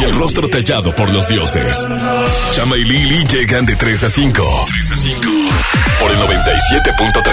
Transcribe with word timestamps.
y 0.00 0.04
el 0.04 0.16
rostro 0.16 0.48
tallado 0.48 0.94
por 0.94 1.10
los 1.10 1.28
dioses. 1.28 1.86
Chama 2.54 2.76
y 2.76 2.84
Lili 2.84 3.24
llegan 3.24 3.64
de 3.66 3.76
3 3.76 4.04
a 4.04 4.10
5. 4.10 4.42
3 4.68 4.90
a 4.90 4.96
5 4.96 5.20
por 6.00 6.10
el 6.10 6.18
97.3. 6.18 7.32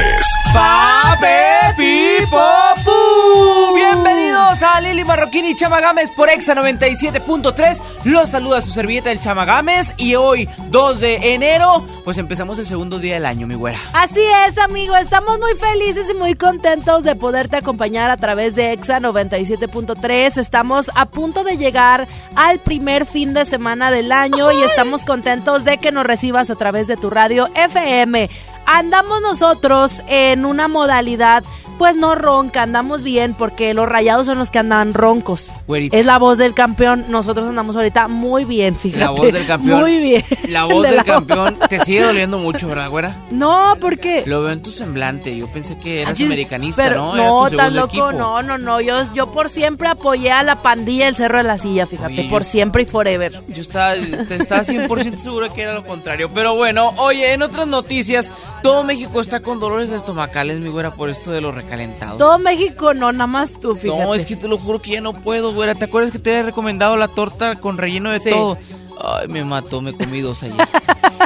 ¡Pape 0.53 1.73
Pipopu! 1.77 3.75
Bienvenidos 3.75 4.61
a 4.61 4.81
Lili 4.81 5.03
Marroquín 5.03 5.45
y 5.45 5.55
Chama 5.55 5.79
Gámez 5.79 6.11
por 6.11 6.29
Exa 6.29 6.53
97.3. 6.55 7.81
Los 8.05 8.29
saluda 8.29 8.61
su 8.61 8.69
servilleta 8.71 9.11
el 9.11 9.19
Chama 9.19 9.45
Gámez 9.45 9.93
y 9.97 10.15
hoy, 10.15 10.47
2 10.69 10.99
de 10.99 11.33
enero, 11.33 11.87
pues 12.03 12.17
empezamos 12.17 12.59
el 12.59 12.65
segundo 12.65 12.99
día 12.99 13.15
del 13.15 13.25
año, 13.25 13.47
mi 13.47 13.55
güera. 13.55 13.79
Así 13.93 14.21
es, 14.47 14.57
amigo. 14.57 14.95
Estamos 14.95 15.39
muy 15.39 15.53
felices 15.55 16.07
y 16.11 16.13
muy 16.15 16.35
contentos 16.35 17.03
de 17.03 17.15
poderte 17.15 17.57
acompañar 17.57 18.11
a 18.11 18.17
través 18.17 18.55
de 18.55 18.73
Exa 18.73 18.99
97.3. 18.99 20.37
Estamos 20.37 20.91
a 20.95 21.07
punto 21.07 21.43
de 21.43 21.57
llegar 21.57 21.98
al 22.35 22.59
primer 22.59 23.05
fin 23.05 23.33
de 23.33 23.45
semana 23.45 23.91
del 23.91 24.11
año 24.11 24.51
y 24.51 24.63
estamos 24.63 25.05
contentos 25.05 25.63
de 25.63 25.77
que 25.77 25.91
nos 25.91 26.05
recibas 26.05 26.49
a 26.49 26.55
través 26.55 26.87
de 26.87 26.97
tu 26.97 27.09
radio 27.09 27.47
FM. 27.55 28.29
Andamos 28.65 29.21
nosotros 29.21 30.01
en 30.07 30.45
una 30.45 30.67
modalidad 30.67 31.43
pues 31.79 31.95
no 31.95 32.13
ronca, 32.13 32.61
andamos 32.61 33.01
bien 33.01 33.33
porque 33.33 33.73
los 33.73 33.89
rayados 33.89 34.27
son 34.27 34.37
los 34.37 34.51
que 34.51 34.59
andan 34.59 34.93
roncos. 34.93 35.47
Güerita. 35.65 35.97
Es 35.97 36.05
la 36.05 36.19
voz 36.19 36.37
del 36.37 36.53
campeón, 36.53 37.05
nosotros 37.09 37.47
andamos 37.49 37.75
ahorita 37.75 38.07
muy 38.07 38.45
bien, 38.45 38.75
fíjate. 38.75 39.03
La 39.03 39.09
voz 39.09 39.33
del 39.33 39.47
campeón. 39.47 39.79
Muy 39.81 39.97
bien. 39.99 40.23
La 40.49 40.65
voz 40.65 40.83
De 40.83 40.89
del 40.89 40.97
la- 40.97 41.03
campeón 41.03 41.57
te 41.67 41.79
sigue 41.85 42.01
doliendo 42.03 42.37
mucho, 42.37 42.67
¿verdad, 42.67 42.89
güera? 42.89 43.15
No, 43.31 43.75
¿por 43.81 43.97
qué? 43.97 44.23
Lo 44.27 44.41
veo 44.41 44.51
en 44.51 44.61
tu 44.61 44.71
semblante. 44.71 45.35
Yo 45.35 45.47
pensé 45.51 45.77
que 45.79 46.01
eras 46.03 46.19
americanista, 46.21 46.83
pero 46.83 47.15
¿no? 47.15 47.45
No, 47.45 47.49
tan 47.49 47.73
loco, 47.75 47.87
equipo. 47.87 48.11
no, 48.11 48.41
no, 48.43 48.57
no. 48.59 48.81
Yo, 48.81 49.11
yo 49.13 49.31
por 49.31 49.49
siempre 49.49 49.87
apoyé 49.87 50.31
a 50.31 50.43
la 50.43 50.57
pandilla 50.57 51.05
del 51.05 51.15
Cerro 51.15 51.37
de 51.39 51.43
la 51.45 51.57
Silla, 51.57 51.85
fíjate, 51.87 52.11
Oye, 52.13 52.23
yo- 52.25 52.29
por 52.29 52.43
siempre 52.43 52.83
y 52.83 52.85
forever. 52.85 53.41
Yo 53.47 53.61
estaba, 53.61 53.93
te 53.95 54.35
estaba 54.35 54.61
100% 54.61 55.17
seguro 55.17 55.51
que 55.53 55.61
era 55.61 55.73
lo 55.73 55.85
contrario. 55.85 56.27
Pero 56.33 56.55
bueno, 56.55 56.89
oye, 56.97 57.31
en 57.33 57.41
otras 57.41 57.67
noticias, 57.67 58.31
todo 58.61 58.83
México 58.83 59.21
está 59.21 59.39
con 59.39 59.59
dolores 59.59 59.89
estomacales, 59.91 60.59
mi 60.59 60.69
güera, 60.69 60.93
por 60.95 61.09
esto 61.09 61.31
de 61.31 61.39
los 61.41 61.55
recalentados. 61.69 62.17
Todo 62.17 62.39
México, 62.39 62.93
no, 62.93 63.11
nada 63.11 63.27
más 63.27 63.59
tú, 63.59 63.75
fíjate. 63.75 64.03
No, 64.03 64.13
es 64.15 64.25
que 64.25 64.35
te 64.35 64.47
lo 64.47 64.57
juro 64.57 64.81
que 64.81 64.91
ya 64.91 65.01
no 65.01 65.13
puedo, 65.13 65.53
güera. 65.53 65.75
¿Te 65.75 65.85
acuerdas 65.85 66.11
que 66.11 66.19
te 66.19 66.31
había 66.31 66.43
recomendado 66.43 66.97
la 66.97 67.07
torta 67.07 67.55
con 67.55 67.77
relleno 67.77 68.11
de 68.11 68.19
Sí. 68.19 68.29
todo? 68.29 68.57
Ay, 69.01 69.27
me 69.29 69.43
mató, 69.45 69.81
me 69.81 69.93
comí 69.93 70.21
dos 70.21 70.43
ayer. 70.43 70.55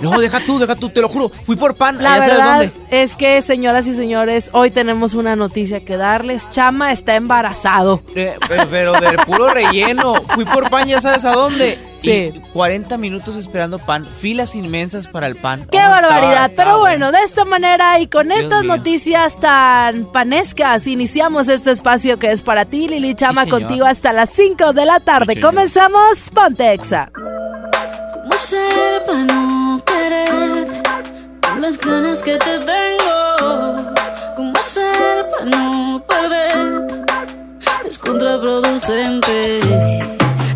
No, 0.01 0.19
deja 0.19 0.39
tú, 0.41 0.59
deja 0.59 0.75
tú, 0.75 0.89
te 0.89 1.01
lo 1.01 1.09
juro. 1.09 1.29
Fui 1.29 1.55
por 1.55 1.75
pan, 1.75 2.01
La 2.01 2.13
allá 2.15 2.21
sabes 2.25 2.37
verdad 2.37 2.57
dónde. 2.73 3.03
es 3.03 3.15
que, 3.15 3.41
señoras 3.41 3.87
y 3.87 3.93
señores, 3.93 4.49
hoy 4.53 4.71
tenemos 4.71 5.13
una 5.13 5.35
noticia 5.35 5.83
que 5.85 5.97
darles. 5.97 6.49
Chama 6.49 6.91
está 6.91 7.15
embarazado. 7.15 8.01
Eh, 8.15 8.35
pero, 8.47 8.67
pero 8.69 8.93
de 8.93 9.17
puro 9.25 9.49
relleno. 9.49 10.15
Fui 10.33 10.45
por 10.45 10.69
pan, 10.69 10.87
ya 10.87 10.99
sabes 10.99 11.23
a 11.25 11.31
dónde. 11.33 11.77
Sí. 12.01 12.33
Y 12.35 12.39
40 12.51 12.97
minutos 12.97 13.35
esperando 13.37 13.79
pan. 13.79 14.05
Filas 14.05 14.55
inmensas 14.55 15.07
para 15.07 15.25
el 15.27 15.35
pan. 15.35 15.65
¡Qué 15.71 15.77
Oh, 15.77 15.89
barbaridad! 15.89 16.45
estaba 16.45 16.71
Pero 16.71 16.79
bueno, 16.81 17.11
de 17.13 17.19
esta 17.23 17.45
manera 17.45 17.97
y 17.99 18.07
con 18.07 18.27
Dios 18.27 18.39
estas 18.39 18.63
mío. 18.63 18.75
noticias 18.75 19.39
tan 19.39 20.05
panescas, 20.11 20.85
iniciamos 20.87 21.47
este 21.47 21.71
espacio 21.71 22.19
que 22.19 22.31
es 22.31 22.41
para 22.41 22.65
ti, 22.65 22.89
Lili 22.89 23.15
Chama, 23.15 23.45
contigo 23.45 23.85
hasta 23.85 24.11
las 24.11 24.29
5 24.31 24.73
de 24.73 24.85
la 24.85 24.99
tarde. 24.99 25.35
Sí. 25.35 25.39
Comenzamos, 25.39 26.19
ponte 26.33 26.73
Exa. 29.75 29.81
¿Cómo 29.81 29.81
ser 29.81 29.81
para 29.81 29.81
no 29.81 29.83
querer 29.85 30.67
con 31.41 31.61
las 31.61 31.77
ganas 31.77 32.21
que 32.21 32.37
te 32.37 32.59
tengo? 32.59 33.93
¿Cómo 34.35 34.61
ser 34.61 35.25
para 35.31 35.45
no 35.45 36.03
perder? 36.07 37.07
Es 37.85 37.97
contraproducente 37.97 39.59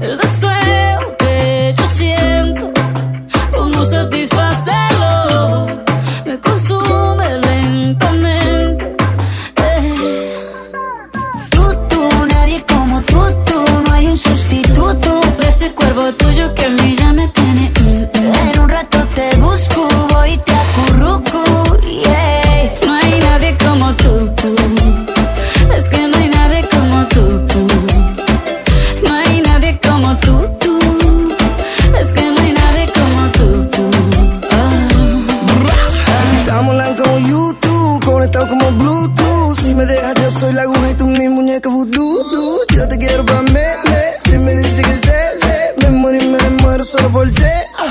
el 0.02 0.18
deseo 0.18 1.18
que 1.18 1.74
yo 1.78 1.88
siento. 1.88 2.72
¿Cómo 3.56 3.86
satisfacerlo? 3.86 5.68
Me 6.26 6.40
consume 6.40 7.40
lentamente. 7.40 8.96
Eh. 9.58 10.36
Tú, 11.50 11.76
tú, 11.90 12.10
nadie 12.28 12.64
como 12.68 13.02
tú, 13.02 13.20
tú, 13.46 13.66
no 13.86 13.94
hay 13.94 14.08
un 14.08 14.18
sustituto 14.18 15.22
de 15.40 15.48
ese 15.50 15.72
cuerpo 15.74 16.14
tuyo 16.14 16.54
que 16.54 16.66
a 16.66 16.70
mí 16.70 16.96
ya 16.96 17.14
me 17.14 17.28
tiene. 17.30 17.77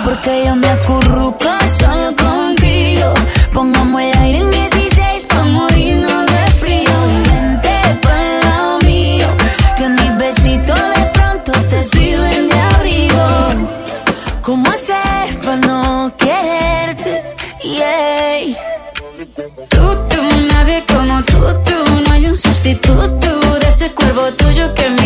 Porque 0.06 0.44
yo 0.46 0.54
me 0.54 0.68
acurruco 0.68 1.50
solo 1.80 2.14
contigo. 2.14 3.12
Pongamos 3.52 4.00
el 4.02 4.16
aire 4.18 4.38
en 4.38 4.50
16 4.52 5.24
pa' 5.28 5.42
morirnos 5.42 6.26
de 6.32 6.42
frío. 6.60 6.96
Vente 7.28 7.74
pa'l 8.04 8.40
lado 8.44 8.78
mío, 8.86 9.26
que 9.76 9.88
mis 9.88 10.12
besitos 10.16 10.80
de 10.94 11.04
pronto 11.16 11.52
te 11.70 11.82
sirven 11.82 12.48
de 12.48 12.58
abrigo. 12.74 13.26
¿Cómo 14.42 14.70
hacer 14.70 15.40
para 15.44 15.56
no 15.56 16.12
quererte? 16.16 17.12
Yeah. 17.64 18.54
Tú, 19.68 19.84
tú, 20.08 20.20
nadie 20.52 20.84
como 20.86 21.20
tú, 21.24 21.40
tú. 21.66 21.78
No 22.06 22.12
hay 22.12 22.26
un 22.28 22.38
sustituto 22.38 23.58
de 23.58 23.68
ese 23.68 23.90
cuerpo 23.90 24.32
tuyo 24.34 24.72
que 24.72 24.88
me 24.88 25.05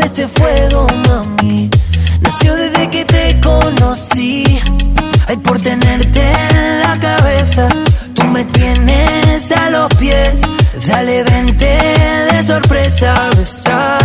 Este 0.00 0.26
fuego, 0.28 0.86
mami. 1.06 1.70
Nació 2.20 2.54
desde 2.54 2.90
que 2.90 3.04
te 3.04 3.40
conocí. 3.40 4.44
Ay, 5.26 5.36
por 5.38 5.58
tenerte 5.60 6.20
en 6.50 6.80
la 6.80 6.98
cabeza. 6.98 7.68
Tú 8.14 8.24
me 8.24 8.44
tienes 8.44 9.52
a 9.52 9.70
los 9.70 9.94
pies. 9.96 10.40
Dale, 10.86 11.22
vente 11.24 11.78
de 12.30 12.42
sorpresa 12.44 13.14
a 13.14 13.97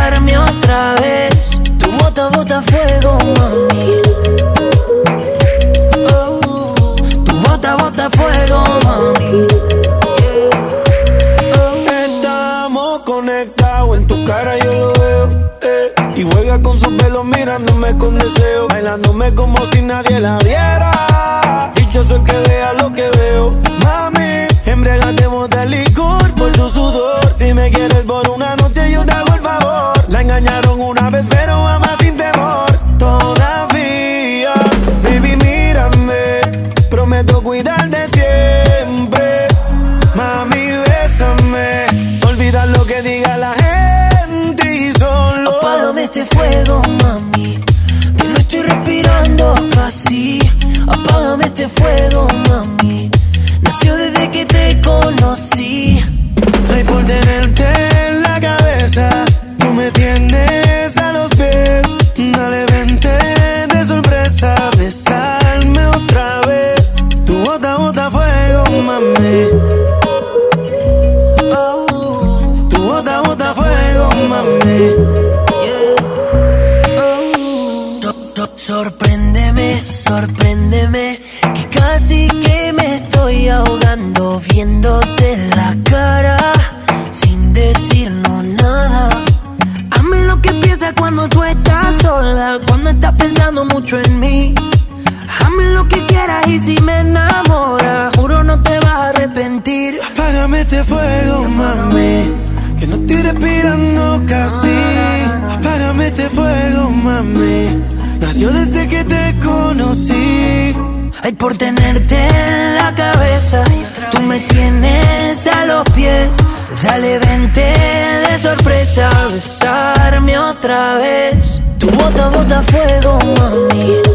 Dale, 117.14 117.20
vente 117.20 117.62
de 117.62 118.38
sorpresa, 118.40 119.10
besarme 119.32 120.38
otra 120.38 120.98
vez. 120.98 121.62
Tu 121.78 121.88
bota, 121.92 122.30
bota 122.30 122.64
fuego, 122.64 123.20
mami. 123.38 124.13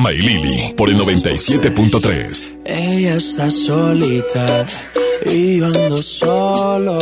Chama 0.00 0.12
y 0.14 0.22
Lili 0.22 0.74
por 0.78 0.88
el 0.88 0.96
97.3. 0.96 2.60
Ella 2.64 3.16
está 3.16 3.50
solita 3.50 4.64
y 5.26 5.58
yo 5.58 5.66
ando 5.66 5.96
solo. 5.96 6.98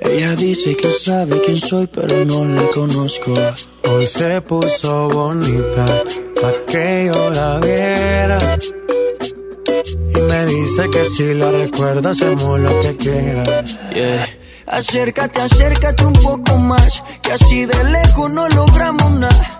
Ella 0.00 0.34
dice 0.34 0.76
que 0.76 0.90
sabe 0.90 1.40
quién 1.46 1.56
soy, 1.56 1.86
pero 1.86 2.24
no 2.24 2.44
la 2.46 2.66
conozco. 2.70 3.32
Hoy 3.88 4.08
se 4.08 4.40
puso 4.40 5.08
bonita 5.08 5.84
pa' 6.40 6.52
que 6.66 7.12
yo 7.14 7.30
la 7.30 7.60
viera. 7.60 8.58
Y 10.12 10.20
me 10.22 10.46
dice 10.46 10.90
que 10.90 11.04
si 11.10 11.34
la 11.34 11.52
recuerda 11.52 12.10
hacemos 12.10 12.58
lo 12.58 12.80
que 12.80 12.96
quiera. 12.96 13.44
Yeah. 13.94 14.26
Acércate, 14.66 15.40
acércate 15.40 16.04
un 16.04 16.12
poco 16.14 16.56
más, 16.56 17.04
que 17.22 17.32
así 17.32 17.66
de 17.66 17.84
lejos 17.84 18.32
no 18.32 18.48
logramos 18.48 19.12
nada. 19.12 19.59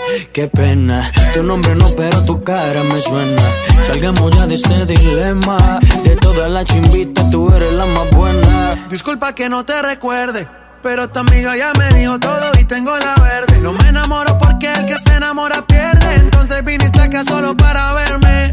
qué 0.33 0.47
pena. 0.47 1.11
Tu 1.33 1.43
nombre 1.43 1.75
no, 1.75 1.85
pero 1.95 2.23
tu 2.25 2.43
cara 2.43 2.83
me 2.83 3.01
suena. 3.01 3.41
Salgamos 3.87 4.31
ya 4.35 4.47
de 4.47 4.55
este 4.55 4.85
dilema. 4.85 5.79
De 6.03 6.15
todas 6.17 6.49
las 6.49 6.65
chimbitas, 6.65 7.29
tú 7.29 7.53
eres 7.53 7.73
la 7.73 7.85
más 7.85 8.09
buena. 8.11 8.87
Disculpa 8.89 9.33
que 9.33 9.49
no 9.49 9.65
te 9.65 9.81
recuerde. 9.81 10.47
Pero 10.83 11.07
tu 11.09 11.19
amiga 11.19 11.55
ya 11.55 11.71
me 11.77 11.93
dijo 11.93 12.19
todo 12.19 12.51
y 12.59 12.63
tengo 12.65 12.97
la 12.97 13.15
verde. 13.15 13.59
No 13.59 13.71
me 13.73 13.89
enamoro 13.89 14.37
porque 14.39 14.71
el 14.71 14.85
que 14.85 14.97
se 14.97 15.13
enamora 15.13 15.65
pierde. 15.65 16.15
Entonces 16.15 16.63
viniste 16.65 16.99
acá 16.99 17.23
solo 17.23 17.55
para 17.55 17.93
verme. 17.93 18.51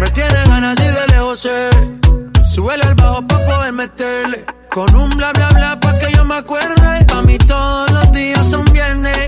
Me 0.00 0.10
tiene 0.10 0.44
ganas 0.46 0.78
y 0.80 0.84
de 0.84 1.06
lejos 1.12 1.40
sé. 1.40 1.70
Súbele 2.52 2.82
al 2.82 2.94
bajo 2.96 3.24
pa' 3.26 3.38
poder 3.38 3.72
meterle. 3.72 4.44
Con 4.72 4.92
un 4.96 5.10
bla 5.10 5.32
bla 5.32 5.48
bla 5.50 5.78
pa' 5.78 5.96
que 6.00 6.12
yo 6.12 6.24
me 6.24 6.36
acuerde. 6.36 7.04
Pa' 7.06 7.22
mí 7.22 7.38
todos 7.38 7.90
los 7.92 8.10
días 8.10 8.44
son 8.44 8.64
viernes. 8.72 9.27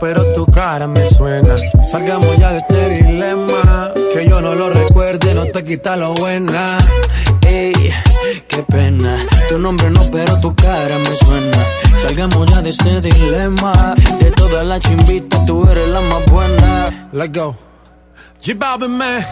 Pero 0.00 0.24
tu 0.34 0.46
cara 0.46 0.86
me 0.86 1.06
suena. 1.10 1.54
Salgamos 1.84 2.36
ya 2.38 2.52
de 2.52 2.58
este 2.58 2.88
dilema. 3.02 3.92
Que 4.12 4.26
yo 4.28 4.40
no 4.40 4.54
lo 4.54 4.70
recuerde, 4.70 5.34
no 5.34 5.44
te 5.46 5.62
quita 5.62 5.96
lo 5.96 6.14
buena. 6.14 6.78
Ey, 7.42 7.72
qué 8.48 8.62
pena. 8.62 9.16
Tu 9.48 9.58
nombre 9.58 9.90
no, 9.90 10.00
pero 10.10 10.40
tu 10.40 10.54
cara 10.54 10.96
me 10.98 11.16
suena. 11.16 11.58
Salgamos 12.02 12.50
ya 12.50 12.62
de 12.62 12.70
este 12.70 13.00
dilema. 13.00 13.94
De 14.18 14.30
todas 14.32 14.66
las 14.66 14.80
chimbitas, 14.80 15.44
tú 15.46 15.68
eres 15.70 15.88
la 15.88 16.00
más 16.00 16.24
buena. 16.26 17.08
Let's 17.12 17.32
go. 17.32 17.54
J 18.44 18.54
Balvin, 18.56 18.96
man. 18.96 19.24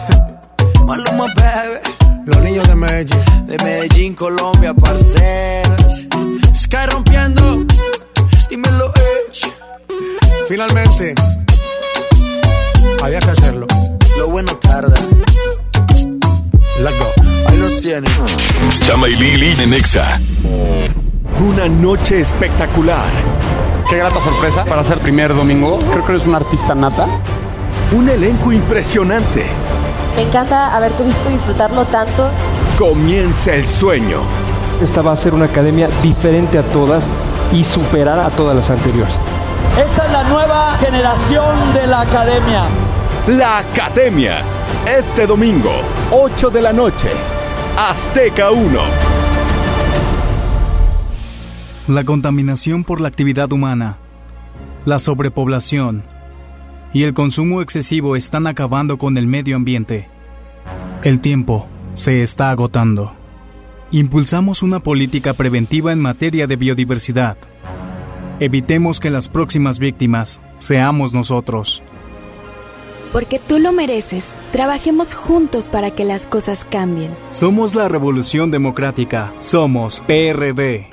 Maluma, 0.85 1.25
baby. 1.35 2.25
Los 2.25 2.37
niños 2.43 2.67
de 2.67 2.75
Medellín. 2.75 3.45
De 3.47 3.57
Medellín, 3.63 4.13
Colombia, 4.13 4.73
parceras. 4.73 6.05
Sky 6.55 6.85
rompiendo. 6.91 7.65
Dímelo, 8.49 8.91
Edge. 8.95 9.68
Finalmente. 10.49 11.13
Había 13.03 13.19
que 13.19 13.29
hacerlo. 13.29 13.67
Lo 14.17 14.29
bueno 14.29 14.51
tarda. 14.55 14.95
Let's 16.79 16.97
go. 16.97 17.05
Ahí 17.47 17.57
los 17.59 17.79
tienen. 17.79 18.11
Chama 18.87 19.09
y 19.09 19.13
Lili 19.13 19.53
en 19.61 19.73
Exa. 19.75 20.19
Una 21.47 21.69
noche 21.69 22.21
espectacular. 22.21 23.05
Qué 23.91 23.97
grata 23.97 24.19
sorpresa 24.21 24.65
para 24.65 24.83
ser 24.83 24.97
primer 24.97 25.35
domingo. 25.35 25.77
Creo 25.91 26.03
que 26.03 26.13
eres 26.13 26.25
una 26.25 26.37
artista 26.37 26.73
nata. 26.73 27.05
Un 27.95 28.09
elenco 28.09 28.51
impresionante. 28.51 29.45
Me 30.15 30.23
encanta 30.23 30.75
haberte 30.75 31.03
visto 31.03 31.29
disfrutarlo 31.29 31.85
tanto. 31.85 32.27
Comienza 32.75 33.53
el 33.53 33.67
sueño. 33.67 34.23
Esta 34.81 35.03
va 35.03 35.11
a 35.11 35.15
ser 35.15 35.35
una 35.35 35.45
academia 35.45 35.89
diferente 36.01 36.57
a 36.57 36.63
todas 36.63 37.05
y 37.53 37.63
superar 37.63 38.17
a 38.17 38.31
todas 38.31 38.55
las 38.55 38.71
anteriores. 38.71 39.13
Esta 39.77 40.05
es 40.05 40.11
la 40.11 40.23
nueva 40.23 40.77
generación 40.77 41.73
de 41.73 41.87
la 41.87 42.01
academia. 42.01 42.63
La 43.27 43.59
Academia. 43.59 44.41
Este 44.87 45.27
domingo, 45.27 45.71
8 46.11 46.49
de 46.49 46.61
la 46.61 46.73
noche. 46.73 47.09
Azteca 47.77 48.51
1. 48.51 48.79
La 51.87 52.03
contaminación 52.03 52.83
por 52.83 53.01
la 53.01 53.07
actividad 53.07 53.51
humana, 53.51 53.97
la 54.85 54.99
sobrepoblación 54.99 56.03
y 56.93 57.03
el 57.03 57.13
consumo 57.13 57.61
excesivo 57.61 58.15
están 58.15 58.47
acabando 58.47 58.97
con 58.97 59.17
el 59.17 59.27
medio 59.27 59.55
ambiente. 59.55 60.07
El 61.03 61.19
tiempo 61.19 61.67
se 61.93 62.21
está 62.21 62.51
agotando. 62.51 63.13
Impulsamos 63.91 64.61
una 64.61 64.79
política 64.79 65.33
preventiva 65.33 65.91
en 65.91 65.99
materia 65.99 66.47
de 66.47 66.55
biodiversidad. 66.55 67.37
Evitemos 68.41 69.01
que 69.01 69.09
las 69.09 69.27
próximas 69.27 69.79
víctimas 69.79 70.39
seamos 70.59 71.13
nosotros. 71.13 71.83
Porque 73.11 73.37
tú 73.37 73.59
lo 73.59 73.73
mereces, 73.73 74.31
trabajemos 74.53 75.13
juntos 75.13 75.67
para 75.67 75.91
que 75.91 76.05
las 76.05 76.25
cosas 76.25 76.63
cambien. 76.63 77.11
Somos 77.31 77.75
la 77.75 77.89
Revolución 77.89 78.49
Democrática. 78.49 79.33
Somos 79.39 80.01
PRD. 80.07 80.87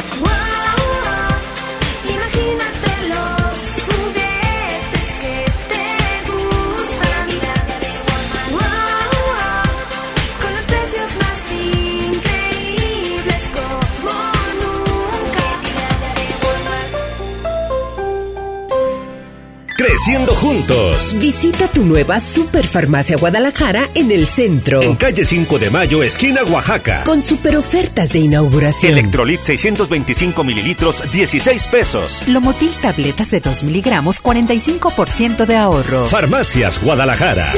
Creciendo 20.06 20.36
juntos. 20.36 21.16
Visita 21.18 21.66
tu 21.66 21.82
nueva 21.82 22.20
Superfarmacia 22.20 23.16
Guadalajara 23.16 23.90
en 23.96 24.12
el 24.12 24.28
centro. 24.28 24.80
En 24.80 24.94
calle 24.94 25.24
5 25.24 25.58
de 25.58 25.68
Mayo, 25.68 26.04
esquina 26.04 26.44
Oaxaca. 26.44 27.02
Con 27.02 27.24
super 27.24 27.56
ofertas 27.56 28.12
de 28.12 28.20
inauguración. 28.20 28.92
Electrolit 28.92 29.42
625 29.42 30.44
mililitros, 30.44 31.02
16 31.10 31.66
pesos. 31.66 32.22
Lomotil 32.28 32.70
tabletas 32.80 33.32
de 33.32 33.40
2 33.40 33.64
miligramos, 33.64 34.22
45% 34.22 35.44
de 35.44 35.56
ahorro. 35.56 36.06
Farmacias 36.06 36.80
Guadalajara. 36.80 37.52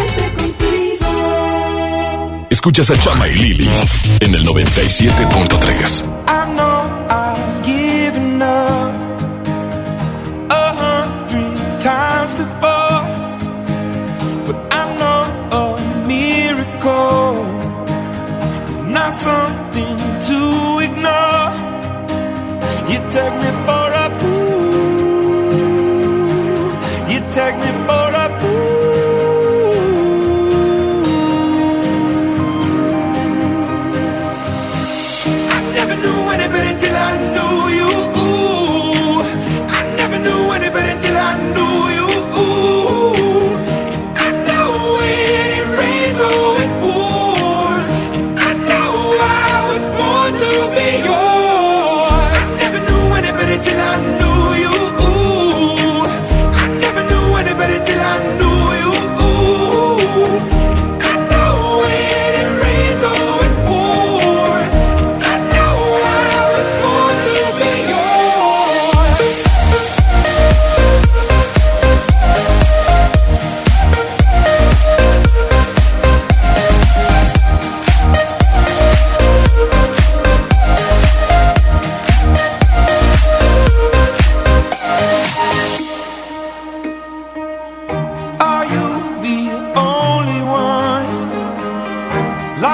Escuchas 2.49 2.89
a 2.89 2.99
Chama 2.99 3.29
y 3.29 3.35
Lili 3.35 3.69
en 4.21 4.35
el 4.35 4.47
97.3. 4.47 6.19
before, 12.39 13.03
but 14.47 14.59
I 14.81 14.83
know 14.99 15.21
a 15.61 15.65
miracle 16.07 17.35
is 18.71 18.81
not 18.97 19.13
something 19.29 19.97
to 20.29 20.41
ignore. 20.87 21.51
You 22.91 22.99
take 23.15 23.35
me 23.43 23.51
for 23.65 23.78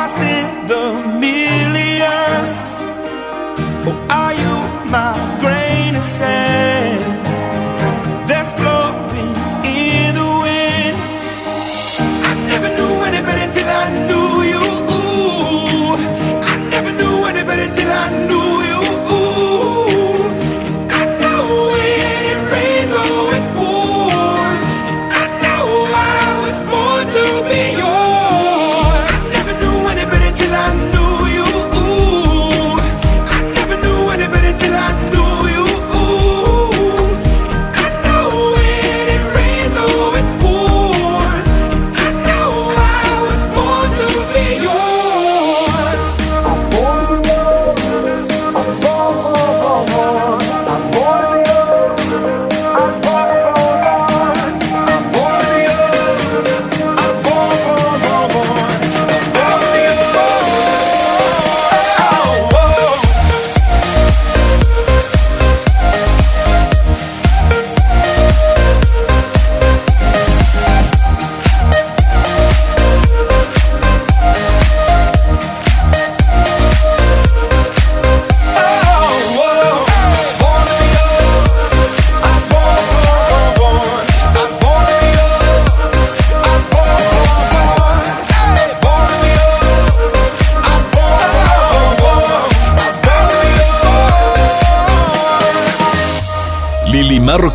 lost 0.06 0.18
in 0.18 0.66
the 0.68 1.18
mirror. 1.18 1.43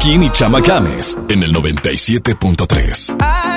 Y 0.02 0.30
Chama 0.32 0.62
Games 0.62 1.18
en 1.30 1.44
el 1.44 1.54
97.3. 1.54 3.49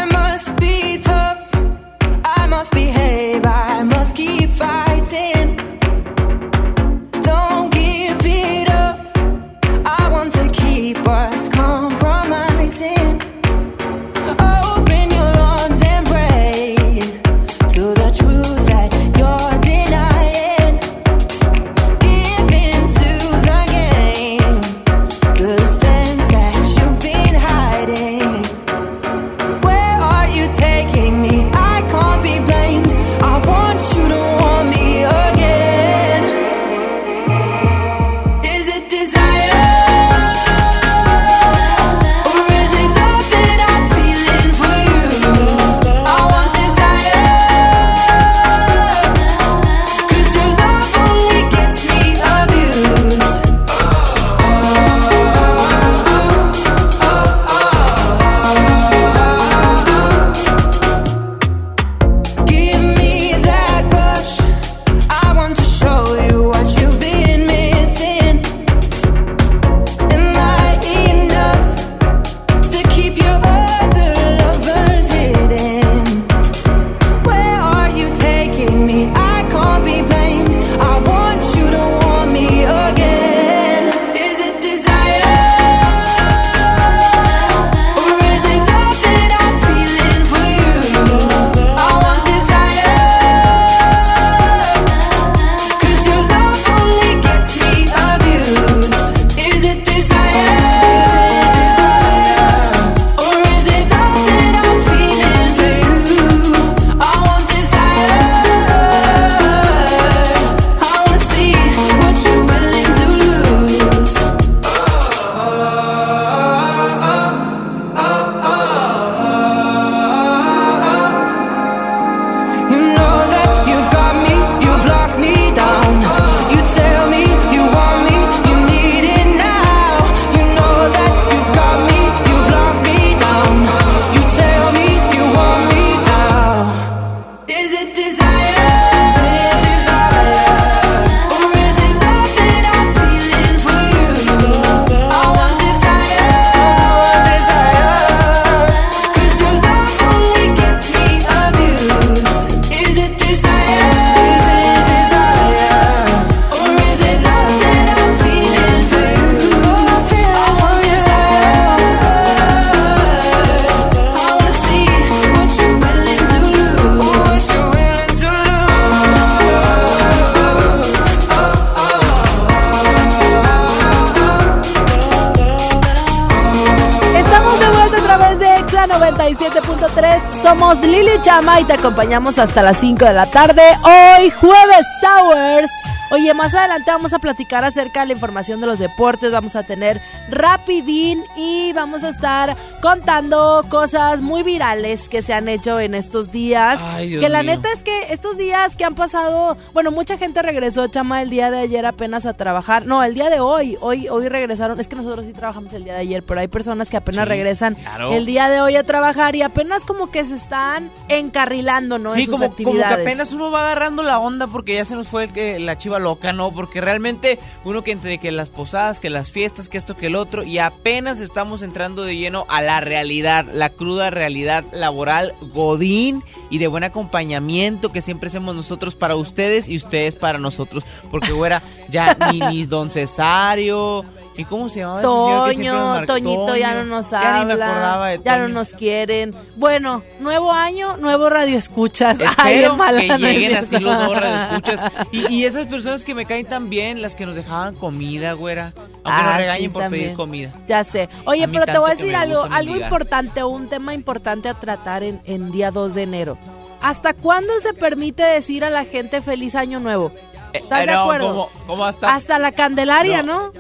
Y 181.44 181.64
te 181.64 181.72
acompañamos 181.74 182.38
hasta 182.38 182.62
las 182.62 182.78
5 182.78 183.04
de 183.04 183.12
la 183.12 183.26
tarde. 183.26 183.62
Hoy, 183.82 184.30
jueves 184.30 184.86
Sours. 185.00 185.70
Oye, 186.10 186.32
más 186.34 186.54
adelante 186.54 186.90
vamos 186.90 187.12
a 187.12 187.18
platicar 187.18 187.64
acerca 187.64 188.00
de 188.00 188.06
la 188.06 188.12
información 188.12 188.60
de 188.60 188.68
los 188.68 188.78
deportes. 188.78 189.32
Vamos 189.32 189.56
a 189.56 189.64
tener 189.64 190.00
Rapidín 190.30 191.24
y 191.36 191.72
vamos 191.72 192.04
a 192.04 192.10
estar 192.10 192.56
contando 192.82 193.64
cosas 193.68 194.20
muy 194.22 194.42
virales 194.42 195.08
que 195.08 195.22
se 195.22 195.32
han 195.32 195.48
hecho 195.48 195.78
en 195.78 195.94
estos 195.94 196.32
días. 196.32 196.80
Ay, 196.82 197.16
que 197.20 197.28
la 197.28 197.44
mío. 197.44 197.52
neta 197.52 197.68
es 197.72 197.84
que 197.84 198.12
estos 198.12 198.36
días 198.36 198.74
que 198.74 198.84
han 198.84 198.96
pasado, 198.96 199.56
bueno, 199.72 199.92
mucha 199.92 200.18
gente 200.18 200.42
regresó, 200.42 200.88
chama, 200.88 201.22
el 201.22 201.30
día 201.30 201.52
de 201.52 201.60
ayer 201.60 201.86
apenas 201.86 202.26
a 202.26 202.34
trabajar. 202.34 202.84
No, 202.86 203.04
el 203.04 203.14
día 203.14 203.30
de 203.30 203.38
hoy, 203.38 203.78
hoy, 203.80 204.08
hoy 204.08 204.28
regresaron. 204.28 204.80
Es 204.80 204.88
que 204.88 204.96
nosotros 204.96 205.24
sí 205.26 205.32
trabajamos 205.32 205.72
el 205.74 205.84
día 205.84 205.94
de 205.94 206.00
ayer, 206.00 206.24
pero 206.24 206.40
hay 206.40 206.48
personas 206.48 206.90
que 206.90 206.96
apenas 206.96 207.24
Sí, 207.24 207.28
regresan 207.28 207.74
claro. 207.76 208.12
el 208.12 208.26
día 208.26 208.48
de 208.48 208.60
hoy 208.60 208.74
a 208.74 208.82
trabajar 208.82 209.36
y 209.36 209.42
apenas 209.42 209.84
como 209.84 210.10
que 210.10 210.24
se 210.24 210.34
están 210.34 210.90
encarrilando, 211.08 211.98
¿no? 211.98 212.12
Sí, 212.14 212.20
en 212.22 212.26
sus 212.26 212.34
como, 212.34 212.56
como 212.56 212.72
que 212.78 212.84
apenas 212.84 213.30
uno 213.32 213.52
va 213.52 213.60
agarrando 213.60 214.02
la 214.02 214.18
onda 214.18 214.48
porque 214.48 214.74
ya 214.74 214.84
se 214.84 214.96
nos 214.96 215.06
fue 215.06 215.24
el 215.24 215.32
que, 215.32 215.60
la 215.60 215.78
chiva 215.78 216.00
loca, 216.00 216.32
¿no? 216.32 216.50
Porque 216.50 216.80
realmente 216.80 217.38
uno 217.64 217.82
que 217.82 217.92
entre 217.92 218.18
que 218.18 218.32
las 218.32 218.48
posadas, 218.50 218.98
que 218.98 219.08
las 219.08 219.30
fiestas, 219.30 219.68
que 219.68 219.78
esto, 219.78 219.94
que 219.94 220.06
el 220.06 220.16
otro, 220.16 220.42
y 220.42 220.58
apenas 220.58 221.20
estamos 221.20 221.62
entrando 221.62 222.02
de 222.02 222.16
lleno 222.16 222.44
a 222.48 222.60
la 222.60 222.71
realidad, 222.80 223.46
la 223.52 223.70
cruda 223.70 224.10
realidad 224.10 224.64
laboral, 224.72 225.34
godín 225.52 226.22
y 226.50 226.58
de 226.58 226.66
buen 226.66 226.84
acompañamiento 226.84 227.92
que 227.92 228.02
siempre 228.02 228.28
hacemos 228.28 228.54
nosotros 228.54 228.94
para 228.94 229.16
ustedes 229.16 229.68
y 229.68 229.76
ustedes 229.76 230.16
para 230.16 230.38
nosotros. 230.38 230.84
Porque, 231.10 231.32
güera, 231.32 231.62
ya 231.88 232.16
ni, 232.32 232.40
ni 232.40 232.64
don 232.64 232.90
Cesario, 232.90 234.04
¿y 234.36 234.44
cómo 234.44 234.68
se 234.68 234.80
llamaba 234.80 235.00
ese 235.00 235.08
señor 235.08 235.48
que 235.48 235.54
siempre 235.54 235.72
nos 235.72 235.82
Toño, 235.82 235.94
marcó? 235.94 236.06
Toñito 236.12 236.56
ya 236.56 236.74
no 236.74 236.84
nos 236.84 237.10
Ya 237.10 237.18
ni 237.38 237.44
me 237.46 237.52
habla, 237.52 237.66
acordaba 237.70 238.08
de 238.08 238.20
ya 238.24 238.38
no 238.38 238.48
nos 238.48 238.70
quieren. 238.72 239.34
Bueno, 239.56 240.02
nuevo 240.20 240.52
año, 240.52 240.96
nuevo 240.96 241.28
radio 241.28 241.58
escuchas. 241.58 242.18
Ay, 242.38 242.54
Espero 242.56 242.76
mala, 242.76 243.00
que 243.00 243.18
lleguen 243.18 243.56
así 243.56 243.78
los 243.78 243.96
nuevos 243.98 244.18
radioescuchas. 244.20 244.82
Y, 245.12 245.26
y 245.34 245.44
esas 245.44 245.66
personas 245.66 246.04
que 246.04 246.14
me 246.14 246.24
caen 246.26 246.46
tan 246.46 246.70
bien, 246.70 247.02
las 247.02 247.14
que 247.16 247.26
nos 247.26 247.36
dejaban 247.36 247.74
comida, 247.74 248.32
güera. 248.32 248.72
Aunque 248.76 249.00
Ah, 249.04 249.22
nos 249.24 249.32
sí, 249.32 249.38
regañen 249.42 249.72
por 249.72 249.82
también. 249.82 250.04
pedir 250.04 250.16
comida. 250.16 250.52
Ya 250.68 250.84
sé. 250.84 251.08
Oye, 251.26 251.46
pero 251.48 251.66
te 251.66 251.78
voy 251.78 251.90
a 251.90 251.94
decir 251.94 252.14
algo, 252.16 252.44
algo 252.50 252.76
importante, 252.76 253.42
un 253.44 253.68
tema 253.68 253.94
importante 253.94 254.48
a 254.48 254.54
tratar 254.54 255.02
en, 255.02 255.20
en 255.24 255.50
día 255.52 255.70
2 255.70 255.94
de 255.94 256.02
enero. 256.02 256.38
¿Hasta 256.80 257.12
cuándo 257.14 257.52
se 257.60 257.74
permite 257.74 258.24
decir 258.24 258.64
a 258.64 258.70
la 258.70 258.84
gente 258.84 259.20
feliz 259.20 259.54
año 259.54 259.78
nuevo? 259.78 260.10
¿Estás 260.52 260.80
Eh, 260.80 260.86
de 260.86 260.92
no, 260.92 261.00
acuerdo? 261.02 261.28
¿cómo, 261.28 261.48
cómo 261.66 261.84
hasta? 261.84 262.14
Hasta 262.14 262.38
la 262.38 262.52
Candelaria, 262.52 263.22
¿no? 263.22 263.52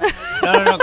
No, 0.42 0.52
no, 0.52 0.64
no. 0.64 0.78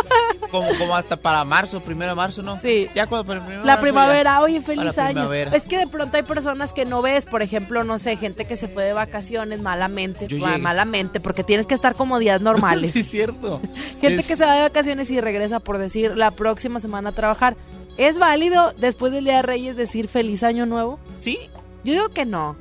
Como, 0.52 0.68
como 0.80 0.96
hasta 0.96 1.16
para 1.18 1.44
marzo, 1.44 1.82
primero 1.82 2.12
de 2.12 2.16
marzo, 2.16 2.42
¿no? 2.42 2.60
Sí. 2.60 2.88
Ya 2.96 3.06
cuando 3.06 3.26
para 3.26 3.40
el 3.40 3.46
primero 3.46 3.66
La 3.66 3.74
marzo, 3.74 3.82
primavera, 3.84 4.32
ya. 4.32 4.42
oye, 4.42 4.62
feliz 4.62 4.98
año. 4.98 5.12
primavera. 5.14 5.56
Es 5.56 5.64
que 5.64 5.78
de 5.78 5.86
pronto 5.88 6.18
hay 6.18 6.24
personas 6.24 6.74
que 6.74 6.86
no 6.86 7.02
ves, 7.02 7.26
por 7.26 7.42
ejemplo, 7.44 7.84
no 7.84 8.00
sé, 8.00 8.16
gente 8.16 8.46
que 8.46 8.56
se 8.56 8.68
fue 8.68 8.84
de 8.86 8.94
vacaciones 8.94 9.62
malamente, 9.62 10.28
malamente, 10.60 11.20
porque 11.20 11.44
tienes 11.44 11.66
que 11.68 11.76
estar 11.76 11.94
como 11.94 12.18
días 12.20 12.42
normales. 12.42 12.92
sí, 12.94 13.02
es 13.02 13.10
cierto. 13.12 13.62
gente 14.02 14.22
Es- 14.22 14.28
que 14.28 14.36
se 14.38 14.46
va 14.46 14.54
de 14.56 14.62
vacaciones 14.62 15.12
y 15.12 15.22
regresa 15.22 15.60
por 15.60 15.78
decir 15.78 16.18
la 16.18 16.32
próxima 16.32 16.80
semana 16.80 17.10
a 17.10 17.14
trabajar. 17.14 17.56
¿Es 17.98 18.18
válido 18.18 18.74
después 18.78 19.12
del 19.12 19.26
Día 19.26 19.36
de 19.38 19.42
Reyes 19.42 19.76
decir 19.76 20.08
feliz 20.08 20.42
año 20.44 20.66
nuevo? 20.66 21.00
Sí. 21.20 21.38
Yo 21.84 21.94
digo 21.94 22.10
que 22.10 22.26
no. 22.26 22.56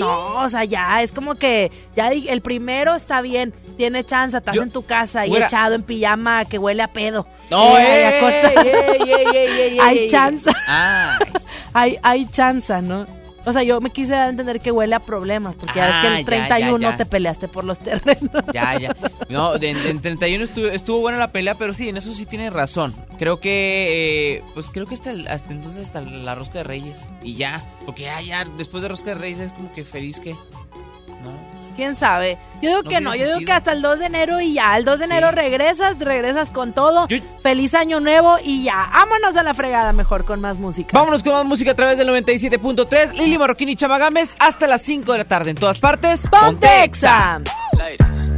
No, 0.00 0.36
o 0.42 0.48
sea, 0.48 0.64
ya 0.64 1.02
es 1.02 1.12
como 1.12 1.34
que 1.34 1.70
ya 1.94 2.10
el 2.12 2.40
primero 2.42 2.94
está 2.94 3.20
bien, 3.20 3.52
tiene 3.76 4.04
chance, 4.04 4.36
estás 4.36 4.54
Yo- 4.54 4.62
en 4.62 4.70
tu 4.70 4.84
casa 4.84 5.26
y 5.26 5.36
echado 5.36 5.74
en 5.74 5.82
pijama 5.82 6.44
que 6.44 6.58
huele 6.58 6.82
a 6.82 6.92
pedo. 6.92 7.26
No, 7.50 7.76
Eh, 7.78 8.18
ey, 8.20 9.12
ey, 9.12 9.60
ey, 9.60 9.78
hay 9.80 10.08
chance, 10.08 10.50
hay, 11.74 11.98
hay 12.02 12.26
chance, 12.26 12.80
¿no? 12.82 13.06
O 13.44 13.52
sea, 13.52 13.62
yo 13.62 13.80
me 13.80 13.90
quise 13.90 14.12
dar 14.12 14.26
a 14.26 14.28
entender 14.28 14.60
que 14.60 14.70
huele 14.70 14.94
a 14.94 15.00
problemas, 15.00 15.54
porque 15.56 15.78
ya 15.78 15.86
ves 15.88 15.96
que 16.00 16.06
Ah, 16.06 16.12
el 16.18 16.24
ya, 16.24 16.26
31 16.26 16.78
ya, 16.78 16.90
ya. 16.92 16.96
te 16.96 17.06
peleaste 17.06 17.48
por 17.48 17.64
los 17.64 17.78
terrenos. 17.78 18.30
ya, 18.54 18.78
ya. 18.78 18.94
No, 19.28 19.54
en, 19.56 19.76
en 19.76 20.00
31 20.00 20.44
estuvo, 20.44 20.66
estuvo 20.66 21.00
buena 21.00 21.18
la 21.18 21.32
pelea, 21.32 21.54
pero 21.54 21.74
sí, 21.74 21.88
en 21.88 21.96
eso 21.96 22.12
sí 22.14 22.24
tiene 22.26 22.50
razón. 22.50 22.94
Creo 23.18 23.40
que, 23.40 24.36
eh, 24.36 24.42
pues 24.54 24.68
creo 24.70 24.86
que 24.86 24.94
hasta, 24.94 25.10
el- 25.10 25.26
hasta 25.28 25.52
entonces 25.52 25.84
hasta 25.86 26.00
la 26.02 26.34
rosca 26.34 26.58
de 26.58 26.64
reyes. 26.64 27.08
Y 27.22 27.34
ya, 27.34 27.62
porque 27.84 28.02
ya, 28.04 28.20
ya, 28.20 28.44
después 28.44 28.82
de 28.82 28.88
rosca 28.88 29.10
de 29.10 29.14
reyes 29.16 29.40
es 29.40 29.52
como 29.52 29.72
que 29.72 29.84
feliz 29.84 30.20
que... 30.20 30.32
No. 30.32 31.61
¿Quién 31.76 31.96
sabe? 31.96 32.38
Yo 32.60 32.68
digo 32.68 32.82
No 32.82 32.90
que 32.90 33.00
no, 33.00 33.14
yo 33.14 33.26
digo 33.26 33.40
que 33.46 33.52
hasta 33.52 33.72
el 33.72 33.82
2 33.82 33.98
de 33.98 34.06
enero 34.06 34.40
y 34.40 34.54
ya, 34.54 34.76
el 34.76 34.84
2 34.84 34.98
de 35.00 35.04
enero 35.06 35.30
Sí. 35.30 35.34
regresas, 35.36 35.98
regresas 35.98 36.50
con 36.50 36.72
todo. 36.72 37.08
Feliz 37.42 37.74
año 37.74 37.98
nuevo 38.00 38.36
y 38.42 38.62
ya, 38.62 38.88
vámonos 38.92 39.36
a 39.36 39.42
la 39.42 39.52
fregada 39.54 39.92
mejor 39.92 40.24
con 40.24 40.40
más 40.40 40.58
música. 40.58 40.96
Vámonos 40.96 41.22
con 41.22 41.32
más 41.32 41.44
música 41.44 41.72
a 41.72 41.74
través 41.74 41.98
del 41.98 42.08
97.3. 42.08 43.14
Lili 43.14 43.36
Marroquín 43.38 43.68
y 43.68 43.76
Chama 43.76 43.98
Gámez 43.98 44.36
hasta 44.38 44.66
las 44.66 44.82
5 44.82 45.10
de 45.12 45.18
la 45.18 45.24
tarde 45.24 45.50
en 45.50 45.56
todas 45.56 45.78
partes. 45.78 46.28
¡Ponte 46.28 46.84
Exa! 46.84 47.40
Ladies, 47.76 48.30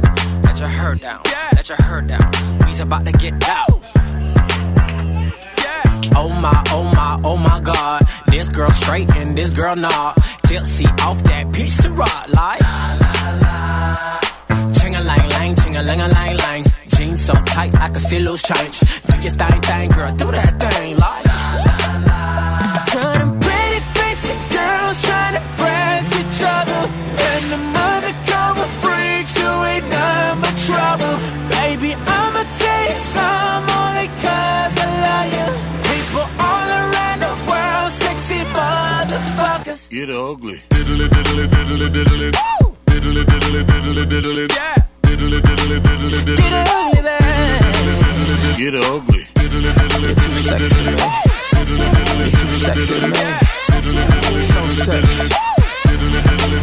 let 0.43 0.55
your 0.59 0.69
hair 0.69 0.95
down. 0.95 1.21
Let 1.55 1.63
your 1.67 1.77
hair 1.77 2.01
down. 2.01 2.31
We's 2.65 2.79
about 2.79 3.05
to 3.05 3.11
get 3.17 3.33
out. 3.47 3.81
Oh 6.17 6.29
my, 6.29 6.63
oh 6.71 6.83
my, 6.95 7.19
oh 7.23 7.35
my 7.37 7.59
God. 7.61 8.01
This 8.27 8.49
girl 8.49 8.71
straight 8.71 9.09
and 9.17 9.35
this 9.37 9.53
girl 9.53 9.75
not. 9.75 10.17
Tipsy 10.47 10.85
off 11.01 11.23
that 11.23 11.51
piece 11.53 11.85
of 11.85 11.97
rock 11.97 12.25
like. 12.33 12.59
Ching 14.77 14.95
a 14.95 15.01
lang 15.01 15.29
lang, 15.29 15.55
ching 15.55 15.77
a 15.77 15.83
lang 15.83 16.01
a 16.01 16.07
lang 16.07 16.37
lang. 16.37 16.63
Jeans 16.95 17.25
so 17.25 17.33
tight 17.33 17.73
I 17.75 17.87
can 17.89 17.95
see 17.95 18.19
loose 18.19 18.43
change. 18.43 18.79
Do 18.79 19.13
your 19.21 19.33
thing, 19.33 19.61
thing, 19.61 19.91
girl, 19.91 20.15
do 20.15 20.31
that 20.31 20.59
thing 20.59 20.97
like. 20.97 21.14
Get 40.05 40.15
ugly. 40.15 40.61
Diddly 40.69 41.07
diddly 41.07 41.47
diddly 41.47 41.87
diddly. 41.89 42.29
Diddly 42.85 43.23
diddly 43.25 43.61
diddly 43.65 44.05
diddly. 44.05 44.45
Diddly 45.01 45.39
diddly 45.41 45.77
diddly 45.79 46.19
diddly. 46.21 46.37
Get 46.37 46.53
ugly, 46.53 47.01
man. 47.01 47.61
Get 48.59 48.75
ugly. 48.85 49.23
You're 50.05 50.13
too 50.13 50.35
sexy 50.45 50.75
to 50.75 50.91
me. 50.91 51.01
You're 52.21 52.37
too 52.37 52.53
sexy 52.61 52.95
me. 53.01 53.21
So 54.41 54.61
sexy. 54.85 55.25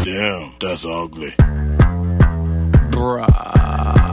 Damn, 0.05 0.43
that's 0.61 0.85
ugly. 0.85 1.31
Bruh. 2.91 4.12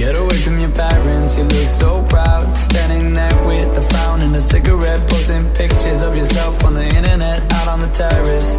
Get 0.00 0.16
away 0.16 0.38
from 0.38 0.58
your 0.58 0.70
parents, 0.70 1.36
you 1.36 1.44
look 1.44 1.68
so 1.68 2.02
proud. 2.08 2.56
Standing 2.56 3.12
there 3.12 3.36
with 3.44 3.76
a 3.76 3.82
frown 3.82 4.22
and 4.22 4.34
a 4.34 4.40
cigarette 4.40 5.06
Posting 5.10 5.52
pictures 5.52 6.00
of 6.00 6.16
yourself 6.16 6.64
on 6.64 6.72
the 6.72 6.86
internet 6.96 7.52
Out 7.52 7.68
on 7.68 7.80
the 7.82 7.88
terrace. 7.88 8.50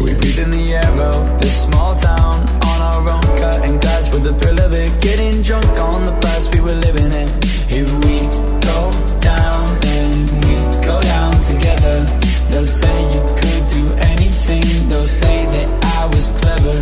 We 0.00 0.14
breathe 0.14 0.38
in 0.38 0.50
the 0.50 0.72
air 0.72 0.94
of 1.04 1.38
this 1.38 1.64
small 1.64 1.94
town 1.96 2.48
On 2.64 2.78
our 2.80 3.10
own 3.10 3.20
cutting 3.36 3.78
glass 3.78 4.10
with 4.10 4.24
the 4.24 4.32
thrill 4.32 4.58
of 4.58 4.72
it. 4.72 5.02
Getting 5.02 5.42
drunk 5.42 5.66
on 5.78 6.06
the 6.06 6.18
past 6.24 6.54
we 6.54 6.60
were 6.62 6.80
living 6.80 7.12
in. 7.12 7.28
If 7.68 7.92
we 8.02 8.16
go 8.64 8.80
down, 9.20 9.80
then 9.80 10.24
we 10.40 10.54
go 10.80 10.96
down 11.02 11.44
together. 11.44 12.06
They'll 12.48 12.64
say 12.64 12.96
you 13.14 13.22
could 13.36 13.64
do 13.68 13.84
anything. 14.08 14.64
They'll 14.88 15.06
say 15.06 15.44
that 15.44 15.68
I 16.00 16.06
was 16.06 16.26
clever. 16.40 16.78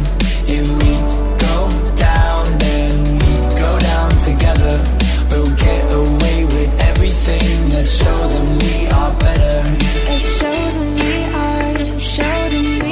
If 0.46 0.66
we 0.78 0.92
go 1.44 1.89
thing. 7.24 7.70
Let's 7.70 7.92
show 8.00 8.28
them 8.28 8.58
we 8.58 8.86
are 8.88 9.14
better. 9.18 9.58
Let's 10.08 10.38
show 10.38 10.60
them 10.76 10.94
we 10.94 11.12
are. 11.44 12.00
Show 12.00 12.38
them 12.52 12.68
we 12.84 12.89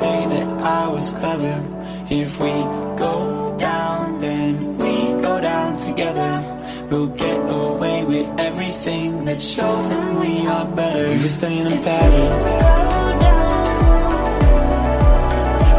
say 0.00 0.26
that 0.34 0.48
I 0.80 0.88
was 0.88 1.10
clever. 1.10 1.56
If 2.22 2.40
we 2.40 2.54
go 3.06 3.54
down, 3.58 4.18
then 4.18 4.78
we 4.78 4.94
go 5.26 5.34
down 5.50 5.70
together. 5.86 6.32
We'll 6.90 7.12
get 7.24 7.38
away 7.62 7.98
with 8.12 8.28
everything. 8.48 9.26
Let's 9.26 9.44
show 9.56 9.74
them 9.88 10.04
we 10.20 10.32
are 10.54 10.66
better. 10.80 11.06
We 11.10 11.18
were 11.24 11.36
staying 11.40 11.66
in 11.72 11.78
Paris. 11.86 12.30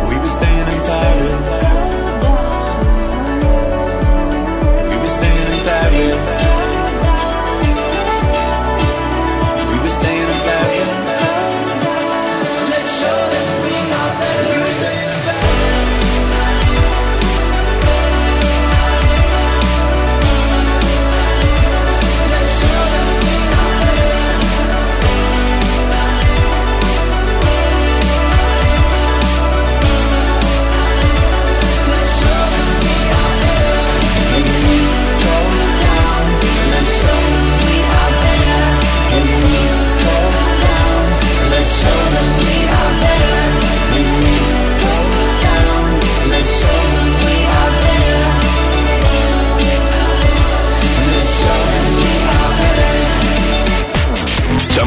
We 0.09 0.15
were 0.23 0.33
staying 0.37 0.67
in 0.75 0.81
Paris. 0.89 1.35
We 4.91 4.97
were 5.03 5.13
staying 5.17 5.47
in 5.53 5.59
Paris. 5.69 6.20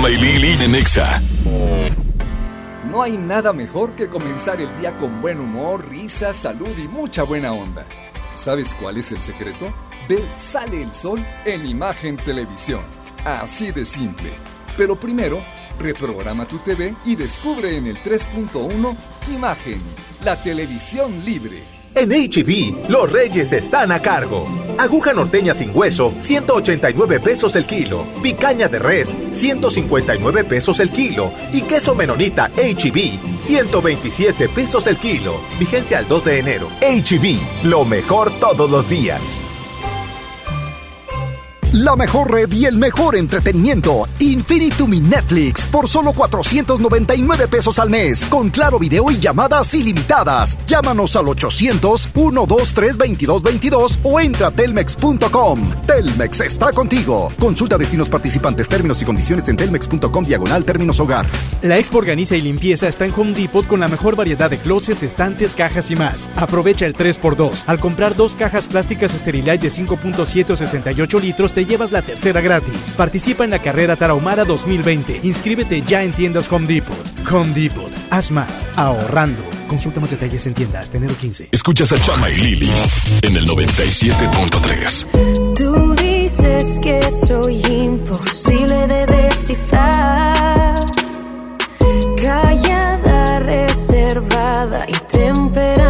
Nexa. 0.04 1.22
No 2.90 3.02
hay 3.02 3.16
nada 3.16 3.54
mejor 3.54 3.96
que 3.96 4.06
comenzar 4.06 4.60
el 4.60 4.68
día 4.78 4.94
con 4.98 5.22
buen 5.22 5.40
humor, 5.40 5.88
risa, 5.88 6.34
salud 6.34 6.76
y 6.76 6.86
mucha 6.86 7.22
buena 7.22 7.54
onda. 7.54 7.86
¿Sabes 8.34 8.76
cuál 8.78 8.98
es 8.98 9.12
el 9.12 9.22
secreto? 9.22 9.68
Ve 10.06 10.22
Sale 10.36 10.82
el 10.82 10.92
Sol 10.92 11.24
en 11.46 11.66
Imagen 11.66 12.18
Televisión. 12.18 12.82
Así 13.24 13.70
de 13.70 13.86
simple. 13.86 14.30
Pero 14.76 14.94
primero, 14.94 15.42
reprograma 15.80 16.44
tu 16.44 16.58
TV 16.58 16.94
y 17.06 17.16
descubre 17.16 17.74
en 17.74 17.86
el 17.86 17.96
3.1 17.96 18.96
Imagen, 19.34 19.80
la 20.22 20.36
televisión 20.36 21.24
libre. 21.24 21.83
En 21.96 22.10
HB, 22.10 22.88
los 22.88 23.12
reyes 23.12 23.52
están 23.52 23.92
a 23.92 24.00
cargo. 24.00 24.48
Aguja 24.78 25.12
norteña 25.12 25.54
sin 25.54 25.70
hueso, 25.72 26.12
189 26.18 27.20
pesos 27.20 27.54
el 27.54 27.66
kilo. 27.66 28.04
Picaña 28.20 28.66
de 28.66 28.80
res, 28.80 29.16
159 29.32 30.42
pesos 30.42 30.80
el 30.80 30.90
kilo. 30.90 31.32
Y 31.52 31.62
queso 31.62 31.94
menonita 31.94 32.50
HB, 32.56 33.40
127 33.40 34.48
pesos 34.48 34.88
el 34.88 34.96
kilo. 34.96 35.36
Vigencia 35.60 35.98
al 35.98 36.08
2 36.08 36.24
de 36.24 36.38
enero. 36.40 36.68
HB, 36.80 37.68
lo 37.68 37.84
mejor 37.84 38.32
todos 38.40 38.68
los 38.68 38.88
días. 38.88 39.40
La 41.74 41.94
mejor 41.96 42.30
red 42.30 42.52
y 42.52 42.66
el 42.66 42.78
mejor 42.78 43.16
entretenimiento. 43.16 44.06
Infinitum 44.20 44.92
Netflix 45.10 45.64
por 45.64 45.88
solo 45.88 46.12
499 46.12 47.48
pesos 47.48 47.80
al 47.80 47.90
mes. 47.90 48.24
Con 48.26 48.50
claro 48.50 48.78
video 48.78 49.10
y 49.10 49.18
llamadas 49.18 49.74
ilimitadas. 49.74 50.56
Llámanos 50.68 51.16
al 51.16 51.24
800-123-2222 51.24 53.98
o 54.04 54.20
entra 54.20 54.46
a 54.46 54.50
telmex.com. 54.52 55.62
Telmex 55.84 56.42
está 56.42 56.70
contigo. 56.70 57.32
Consulta 57.40 57.76
destinos 57.76 58.08
participantes, 58.08 58.68
términos 58.68 59.02
y 59.02 59.04
condiciones 59.04 59.48
en 59.48 59.56
telmex.com 59.56 60.24
diagonal 60.24 60.64
términos 60.64 61.00
hogar. 61.00 61.26
La 61.62 61.76
Expo 61.76 61.98
Organiza 61.98 62.36
y 62.36 62.42
Limpieza 62.42 62.86
está 62.86 63.04
en 63.04 63.12
Home 63.16 63.32
Depot 63.32 63.66
con 63.66 63.80
la 63.80 63.88
mejor 63.88 64.14
variedad 64.14 64.48
de 64.48 64.58
closets, 64.58 65.02
estantes, 65.02 65.56
cajas 65.56 65.90
y 65.90 65.96
más. 65.96 66.30
Aprovecha 66.36 66.86
el 66.86 66.94
3x2. 66.94 67.64
Al 67.66 67.80
comprar 67.80 68.14
dos 68.14 68.36
cajas 68.36 68.68
plásticas 68.68 69.10
Sterilite 69.10 69.58
de 69.58 69.72
5.7 69.72 70.50
o 70.50 70.56
68 70.56 71.18
litros, 71.18 71.52
te 71.52 71.63
llevas 71.64 71.92
la 71.92 72.02
tercera 72.02 72.40
gratis. 72.40 72.94
Participa 72.96 73.44
en 73.44 73.50
la 73.50 73.60
carrera 73.60 73.96
Tarahumara 73.96 74.44
2020. 74.44 75.20
Inscríbete 75.22 75.82
ya 75.82 76.02
en 76.02 76.12
tiendas 76.12 76.50
Home 76.52 76.66
Depot. 76.66 76.96
Home 77.30 77.52
Depot. 77.54 77.90
Haz 78.10 78.30
más. 78.30 78.64
Ahorrando. 78.76 79.42
Consulta 79.68 80.00
más 80.00 80.10
detalles 80.10 80.46
en 80.46 80.54
tiendas 80.54 80.82
hasta 80.84 80.96
enero 80.98 81.14
15. 81.20 81.48
Escuchas 81.50 81.90
a 81.92 82.00
Chama 82.00 82.30
y 82.30 82.36
Lili 82.36 82.70
en 83.22 83.36
el 83.36 83.46
97.3. 83.48 85.54
Tú 85.54 85.94
dices 85.96 86.78
que 86.80 87.02
soy 87.10 87.60
imposible 87.66 88.86
de 88.86 89.06
descifrar. 89.06 90.76
Callada, 92.20 93.38
reservada 93.40 94.86
y 94.88 94.92
temperamental. 94.92 95.83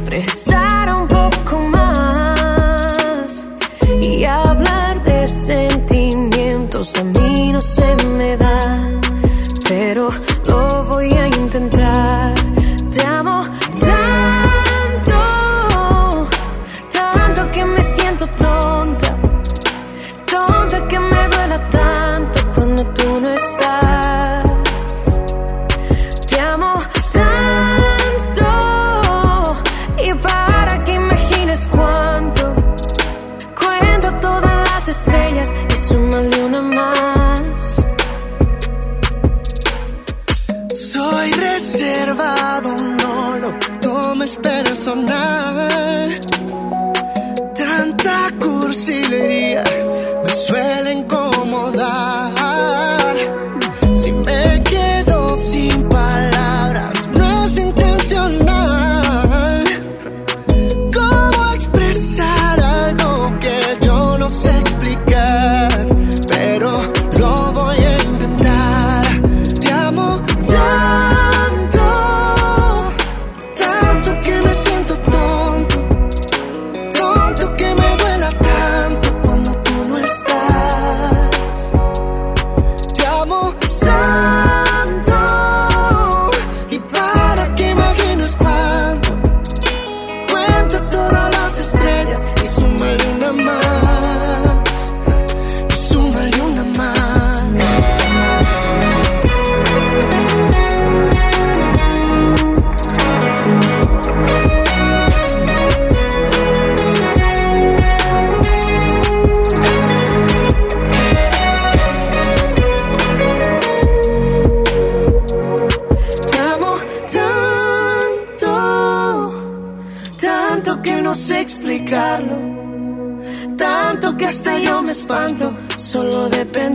Que 0.00 0.51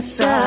solo 0.00 0.37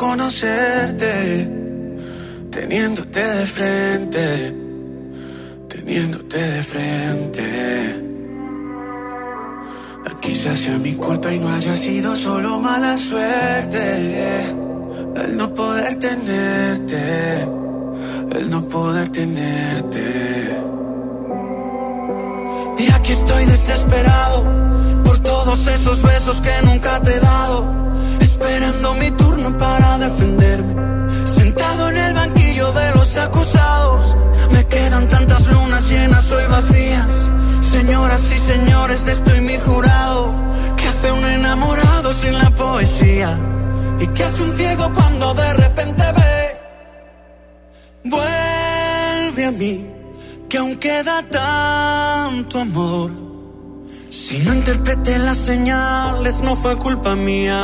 reconocerte? 0.00 1.46
Teniéndote 2.50 3.20
de 3.20 3.46
frente, 3.46 4.54
teniéndote 5.68 6.38
de 6.38 6.62
frente. 6.62 7.96
Quizás 10.20 10.60
sea 10.60 10.78
mi 10.78 10.94
culpa 10.94 11.32
y 11.32 11.38
no 11.38 11.48
haya 11.50 11.76
sido 11.76 12.16
solo 12.16 12.58
mala 12.60 12.96
suerte. 12.96 14.54
El 15.16 15.36
no 15.36 15.54
poder 15.54 15.96
tenerte, 15.96 17.42
el 18.32 18.50
no 18.50 18.62
poder 18.68 19.08
tenerte. 19.10 20.58
Y 22.78 22.92
aquí 22.92 23.12
estoy 23.12 23.44
desesperado 23.44 24.44
por 25.04 25.18
todos 25.18 25.66
esos 25.66 26.00
besos 26.02 26.40
que 26.40 26.52
nunca 26.64 27.02
te 27.02 27.16
he 27.16 27.20
dado. 27.20 27.64
Esperando 28.20 28.94
mi 28.94 29.10
para 29.58 29.98
defenderme. 29.98 30.74
Sentado 31.26 31.90
en 31.90 31.96
el 31.96 32.14
banquillo 32.14 32.72
de 32.72 32.90
los 32.94 33.16
acusados. 33.16 34.16
Me 34.52 34.66
quedan 34.66 35.08
tantas 35.08 35.46
lunas 35.46 35.88
llenas 35.88 36.30
hoy 36.30 36.44
vacías. 36.48 37.30
Señoras 37.70 38.22
y 38.32 38.38
señores, 38.38 39.04
de 39.06 39.12
estoy 39.12 39.40
mi 39.40 39.56
jurado. 39.58 40.34
¿Qué 40.76 40.88
hace 40.88 41.12
un 41.12 41.24
enamorado 41.24 42.12
sin 42.14 42.38
la 42.38 42.50
poesía? 42.50 43.38
¿Y 44.00 44.06
qué 44.08 44.24
hace 44.24 44.42
un 44.42 44.52
ciego 44.52 44.92
cuando 44.94 45.34
de 45.34 45.54
repente 45.54 46.04
ve? 46.18 46.60
Vuelve 48.04 49.46
a 49.46 49.50
mí, 49.52 49.90
que 50.48 50.58
aún 50.58 50.76
queda 50.76 51.22
tanto 51.22 52.60
amor. 52.60 53.10
Si 54.10 54.38
no 54.38 54.54
interpreté 54.54 55.18
las 55.18 55.38
señales, 55.38 56.40
no 56.40 56.54
fue 56.56 56.76
culpa 56.76 57.14
mía. 57.14 57.60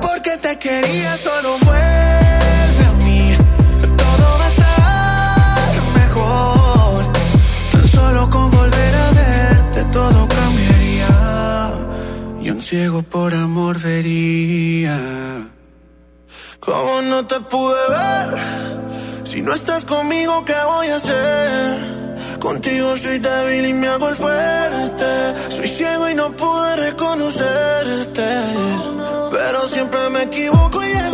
Porque 0.00 0.36
te 0.38 0.58
quería, 0.58 1.16
solo 1.16 1.58
vuelve 1.58 2.84
a 2.86 2.92
mí. 3.04 3.36
Todo 3.96 4.38
va 4.40 4.44
a 4.44 4.48
estar 4.48 5.82
mejor. 6.00 7.04
Tan 7.72 7.88
solo 7.88 8.28
con 8.30 8.50
volver 8.50 8.94
a 8.94 9.10
verte, 9.12 9.84
todo 9.92 10.28
cambiaría. 10.28 11.72
Y 12.42 12.50
un 12.50 12.62
ciego 12.62 13.02
por 13.02 13.34
amor 13.34 13.78
vería. 13.80 14.98
¿Cómo 16.60 17.02
no 17.02 17.26
te 17.26 17.40
pude 17.40 17.88
ver? 17.90 18.38
Si 19.24 19.42
no 19.42 19.52
estás 19.54 19.84
conmigo, 19.84 20.44
¿qué 20.44 20.54
voy 20.66 20.88
a 20.88 20.96
hacer? 20.96 22.38
Contigo 22.38 22.96
soy 22.96 23.18
débil 23.18 23.66
y 23.66 23.72
me 23.72 23.88
hago 23.88 24.08
el 24.08 24.16
fuerte. 24.16 25.34
Soy 25.50 25.68
ciego 25.68 26.08
y 26.08 26.14
no 26.14 26.32
pude 26.32 26.76
reconocerte. 26.76 28.93
Pero 29.34 29.66
siempre 29.66 29.98
me 30.10 30.22
equivoco 30.22 30.80
y 30.84 31.13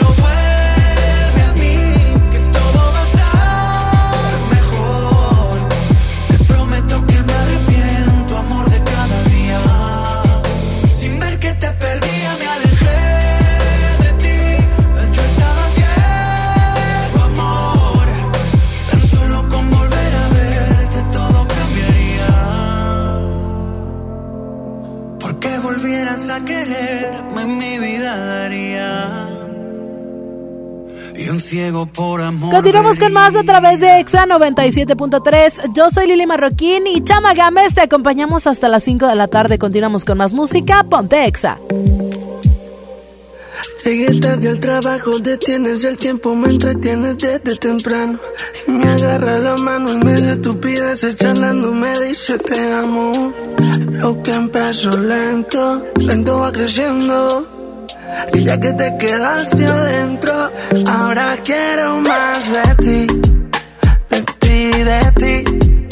ciego 31.51 31.85
por 31.85 32.21
amor. 32.21 32.49
Continuamos 32.49 32.97
con 32.97 33.11
más 33.11 33.35
a 33.35 33.43
través 33.43 33.81
de 33.81 33.99
Exa 33.99 34.25
97.3. 34.25 35.73
Yo 35.73 35.89
soy 35.89 36.07
Lili 36.07 36.25
Marroquín 36.25 36.87
y 36.87 37.03
Chama 37.03 37.33
Gámez. 37.33 37.73
Te 37.73 37.81
acompañamos 37.81 38.47
hasta 38.47 38.69
las 38.69 38.83
5 38.83 39.05
de 39.05 39.15
la 39.15 39.27
tarde. 39.27 39.59
Continuamos 39.59 40.05
con 40.05 40.17
más 40.17 40.33
música. 40.33 40.85
Ponte 40.85 41.25
Exa. 41.25 41.57
Llegué 43.83 44.17
tarde 44.21 44.47
al 44.47 44.59
trabajo, 44.59 45.19
detienes 45.19 45.83
el 45.83 45.97
tiempo, 45.97 46.35
me 46.35 46.49
entretienes 46.49 47.17
desde 47.17 47.55
temprano. 47.57 48.17
Y 48.65 48.71
me 48.71 48.87
agarra 48.87 49.39
la 49.39 49.57
mano 49.57 49.91
en 49.91 49.99
medio 50.05 50.27
de 50.27 50.33
estupideces, 50.33 51.17
charlando, 51.17 51.73
me 51.73 51.99
dice 51.99 52.37
te 52.37 52.71
amo. 52.71 53.33
Lo 53.91 54.23
que 54.23 54.31
empezó 54.31 54.91
lento, 54.91 55.83
lento 55.99 56.39
va 56.39 56.51
creciendo. 56.53 57.60
Y 58.33 58.43
ya 58.43 58.59
que 58.59 58.73
te 58.73 58.97
quedaste 58.97 59.65
adentro, 59.65 60.33
ahora 60.87 61.37
quiero 61.43 61.97
más 62.01 62.51
de 62.51 62.75
ti, 62.83 63.07
de 64.09 64.21
ti, 64.39 64.83
de 64.83 65.11
ti. 65.21 65.87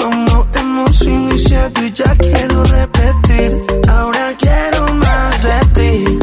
Como 0.00 0.46
hemos 0.54 1.02
iniciado 1.02 1.84
y 1.84 1.92
ya 1.92 2.14
quiero 2.16 2.62
repetir, 2.64 3.56
ahora 3.88 4.32
quiero 4.38 4.94
más 4.94 5.42
de 5.42 5.58
ti 5.74 6.18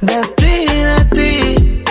de 0.00 0.20
ti, 0.36 0.66
de 0.90 1.04
ti. 1.16 1.84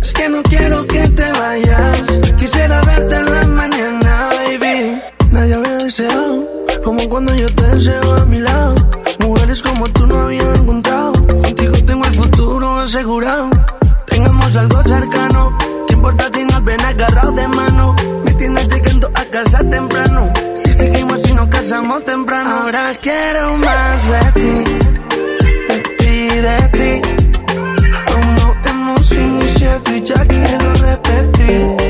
Es 0.00 0.12
que 0.12 0.28
no 0.28 0.42
quiero 0.42 0.86
que 0.86 1.08
te 1.08 1.30
vayas. 1.32 2.02
Quisiera 2.38 2.80
verte 2.82 3.14
en 3.16 3.34
la 3.34 3.46
mañana, 3.46 4.30
baby. 4.36 5.00
Nadie 5.30 5.54
había 5.54 5.76
deseado 5.78 6.48
como 6.84 7.08
cuando 7.08 7.34
yo 7.34 7.46
te 7.54 7.62
deseo 7.74 8.16
a 8.16 8.24
mi 8.26 8.38
asegurado. 12.96 13.50
Tengamos 14.06 14.56
algo 14.56 14.82
cercano. 14.82 15.58
¿Qué 15.86 15.94
importa 15.94 16.30
si 16.32 16.44
nos 16.44 16.64
ven 16.64 16.80
agarrados 16.80 17.36
de 17.36 17.48
mano? 17.48 17.94
Me 18.24 18.32
tienes 18.34 18.68
llegando 18.68 19.10
a 19.14 19.24
casa 19.26 19.58
temprano. 19.58 20.32
Si 20.54 20.72
seguimos 20.72 21.20
y 21.28 21.34
nos 21.34 21.48
casamos 21.48 22.04
temprano. 22.06 22.50
Ahora 22.50 22.92
quiero 23.02 23.56
más 23.58 24.10
de 24.10 24.32
ti 24.40 24.78
de 25.68 25.78
ti, 25.98 26.28
de 26.46 26.58
ti. 26.76 26.92
Aún 28.06 28.34
no 28.36 28.56
hemos 28.64 29.12
iniciado 29.12 29.94
y 29.94 30.02
ya 30.02 30.24
quiero 30.26 30.72
repetir. 30.74 31.85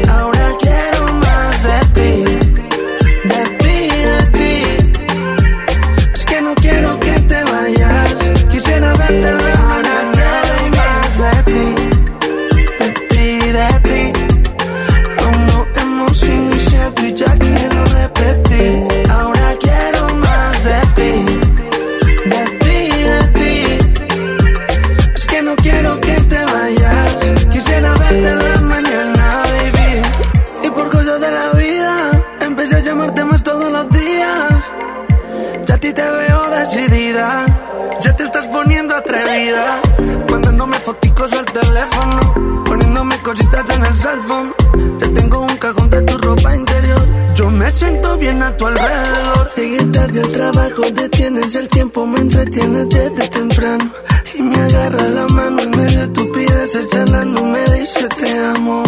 Entretienes 52.60 52.88
desde 52.88 53.28
temprano. 53.28 53.92
Y 54.34 54.42
me 54.42 54.56
agarra 54.56 55.08
la 55.08 55.26
mano 55.28 55.62
en 55.62 55.70
medio 55.70 55.98
de 55.98 56.04
estupideces, 56.04 56.88
charlando 56.90 57.44
me 57.44 57.64
dice 57.76 58.08
te 58.08 58.38
amo. 58.38 58.82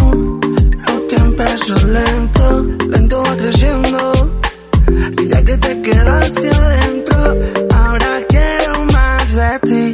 Lo 0.87 1.07
que 1.07 1.15
empezó 1.15 1.87
lento, 1.87 2.63
lento 2.89 3.23
va 3.23 3.35
creciendo. 3.35 4.39
Y 5.17 5.27
ya 5.27 5.43
que 5.43 5.57
te 5.57 5.81
quedaste 5.81 6.49
adentro, 6.49 7.17
ahora 7.75 8.21
quiero 8.27 8.85
más 8.93 9.35
de 9.35 9.59
ti, 9.69 9.91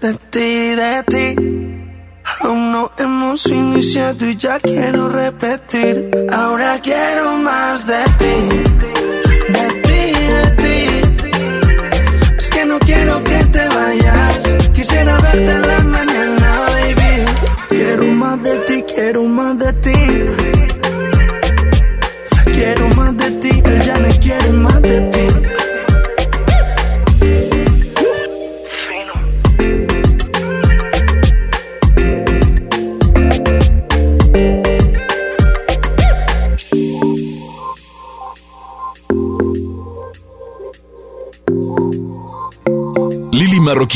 de 0.00 0.14
ti, 0.30 0.50
de 0.82 1.04
ti. 1.12 1.26
Aún 2.40 2.72
no 2.72 2.90
hemos 2.98 3.46
iniciado 3.46 4.26
y 4.26 4.36
ya 4.36 4.58
quiero 4.60 4.95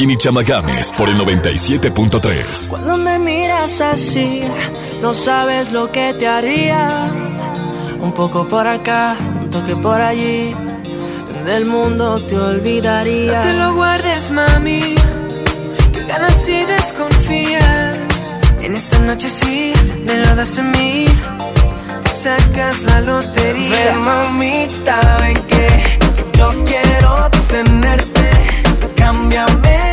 Marroquín 0.01 0.11
y 0.11 0.17
Chama 0.17 0.43
Games 0.43 0.93
por 0.97 1.11
el 1.11 1.19
97.3. 1.19 2.69
Cuando 2.69 2.97
me 2.97 3.19
miras 3.19 3.81
así, 3.83 4.43
no 5.03 5.13
sabes 5.13 5.73
lo 5.73 5.93
que 5.93 6.15
te 6.15 6.27
haría. 6.27 7.05
Un 8.01 8.13
poco 8.13 8.47
por 8.47 8.67
acá, 8.67 9.17
un 9.43 9.51
toque 9.51 9.77
por 9.77 10.01
allí. 10.01 10.55
Del 11.45 11.67
mundo 11.67 12.25
te 12.25 12.35
olvidaría. 12.35 13.33
No 13.33 13.43
te 13.43 13.53
lo 13.53 13.75
guardes, 13.75 14.31
mami. 14.31 14.95
Que 15.93 16.05
ganas 16.05 16.49
y 16.49 16.65
desconfías. 16.65 17.99
En 18.63 18.75
esta 18.75 18.99
noche 19.01 19.29
sí, 19.29 19.73
me 20.07 20.17
lo 20.17 20.35
das 20.35 20.59
a 20.59 20.63
mí. 20.63 21.05
Te 22.05 22.11
sacas 22.11 22.81
la 22.85 23.01
lotería. 23.03 23.71
Ven, 23.71 23.99
mamita, 23.99 25.19
ven 25.21 25.43
que 25.43 25.99
yo 26.39 26.65
quiero 26.65 27.31
tenerte. 27.49 28.31
Cámbiame 28.97 29.90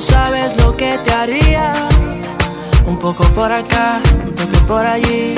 sabes 0.00 0.56
lo 0.62 0.76
que 0.76 0.98
te 1.04 1.12
haría. 1.12 1.72
Un 2.86 2.98
poco 2.98 3.24
por 3.34 3.52
acá, 3.52 4.00
un 4.26 4.34
toque 4.34 4.58
por 4.66 4.84
allí. 4.84 5.34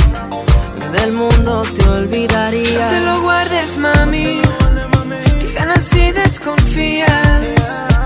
Del 0.93 1.13
mundo 1.13 1.63
te 1.63 1.89
olvidaría. 1.89 2.85
No 2.85 2.91
te 2.91 3.01
lo 3.01 3.23
guardes, 3.23 3.79
mami. 3.79 4.43
Que 5.41 5.53
ganas 5.53 5.93
y 5.95 6.13
desconfías. 6.13 7.43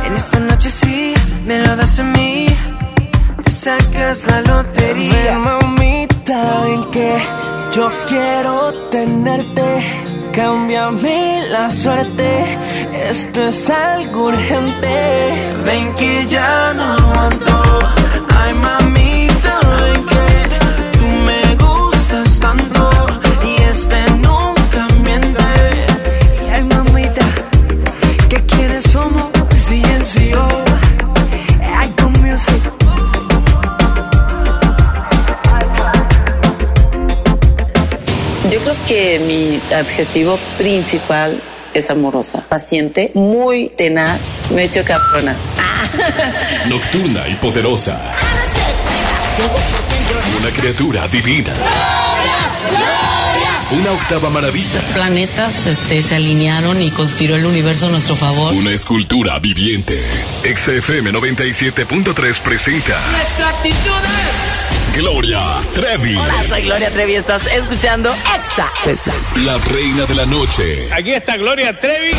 En 0.04 0.16
esta 0.16 0.38
noche 0.40 0.70
sí, 0.70 1.14
me 1.44 1.58
lo 1.58 1.76
das 1.76 1.98
a 1.98 2.04
mí. 2.04 2.46
Te 3.44 3.50
sacas 3.50 4.24
la 4.26 4.40
lotería. 4.40 5.12
Ven, 5.12 5.40
mamita, 5.40 6.62
ven 6.64 6.90
que 6.90 7.18
yo 7.74 7.90
quiero 8.08 8.72
tenerte. 8.90 10.05
Cámbiame 10.36 11.44
la 11.50 11.70
suerte. 11.70 12.28
Esto 12.92 13.48
es 13.48 13.70
algo 13.70 14.26
urgente. 14.26 15.54
Ven 15.64 15.94
que 15.94 16.26
ya 16.26 16.74
no 16.74 16.84
aguanto. 16.84 17.54
Ay, 18.36 18.52
que 38.96 39.18
mi 39.18 39.60
adjetivo 39.74 40.38
principal 40.56 41.38
es 41.74 41.90
amorosa, 41.90 42.42
paciente, 42.48 43.10
muy 43.12 43.68
tenaz, 43.68 44.40
me 44.54 44.64
echo 44.64 44.82
cabrona. 44.84 45.36
Nocturna 46.66 47.28
y 47.28 47.34
poderosa. 47.34 48.00
Una 50.40 50.50
criatura 50.50 51.06
divina. 51.08 51.52
Una 53.70 53.92
octava 53.92 54.30
maravilla. 54.30 54.80
Planetas 54.94 55.66
este, 55.66 56.02
se 56.02 56.14
alinearon 56.14 56.80
y 56.80 56.90
conspiró 56.90 57.36
el 57.36 57.44
universo 57.44 57.88
a 57.88 57.90
nuestro 57.90 58.16
favor. 58.16 58.54
Una 58.54 58.72
escultura 58.72 59.38
viviente. 59.40 60.02
XFM 60.42 61.12
97.3 61.12 62.40
presenta 62.40 62.98
Nuestra 63.12 63.50
actitud 63.50 64.02
es. 64.04 64.65
Gloria 64.96 65.40
Trevi. 65.74 66.16
Hola, 66.16 66.48
soy 66.48 66.62
Gloria 66.62 66.90
Trevi, 66.90 67.16
estás 67.16 67.46
escuchando 67.52 68.10
Exa. 68.10 68.66
La 69.36 69.58
reina 69.58 70.06
de 70.06 70.14
la 70.14 70.24
noche. 70.24 70.88
Aquí 70.90 71.12
está 71.12 71.36
Gloria 71.36 71.78
Trevi. 71.78 72.12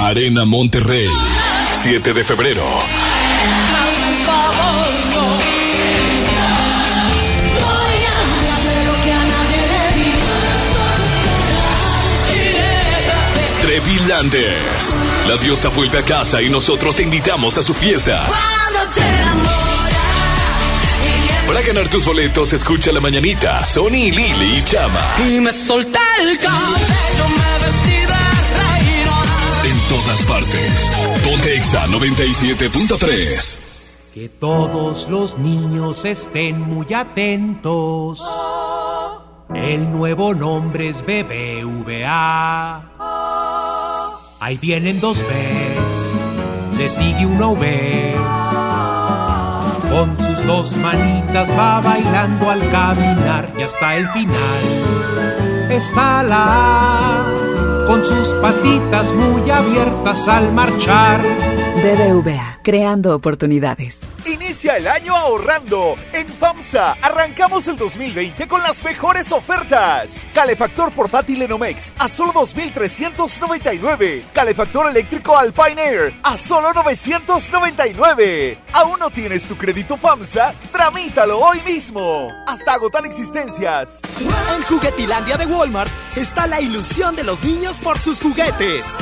Arena 0.00 0.46
Monterrey. 0.46 1.08
7 1.70 2.14
de 2.14 2.24
febrero. 2.24 2.64
Trevi 13.60 13.98
Landers. 14.08 14.94
La 15.28 15.36
diosa 15.36 15.68
vuelve 15.68 15.98
a 15.98 16.02
casa 16.02 16.40
y 16.40 16.48
nosotros 16.48 16.96
te 16.96 17.02
invitamos 17.02 17.58
a 17.58 17.62
su 17.62 17.74
fiesta. 17.74 18.24
Para 21.46 21.60
ganar 21.66 21.88
tus 21.88 22.04
boletos, 22.04 22.52
escucha 22.52 22.90
la 22.92 23.00
mañanita. 23.00 23.64
Sony, 23.64 24.10
Lili 24.10 24.58
y 24.58 24.64
Chama. 24.64 25.00
Y 25.28 25.40
me 25.40 25.52
solté 25.52 25.98
el 26.22 26.38
cabello, 26.38 27.28
me 27.28 27.58
vestí 27.64 28.00
de 28.00 28.22
reina. 28.60 29.22
En 29.64 29.88
todas 29.88 30.22
partes. 30.24 30.90
Ponte 31.24 31.56
Exa 31.56 31.86
97.3. 31.86 33.58
Que 34.14 34.28
todos 34.28 35.08
los 35.08 35.38
niños 35.38 36.04
estén 36.04 36.60
muy 36.60 36.92
atentos. 36.94 38.22
El 39.54 39.90
nuevo 39.90 40.34
nombre 40.34 40.88
es 40.88 41.02
BBVA. 41.02 42.90
Ahí 44.40 44.58
vienen 44.58 45.00
dos 45.00 45.18
Bs, 45.18 46.76
le 46.78 46.90
sigue 46.90 47.26
una 47.26 47.48
V. 47.48 48.13
Con 49.94 50.18
sus 50.18 50.44
dos 50.44 50.76
manitas 50.78 51.48
va 51.56 51.80
bailando 51.80 52.50
al 52.50 52.68
caminar 52.68 53.48
y 53.56 53.62
hasta 53.62 53.96
el 53.96 54.08
final 54.08 54.64
está 55.70 56.24
la 56.24 56.44
A, 56.48 57.86
con 57.86 58.04
sus 58.04 58.34
patitas 58.42 59.12
muy 59.12 59.48
abiertas 59.48 60.26
al 60.26 60.52
marchar. 60.52 61.20
BBVA, 61.76 62.58
creando 62.64 63.14
oportunidades. 63.14 64.00
El 64.64 64.88
año 64.88 65.14
ahorrando. 65.14 65.94
En 66.14 66.26
FAMSA 66.26 66.96
arrancamos 67.02 67.68
el 67.68 67.76
2020 67.76 68.48
con 68.48 68.62
las 68.62 68.82
mejores 68.82 69.30
ofertas. 69.30 70.26
Calefactor 70.32 70.90
portátil 70.90 71.42
Enomex 71.42 71.92
a 71.98 72.08
solo 72.08 72.32
2.399. 72.32 74.22
Calefactor 74.32 74.90
eléctrico 74.90 75.36
Alpine 75.36 75.80
Air 75.80 76.14
a 76.22 76.38
solo 76.38 76.72
999. 76.72 78.56
¿Aún 78.72 78.98
no 78.98 79.10
tienes 79.10 79.44
tu 79.44 79.54
crédito 79.54 79.98
FAMSA? 79.98 80.54
Tramítalo 80.72 81.38
hoy 81.40 81.60
mismo. 81.62 82.32
Hasta 82.46 82.72
agotar 82.72 83.04
existencias. 83.04 84.00
En 84.56 84.62
Juguetilandia 84.62 85.36
de 85.36 85.44
Walmart 85.44 85.90
está 86.16 86.46
la 86.46 86.62
ilusión 86.62 87.14
de 87.14 87.24
los 87.24 87.44
niños 87.44 87.80
por 87.80 87.98
sus 87.98 88.20
juguetes. 88.20 88.96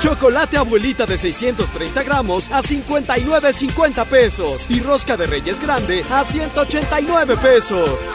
Chocolate 0.00 0.58
abuelita 0.58 1.06
de 1.06 1.16
630 1.16 2.02
gramos 2.02 2.50
a 2.52 2.60
59.50 2.60 4.04
pesos 4.04 4.66
y 4.68 4.80
rosca 4.80 5.05
de 5.14 5.26
reyes 5.26 5.60
grande 5.60 6.02
a 6.10 6.24
189 6.24 7.36
pesos. 7.36 8.10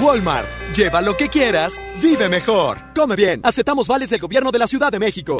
Walmart, 0.00 0.46
lleva 0.74 1.02
lo 1.02 1.14
que 1.14 1.28
quieras, 1.28 1.82
vive 2.00 2.30
mejor. 2.30 2.78
Come 2.94 3.16
bien, 3.16 3.40
aceptamos 3.42 3.86
vales 3.86 4.08
del 4.08 4.20
gobierno 4.20 4.50
de 4.50 4.58
la 4.58 4.66
Ciudad 4.66 4.90
de 4.90 4.98
México. 4.98 5.36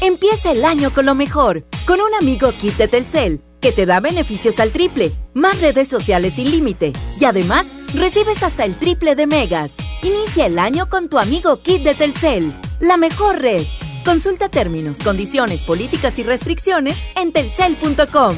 Empieza 0.00 0.52
el 0.52 0.64
año 0.64 0.92
con 0.92 1.04
lo 1.04 1.16
mejor, 1.16 1.64
con 1.84 2.00
un 2.00 2.14
amigo 2.14 2.52
kit 2.52 2.76
de 2.76 2.86
Telcel, 2.86 3.42
que 3.60 3.72
te 3.72 3.86
da 3.86 3.98
beneficios 3.98 4.60
al 4.60 4.70
triple, 4.70 5.10
más 5.34 5.60
redes 5.60 5.88
sociales 5.88 6.34
sin 6.34 6.52
límite, 6.52 6.92
y 7.18 7.24
además 7.24 7.66
recibes 7.92 8.44
hasta 8.44 8.64
el 8.64 8.76
triple 8.76 9.16
de 9.16 9.26
megas. 9.26 9.72
Inicia 10.02 10.46
el 10.46 10.60
año 10.60 10.88
con 10.88 11.08
tu 11.08 11.18
amigo 11.18 11.60
kit 11.62 11.82
de 11.82 11.96
Telcel, 11.96 12.54
la 12.78 12.96
mejor 12.96 13.40
red. 13.40 13.64
Consulta 14.04 14.48
términos, 14.48 15.00
condiciones, 15.00 15.64
políticas 15.64 16.20
y 16.20 16.22
restricciones 16.22 16.96
en 17.16 17.32
telcel.com. 17.32 18.36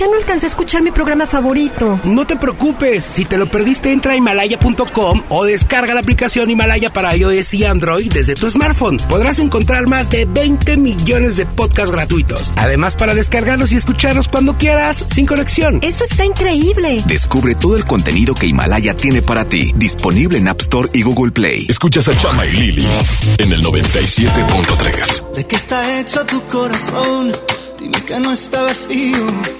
Ya 0.00 0.06
no 0.06 0.14
alcancé 0.14 0.46
a 0.46 0.48
escuchar 0.48 0.80
mi 0.80 0.92
programa 0.92 1.26
favorito. 1.26 2.00
No 2.04 2.26
te 2.26 2.36
preocupes, 2.36 3.04
si 3.04 3.26
te 3.26 3.36
lo 3.36 3.50
perdiste 3.50 3.92
entra 3.92 4.14
a 4.14 4.16
himalaya.com 4.16 5.24
o 5.28 5.44
descarga 5.44 5.92
la 5.92 6.00
aplicación 6.00 6.48
Himalaya 6.48 6.90
para 6.90 7.14
iOS 7.14 7.52
y 7.52 7.66
Android 7.66 8.10
desde 8.10 8.34
tu 8.34 8.50
smartphone. 8.50 8.96
Podrás 9.10 9.40
encontrar 9.40 9.88
más 9.88 10.08
de 10.08 10.24
20 10.24 10.78
millones 10.78 11.36
de 11.36 11.44
podcasts 11.44 11.92
gratuitos. 11.92 12.50
Además 12.56 12.96
para 12.96 13.14
descargarlos 13.14 13.72
y 13.72 13.76
escucharlos 13.76 14.28
cuando 14.28 14.56
quieras, 14.56 15.04
sin 15.10 15.26
conexión. 15.26 15.80
Eso 15.82 16.04
está 16.04 16.24
increíble. 16.24 17.02
Descubre 17.04 17.54
todo 17.54 17.76
el 17.76 17.84
contenido 17.84 18.34
que 18.34 18.46
Himalaya 18.46 18.96
tiene 18.96 19.20
para 19.20 19.44
ti, 19.44 19.74
disponible 19.76 20.38
en 20.38 20.48
App 20.48 20.62
Store 20.62 20.88
y 20.94 21.02
Google 21.02 21.32
Play. 21.32 21.66
Escuchas 21.68 22.08
a 22.08 22.16
Chama 22.18 22.46
y 22.46 22.52
Lili 22.52 22.88
en 23.36 23.52
el 23.52 23.62
97.3. 23.62 25.32
¿De 25.34 25.46
qué 25.46 25.56
está 25.56 26.00
hecho 26.00 26.24
tu 26.24 26.40
corazón? 26.44 27.32
Dime 27.78 28.00
que 28.06 28.18
no 28.18 28.32
está 28.32 28.62
vacío. 28.62 29.59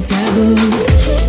Can 0.00 0.02
break 0.02 0.02
the 0.02 1.14
taboo. 1.14 1.23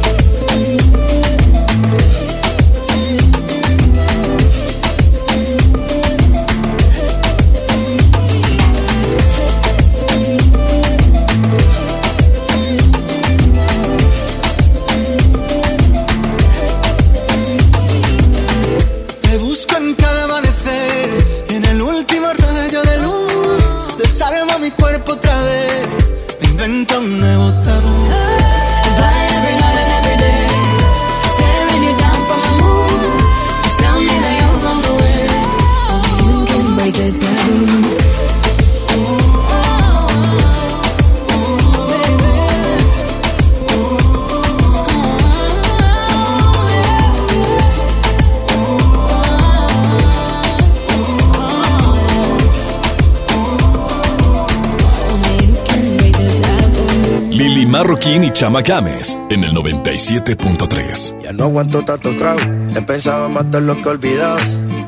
Marroquín 58.06 58.24
y 58.24 58.32
Chama 58.32 58.62
Games 58.62 59.20
en 59.32 59.44
el 59.44 59.52
97.3. 59.52 61.24
Ya 61.24 61.34
no 61.34 61.46
aguanto 61.46 61.84
tanto 61.84 62.16
trago. 62.16 62.40
He 62.76 62.82
pensado 62.84 63.28
matar 63.30 63.64
lo 63.64 63.76
que 63.78 63.82
he 63.82 63.88
olvidado. 63.88 64.38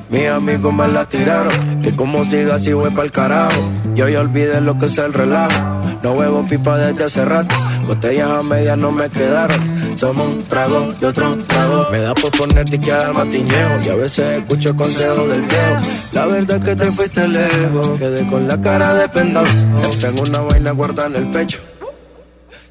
Mis 0.09 0.28
amigos 0.28 0.72
me 0.72 0.88
la 0.88 1.09
tiraron. 1.09 1.82
Que 1.82 1.95
como 1.95 2.24
siga 2.26 2.55
así 2.55 2.74
voy 2.74 2.91
pa'l 2.91 3.11
carajo. 3.11 3.59
Yo 3.95 4.07
ya 4.07 4.22
olvidé 4.22 4.61
lo 4.61 4.78
que 4.78 4.86
es 4.86 4.97
el 4.99 5.13
relajo. 5.13 5.49
No 6.03 6.11
huevo 6.13 6.45
pipa 6.47 6.78
desde 6.78 7.05
hace 7.05 7.26
rato. 7.26 7.55
Botellas 7.88 8.30
a 8.30 8.43
medias 8.43 8.78
no 8.78 8.91
me 8.91 9.09
quedaron. 9.09 9.95
Tomo 9.99 10.26
un 10.26 10.43
trago 10.43 10.93
y 11.01 11.05
otro 11.05 11.38
trago. 11.47 11.88
Me 11.91 11.99
da 11.99 12.13
por 12.13 12.30
ponerte 12.38 12.80
que 12.80 12.91
al 12.91 13.15
matiñeo. 13.15 13.82
Y 13.84 13.89
a 13.89 13.95
veces 13.95 14.43
escucho 14.43 14.76
consejos 14.76 15.28
del 15.30 15.41
viejo. 15.41 15.82
La 16.13 16.28
verdad 16.28 16.57
es 16.57 16.65
que 16.65 16.76
te 16.76 16.91
fuiste 16.91 17.28
lejos. 17.28 17.89
Quedé 17.97 18.28
con 18.28 18.47
la 18.47 18.61
cara 18.61 18.93
de 18.93 19.09
pendón. 19.09 19.47
Tengo 19.99 20.22
una 20.22 20.41
vaina 20.41 20.72
guardada 20.72 21.07
en 21.07 21.15
el 21.15 21.32
pecho. 21.32 21.59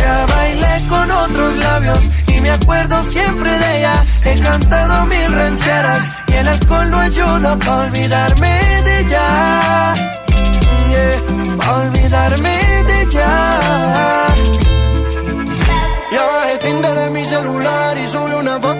Ya 0.00 0.26
bailé 0.26 0.74
con 0.88 1.10
otros 1.10 1.56
labios 1.56 2.00
y 2.26 2.40
me 2.40 2.50
acuerdo 2.50 3.02
siempre 3.04 3.50
de 3.58 3.78
ella. 3.78 3.94
He 4.24 4.40
cantado 4.40 5.06
mil 5.06 5.32
rancheras 5.32 6.02
y 6.28 6.32
el 6.34 6.48
alcohol 6.48 6.90
no 6.90 6.98
ayuda 6.98 7.56
para 7.58 7.76
olvidarme 7.86 8.82
de 8.84 9.00
ella. 9.00 9.94
Yeah, 10.90 11.70
olvidarme 11.80 12.56
de 12.88 13.02
ella. 13.02 13.30
Ya 16.12 16.22
bajé 16.26 16.58
Tinder 16.64 16.98
en 16.98 17.12
mi 17.12 17.24
celular 17.24 17.87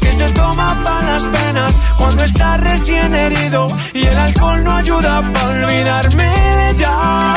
que 0.00 0.12
se 0.12 0.28
toma 0.32 0.80
para 0.82 1.12
las 1.12 1.22
penas 1.22 1.72
cuando 1.96 2.24
está 2.24 2.56
recién 2.56 3.14
herido 3.14 3.68
y 3.94 4.04
el 4.04 4.18
alcohol 4.18 4.64
no 4.64 4.72
ayuda 4.72 5.22
para 5.32 5.48
olvidarme 5.48 6.24
de 6.24 6.70
ella. 6.70 7.34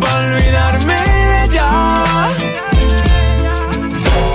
Para 0.00 0.18
olvidarme 0.26 0.94
de 0.94 1.44
ella. 1.44 1.68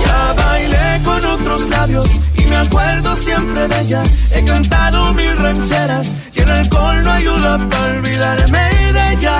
Ya 0.04 0.32
bailé 0.36 1.00
con 1.04 1.26
otros 1.26 1.68
labios 1.68 2.08
y 2.36 2.42
me 2.44 2.56
acuerdo 2.56 3.16
siempre 3.16 3.68
de 3.68 3.80
ella. 3.80 4.02
He 4.30 4.44
cantado 4.44 5.12
mil 5.14 5.36
rancheras 5.36 6.14
y 6.34 6.40
el 6.40 6.50
alcohol 6.50 7.02
no 7.02 7.10
ayuda 7.10 7.58
para 7.68 7.86
olvidarme 7.96 8.68
de 8.92 9.12
ella. 9.12 9.36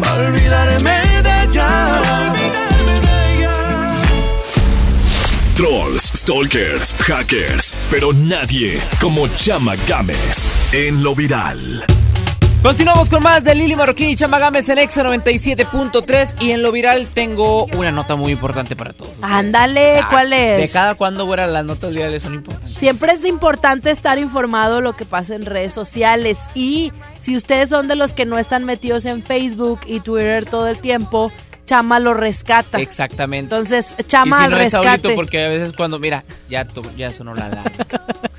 Para 0.00 0.26
olvidarme 0.28 0.90
de 0.90 1.02
ella. 1.02 1.09
Trolls, 5.60 6.04
stalkers, 6.16 6.94
hackers, 7.02 7.74
pero 7.90 8.14
nadie 8.14 8.80
como 8.98 9.28
Chama 9.28 9.74
Games 9.86 10.50
en 10.72 11.02
lo 11.04 11.14
viral. 11.14 11.84
Continuamos 12.62 13.10
con 13.10 13.22
más 13.22 13.44
de 13.44 13.54
Lili 13.54 13.76
Marroquín 13.76 14.08
y 14.08 14.16
Chamagames 14.16 14.66
en 14.70 14.78
Exa 14.78 15.02
97.3 15.04 16.36
y 16.40 16.52
en 16.52 16.62
lo 16.62 16.72
viral 16.72 17.08
tengo 17.08 17.66
una 17.76 17.92
nota 17.92 18.16
muy 18.16 18.32
importante 18.32 18.74
para 18.74 18.94
todos. 18.94 19.18
Ándale, 19.20 20.02
¿cuál 20.08 20.30
De 20.30 20.64
es? 20.64 20.72
cada 20.72 20.94
cuando 20.94 21.26
fuera 21.26 21.46
las 21.46 21.66
notas 21.66 21.94
virales 21.94 22.22
son 22.22 22.32
importantes. 22.32 22.78
Siempre 22.78 23.12
es 23.12 23.22
importante 23.26 23.90
estar 23.90 24.18
informado 24.18 24.76
de 24.76 24.80
lo 24.80 24.94
que 24.94 25.04
pasa 25.04 25.34
en 25.34 25.44
redes 25.44 25.74
sociales 25.74 26.38
y 26.54 26.90
si 27.20 27.36
ustedes 27.36 27.68
son 27.68 27.86
de 27.86 27.96
los 27.96 28.14
que 28.14 28.24
no 28.24 28.38
están 28.38 28.64
metidos 28.64 29.04
en 29.04 29.22
Facebook 29.22 29.80
y 29.86 30.00
Twitter 30.00 30.46
todo 30.46 30.68
el 30.68 30.78
tiempo, 30.78 31.30
Chama 31.70 32.00
lo 32.00 32.14
rescata. 32.14 32.80
Exactamente. 32.80 33.54
Entonces, 33.54 33.94
Chama 34.08 34.36
y 34.36 34.38
si 34.40 34.44
al 34.46 34.50
no 34.50 34.56
es 34.58 35.14
porque 35.14 35.44
a 35.44 35.48
veces 35.48 35.72
cuando, 35.72 36.00
mira, 36.00 36.24
ya, 36.48 36.64
to- 36.64 36.82
ya 36.96 37.12
sonó 37.12 37.32
la 37.32 37.46
alarma. 37.46 37.70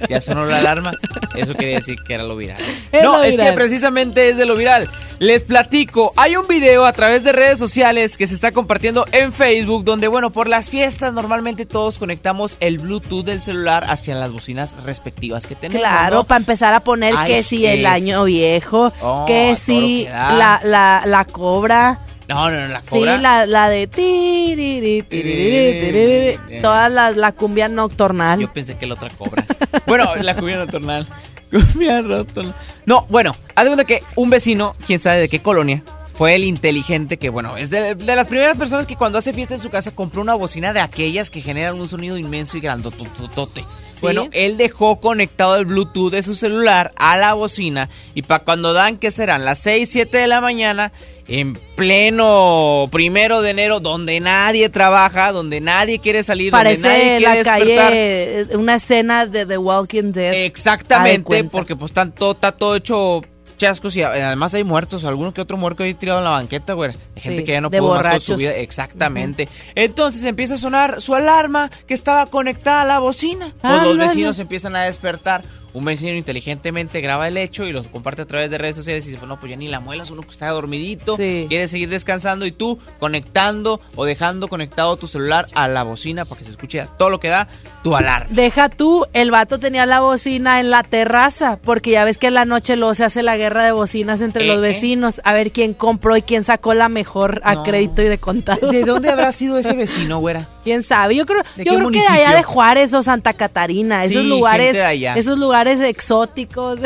ya 0.09 0.19
sonó 0.19 0.43
la 0.43 0.57
alarma. 0.57 0.91
Eso 1.33 1.53
quería 1.53 1.77
decir 1.77 1.95
que 2.05 2.13
era 2.15 2.23
lo 2.23 2.35
viral. 2.35 2.61
Es 2.91 3.03
no, 3.03 3.19
lo 3.19 3.23
es 3.23 3.39
que 3.39 3.53
precisamente 3.53 4.27
es 4.31 4.35
de 4.35 4.45
lo 4.45 4.57
viral. 4.57 4.89
Les 5.19 5.43
platico, 5.43 6.11
hay 6.17 6.35
un 6.35 6.45
video 6.45 6.85
a 6.85 6.91
través 6.91 7.23
de 7.23 7.31
redes 7.31 7.57
sociales 7.57 8.17
que 8.17 8.27
se 8.27 8.33
está 8.33 8.51
compartiendo 8.51 9.05
en 9.13 9.31
Facebook 9.31 9.85
donde, 9.85 10.09
bueno, 10.09 10.31
por 10.31 10.49
las 10.49 10.69
fiestas 10.69 11.13
normalmente 11.13 11.65
todos 11.65 11.97
conectamos 11.99 12.57
el 12.59 12.79
Bluetooth 12.79 13.23
del 13.23 13.39
celular 13.39 13.85
hacia 13.89 14.13
las 14.15 14.29
bocinas 14.29 14.75
respectivas 14.83 15.47
que 15.47 15.55
tenemos. 15.55 15.79
Claro, 15.79 16.17
¿no? 16.17 16.23
para 16.25 16.39
empezar 16.39 16.73
a 16.73 16.81
poner 16.81 17.13
Ay, 17.17 17.27
que 17.31 17.43
si 17.43 17.65
el 17.65 17.85
año 17.85 18.25
viejo, 18.25 18.91
Oh, 19.01 19.23
que 19.25 19.53
todo 19.53 19.55
si 19.55 20.03
la, 20.09 20.59
la, 20.65 21.03
la 21.05 21.23
cobra. 21.23 21.99
No, 22.33 22.49
no, 22.49 22.61
no, 22.61 22.67
la 22.67 22.81
cobra. 22.81 23.15
Sí, 23.17 23.21
la, 23.21 23.45
la 23.45 23.69
de 23.69 23.87
tiriri, 23.87 25.01
tiriri, 25.03 25.79
tiriri, 25.81 26.61
toda 26.61 26.89
la, 26.89 27.11
la 27.11 27.31
cumbia 27.33 27.67
nocturnal. 27.67 28.39
Yo 28.39 28.51
pensé 28.51 28.77
que 28.77 28.87
la 28.87 28.93
otra 28.95 29.09
cobra. 29.09 29.45
bueno, 29.85 30.15
la 30.15 30.35
cumbia 30.35 30.57
nocturnal. 30.57 31.07
Cumbia 31.51 32.01
nocturnal. 32.01 32.55
No, 32.85 33.05
bueno, 33.09 33.35
haz 33.55 33.65
de 33.65 33.69
cuenta 33.69 33.83
que 33.85 34.03
un 34.15 34.29
vecino, 34.29 34.75
quién 34.87 34.99
sabe 34.99 35.19
de 35.19 35.29
qué 35.29 35.41
colonia, 35.41 35.83
fue 36.13 36.35
el 36.35 36.43
inteligente 36.43 37.17
que, 37.17 37.29
bueno, 37.29 37.57
es 37.57 37.69
de, 37.69 37.95
de 37.95 38.15
las 38.15 38.27
primeras 38.27 38.57
personas 38.57 38.85
que 38.85 38.95
cuando 38.95 39.17
hace 39.17 39.33
fiesta 39.33 39.55
en 39.55 39.59
su 39.59 39.69
casa 39.69 39.91
compró 39.91 40.21
una 40.21 40.35
bocina 40.35 40.71
de 40.71 40.79
aquellas 40.79 41.29
que 41.29 41.41
generan 41.41 41.79
un 41.79 41.87
sonido 41.87 42.17
inmenso 42.17 42.57
y 42.57 42.61
grandototote. 42.61 43.65
Bueno, 44.01 44.29
él 44.31 44.57
dejó 44.57 44.99
conectado 44.99 45.55
el 45.55 45.65
Bluetooth 45.65 46.11
de 46.11 46.23
su 46.23 46.35
celular 46.35 46.91
a 46.95 47.17
la 47.17 47.33
bocina 47.33 47.89
y 48.15 48.23
para 48.23 48.43
cuando 48.43 48.73
dan, 48.73 48.97
que 48.97 49.11
serán? 49.11 49.45
Las 49.45 49.59
6, 49.59 49.89
7 49.89 50.17
de 50.17 50.27
la 50.27 50.41
mañana, 50.41 50.91
en 51.27 51.53
pleno 51.75 52.87
primero 52.91 53.41
de 53.41 53.51
enero, 53.51 53.79
donde 53.79 54.19
nadie 54.19 54.69
trabaja, 54.69 55.31
donde 55.31 55.61
nadie 55.61 55.99
quiere 55.99 56.23
salir, 56.23 56.51
donde 56.51 56.77
nadie 56.77 57.17
quiere 57.17 57.21
la 57.21 57.33
despertar. 57.35 57.89
calle, 57.89 58.41
eh, 58.41 58.47
una 58.55 58.75
escena 58.75 59.25
de 59.25 59.45
The 59.45 59.57
Walking 59.57 60.11
Dead. 60.11 60.33
Exactamente, 60.33 61.43
porque 61.45 61.75
pues 61.75 61.91
están 61.91 62.11
todo, 62.11 62.31
está 62.31 62.51
todo 62.51 62.75
hecho 62.75 63.21
chascos 63.61 63.95
y 63.95 64.01
a- 64.01 64.09
además 64.09 64.53
hay 64.53 64.63
muertos, 64.63 65.03
alguno 65.05 65.33
que 65.33 65.41
otro 65.41 65.55
muerto 65.57 65.83
ahí 65.83 65.93
tirado 65.93 66.19
en 66.19 66.25
la 66.25 66.31
banqueta, 66.31 66.73
güey. 66.73 66.91
Hay 67.15 67.21
gente 67.21 67.39
Sí, 67.39 67.43
que 67.45 67.51
ya 67.53 67.61
no 67.61 67.69
pudo 67.69 67.81
más 67.81 67.89
con 67.89 68.03
su 68.03 68.07
borrachos. 68.33 68.37
vida. 68.39 68.55
Exactamente. 68.55 69.47
Entonces 69.75 70.23
empieza 70.25 70.55
a 70.55 70.57
sonar 70.57 71.01
su 71.01 71.13
alarma 71.15 71.69
que 71.87 71.93
estaba 71.93 72.25
conectada 72.25 72.81
a 72.81 72.85
la 72.85 72.99
bocina. 72.99 73.53
Pues 73.61 73.73
los 73.73 73.81
Ándale. 73.91 73.97
vecinos 74.09 74.39
empiezan 74.39 74.75
a 74.75 74.81
despertar. 74.83 75.43
Un 75.73 75.85
vecino 75.85 76.13
inteligentemente 76.17 76.99
graba 76.99 77.29
el 77.29 77.37
hecho 77.37 77.63
y 77.63 77.71
lo 77.71 77.81
comparte 77.85 78.23
a 78.23 78.25
través 78.25 78.51
de 78.51 78.57
redes 78.57 78.75
sociales 78.75 79.07
y 79.07 79.11
dice, 79.11 79.25
no, 79.25 79.39
pues 79.39 79.51
ya 79.51 79.55
ni 79.55 79.69
la 79.69 79.79
muelas, 79.79 80.11
uno 80.11 80.21
que 80.21 80.29
está 80.29 80.49
dormidito, 80.49 81.15
quiere 81.15 81.69
seguir 81.69 81.87
descansando 81.87 82.45
y 82.45 82.51
tú 82.51 82.77
conectando 82.99 83.81
o 83.95 84.05
dejando 84.05 84.47
conectado 84.47 84.95
tu 84.97 85.07
celular 85.07 85.47
a 85.53 85.67
la 85.67 85.83
bocina 85.83 86.25
para 86.25 86.39
que 86.39 86.45
se 86.45 86.51
escuche 86.51 86.85
todo 86.97 87.09
lo 87.09 87.19
que 87.19 87.27
da 87.29 87.47
tu 87.83 87.95
alarma. 87.95 88.27
Deja 88.31 88.69
tú, 88.69 89.05
el 89.13 89.31
vato 89.31 89.59
tenía 89.59 89.85
la 89.85 89.99
bocina 89.99 90.59
en 90.59 90.69
la 90.71 90.83
terraza, 90.83 91.59
porque 91.63 91.91
ya 91.91 92.05
ves 92.05 92.17
que 92.17 92.27
en 92.27 92.35
la 92.35 92.45
noche 92.45 92.75
luego 92.77 92.93
se 92.93 93.03
hace 93.05 93.21
la 93.23 93.37
guerra 93.37 93.50
de 93.59 93.71
bocinas 93.71 94.21
entre 94.21 94.45
Eh, 94.45 94.47
los 94.47 94.57
eh. 94.57 94.61
vecinos, 94.61 95.21
a 95.23 95.33
ver 95.33 95.51
quién 95.51 95.73
compró 95.73 96.15
y 96.17 96.21
quién 96.21 96.43
sacó 96.43 96.73
la 96.73 96.89
mejor 96.89 97.41
a 97.43 97.55
No. 97.55 97.63
crédito 97.63 98.01
y 98.01 98.05
de 98.05 98.17
contado. 98.17 98.71
¿De 98.71 98.83
dónde 98.83 99.09
habrá 99.09 99.31
sido 99.31 99.57
ese 99.57 99.73
vecino, 99.73 100.19
güera? 100.19 100.47
¿Quién 100.63 100.83
sabe? 100.83 101.15
Yo 101.15 101.25
creo, 101.25 101.43
¿De 101.55 101.63
yo 101.65 101.75
creo 101.75 101.89
que 101.91 101.99
de 102.01 102.07
allá 102.07 102.35
de 102.35 102.43
Juárez 102.43 102.93
o 102.93 103.01
Santa 103.03 103.33
Catarina, 103.33 104.03
Sí, 104.03 104.11
esos 104.11 104.21
gente 104.21 104.29
lugares, 104.29 104.73
de 104.73 104.83
allá. 104.85 105.13
esos 105.15 105.37
lugares 105.37 105.79
exóticos. 105.81 106.79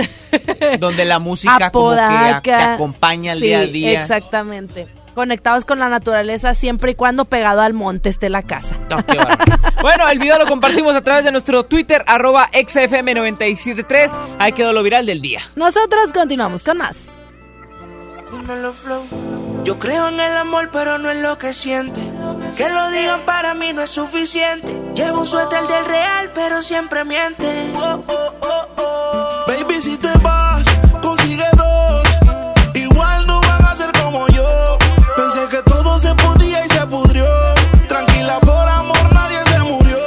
Donde 0.79 1.05
la 1.05 1.19
música 1.19 1.69
como 1.71 1.93
que 1.93 1.99
a- 2.01 2.41
te 2.41 2.53
acompaña 2.53 3.33
el 3.33 3.39
Sí, 3.39 3.45
día 3.45 3.59
a 3.59 3.65
día. 3.65 4.01
Exactamente. 4.01 4.87
Conectados 5.15 5.63
con 5.65 5.79
la 5.79 5.89
naturaleza 5.89 6.53
siempre 6.53 6.91
y 6.91 6.95
cuando 6.95 7.25
pegado 7.25 7.61
al 7.61 7.73
monte 7.73 8.09
esté 8.09 8.29
la 8.29 8.43
casa. 8.43 8.75
Bueno, 9.81 10.09
el 10.09 10.17
video 10.17 10.39
lo 10.39 10.47
compartimos 10.47 10.95
a 10.95 11.01
través 11.01 11.23
de 11.25 11.31
nuestro 11.31 11.63
Twitter, 11.63 12.03
arroba 12.07 12.49
XFM973. 12.51 14.11
Ahí 14.39 14.51
quedó 14.53 14.73
lo 14.73 14.81
viral 14.81 15.05
del 15.05 15.21
día. 15.21 15.41
Nosotros 15.55 16.11
continuamos 16.11 16.63
con 16.63 16.79
más. 16.79 17.05
Yo 19.63 19.77
creo 19.77 20.09
en 20.09 20.19
el 20.19 20.37
amor, 20.37 20.69
pero 20.71 20.97
no 20.97 21.11
en 21.11 21.21
lo 21.21 21.37
que 21.37 21.53
siente. 21.53 22.01
Que 22.57 22.67
lo 22.69 22.89
digan 22.89 23.21
para 23.25 23.53
mí 23.53 23.73
no 23.73 23.83
es 23.83 23.91
suficiente. 23.91 24.75
Llevo 24.95 25.21
un 25.21 25.27
suéter 25.27 25.61
del 25.67 25.85
real, 25.85 26.31
pero 26.33 26.61
siempre 26.61 27.05
miente. 27.05 27.45
Oh, 27.75 28.03
oh, 28.07 28.33
oh, 28.41 28.67
oh. 28.77 29.45
Baby, 29.47 29.81
si 29.81 29.97
te 29.97 30.11
vas, 30.23 30.65
Pensé 35.15 35.47
que 35.47 35.63
todo 35.63 35.97
se 35.97 36.13
podía 36.15 36.65
y 36.65 36.69
se 36.69 36.85
pudrió. 36.87 37.25
Tranquila, 37.87 38.39
por 38.41 38.67
amor 38.67 39.13
nadie 39.13 39.39
se 39.45 39.59
murió. 39.59 39.97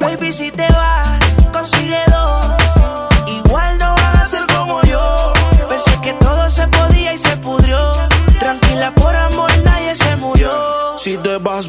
Baby, 0.00 0.32
si 0.32 0.50
te 0.50 0.66
vas, 0.72 1.20
consigue 1.52 2.00
dos. 2.08 2.46
Igual 3.28 3.78
no 3.78 3.94
van 3.94 4.16
a 4.16 4.24
ser 4.24 4.44
como 4.48 4.82
yo. 4.82 5.32
Pensé 5.68 6.00
que 6.02 6.12
todo 6.14 6.50
se 6.50 6.66
podía 6.66 7.14
y 7.14 7.18
se 7.18 7.36
pudrió. 7.36 7.78
Tranquila, 8.40 8.92
por 8.92 9.14
amor 9.14 9.50
nadie 9.64 9.94
se 9.94 10.16
murió. 10.16 10.50
Si 10.98 11.16
te 11.18 11.38
vas. 11.38 11.68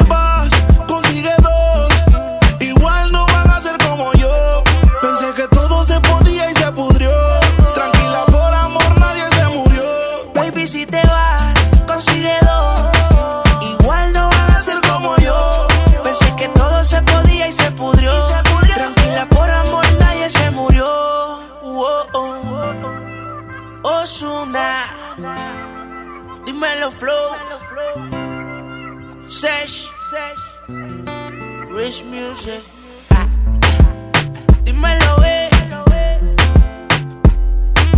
Dímelo, 34.63 35.23
eh. 35.25 35.49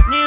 Ni. 0.10 0.18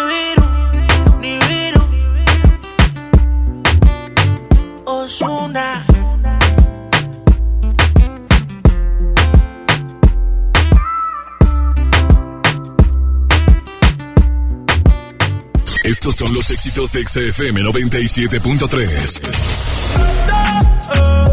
Estos 15.83 16.15
son 16.15 16.33
los 16.33 16.51
éxitos 16.51 16.93
de 16.93 17.05
XFM 17.05 17.63
97.3. 17.63 19.57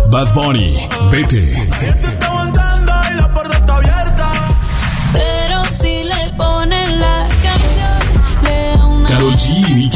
Bad 0.10 0.34
Bunny, 0.34 0.88
vete. 1.12 2.23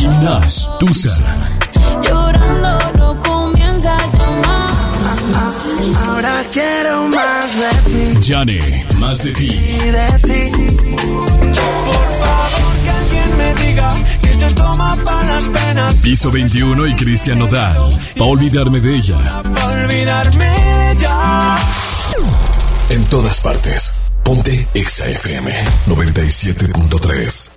G 0.08 0.14
y 0.14 0.16
Nicki 0.16 0.20
Minaj, 0.20 0.80
Tusa. 0.80 1.10
llorando, 2.04 2.78
lo 2.98 3.22
comienza 3.22 3.96
a 3.96 4.08
llamar. 4.08 4.74
Ahora 6.08 6.44
quiero 6.52 7.08
más 7.10 7.56
de 7.56 7.70
ti 8.20 8.28
Jane, 8.28 8.86
más 8.98 9.24
de 9.24 9.32
ti. 9.34 9.46
y 9.48 9.52
de 9.52 10.08
ti. 10.24 10.52
Por 11.86 12.10
favor, 12.20 12.74
que 12.84 12.90
alguien 12.90 13.38
me 13.38 13.54
diga 13.66 13.90
que 14.22 14.34
se 14.34 14.54
toma 14.54 14.96
para 15.04 15.24
las 15.34 15.44
penas. 15.44 15.96
Piso 15.96 16.32
21 16.32 16.88
y 16.88 16.96
Cristian 16.96 17.40
Nodal. 17.40 18.00
Pa' 18.18 18.26
olvidarme 18.26 18.80
de 18.82 18.96
ella. 18.96 19.42
Pa' 19.44 19.66
olvidarme 19.68 20.46
de 20.46 20.96
ya. 21.02 21.58
En 22.90 23.04
todas 23.06 23.42
partes. 23.42 23.94
Ponte 24.24 24.68
XFM 24.74 25.52
97.3. 25.88 27.57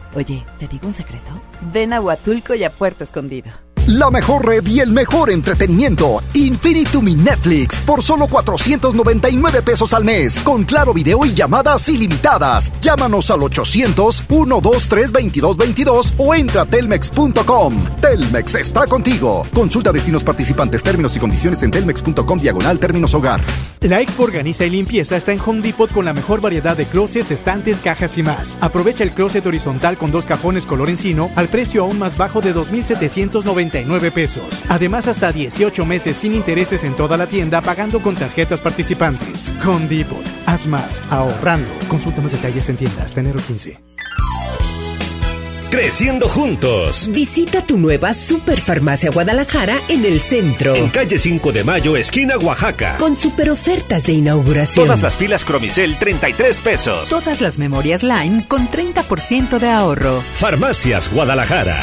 Oye, 0.15 0.45
¿te 0.59 0.67
digo 0.67 0.87
un 0.87 0.93
secreto? 0.93 1.31
Ven 1.73 1.93
a 1.93 2.01
Huatulco 2.01 2.53
y 2.53 2.63
a 2.63 2.71
Puerto 2.71 3.03
Escondido. 3.03 3.51
La 3.87 4.11
mejor 4.11 4.45
red 4.45 4.63
y 4.67 4.79
el 4.79 4.91
mejor 4.91 5.31
entretenimiento. 5.31 6.21
Infinitum 6.33 7.07
y 7.07 7.15
Netflix 7.15 7.79
por 7.79 8.03
solo 8.03 8.27
499 8.27 9.63
pesos 9.63 9.91
al 9.93 10.05
mes. 10.05 10.37
Con 10.39 10.65
claro 10.65 10.93
video 10.93 11.25
y 11.25 11.33
llamadas 11.33 11.89
ilimitadas. 11.89 12.71
Llámanos 12.79 13.31
al 13.31 13.39
800-123-2222 13.39 16.13
o 16.17 16.35
entra 16.35 16.61
a 16.61 16.65
telmex.com. 16.65 17.75
Telmex 17.99 18.53
está 18.55 18.85
contigo. 18.85 19.47
Consulta 19.51 19.91
destinos 19.91 20.23
participantes, 20.23 20.83
términos 20.83 21.17
y 21.17 21.19
condiciones 21.19 21.63
en 21.63 21.71
telmex.com 21.71 22.39
diagonal 22.39 22.77
términos 22.79 23.15
hogar. 23.15 23.41
La 23.81 23.99
Expo 23.99 24.23
Organiza 24.23 24.63
y 24.63 24.69
Limpieza 24.69 25.17
está 25.17 25.33
en 25.33 25.41
Home 25.43 25.61
Depot 25.61 25.91
con 25.91 26.05
la 26.05 26.13
mejor 26.13 26.39
variedad 26.39 26.77
de 26.77 26.85
closets, 26.85 27.31
estantes, 27.31 27.79
cajas 27.79 28.15
y 28.19 28.21
más. 28.21 28.59
Aprovecha 28.61 29.03
el 29.03 29.11
closet 29.11 29.43
horizontal 29.45 29.97
con 30.01 30.11
dos 30.11 30.25
cajones 30.25 30.65
color 30.65 30.89
encino 30.89 31.29
al 31.35 31.47
precio 31.47 31.83
aún 31.83 31.99
más 31.99 32.17
bajo 32.17 32.41
de 32.41 32.53
2,799 32.53 34.09
pesos. 34.09 34.63
Además, 34.67 35.07
hasta 35.07 35.31
18 35.31 35.85
meses 35.85 36.17
sin 36.17 36.33
intereses 36.33 36.83
en 36.83 36.95
toda 36.95 37.17
la 37.17 37.27
tienda 37.27 37.61
pagando 37.61 38.01
con 38.01 38.15
tarjetas 38.15 38.61
participantes. 38.61 39.53
Home 39.63 39.87
Depot. 39.87 40.25
Haz 40.47 40.65
más, 40.65 41.03
ahorrando. 41.11 41.69
Consulta 41.87 42.19
más 42.19 42.31
detalles 42.31 42.67
en 42.69 42.77
tiendas. 42.77 43.15
Enero 43.15 43.39
15. 43.45 43.79
Creciendo 45.71 46.27
juntos. 46.27 47.09
Visita 47.13 47.65
tu 47.65 47.77
nueva 47.77 48.13
Superfarmacia 48.13 49.09
Guadalajara 49.09 49.79
en 49.87 50.03
el 50.03 50.19
centro. 50.19 50.75
En 50.75 50.89
calle 50.89 51.17
5 51.17 51.53
de 51.53 51.63
Mayo, 51.63 51.95
esquina 51.95 52.37
Oaxaca. 52.37 52.97
Con 52.97 53.15
super 53.15 53.49
ofertas 53.49 54.05
de 54.05 54.11
inauguración. 54.11 54.85
Todas 54.85 55.01
las 55.01 55.15
pilas 55.15 55.45
Cromicel, 55.45 55.97
33 55.97 56.57
pesos. 56.57 57.09
Todas 57.09 57.39
las 57.39 57.57
memorias 57.57 58.03
Lime 58.03 58.45
con 58.49 58.69
30% 58.69 59.59
de 59.59 59.69
ahorro. 59.69 60.21
Farmacias 60.39 61.09
Guadalajara. 61.09 61.81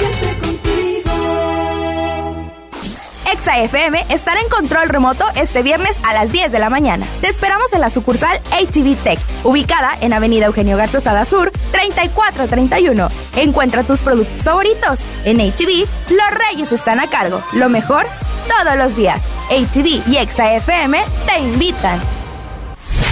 Exa 3.32 3.58
FM 3.58 4.06
estará 4.08 4.40
en 4.40 4.48
control 4.48 4.88
remoto 4.88 5.24
este 5.34 5.62
viernes 5.62 5.98
a 6.02 6.14
las 6.14 6.32
10 6.32 6.50
de 6.50 6.58
la 6.58 6.70
mañana. 6.70 7.06
Te 7.20 7.28
esperamos 7.28 7.72
en 7.74 7.80
la 7.80 7.90
sucursal 7.90 8.40
HB 8.50 8.96
Tech, 9.02 9.18
ubicada 9.44 9.98
en 10.00 10.14
Avenida 10.14 10.46
Eugenio 10.46 10.76
Garza 10.76 11.00
Sada 11.00 11.24
Sur, 11.24 11.52
3431. 11.72 13.08
Encuentra 13.36 13.84
tus 13.84 14.00
productos 14.00 14.44
favoritos. 14.44 15.00
En 15.24 15.38
HB, 15.38 15.86
los 16.10 16.48
reyes 16.48 16.72
están 16.72 17.00
a 17.00 17.10
cargo. 17.10 17.42
Lo 17.52 17.68
mejor, 17.68 18.06
todos 18.48 18.78
los 18.78 18.96
días. 18.96 19.22
HB 19.50 20.08
y 20.10 20.16
Exa 20.16 20.54
FM 20.54 20.98
te 21.26 21.40
invitan. 21.40 22.00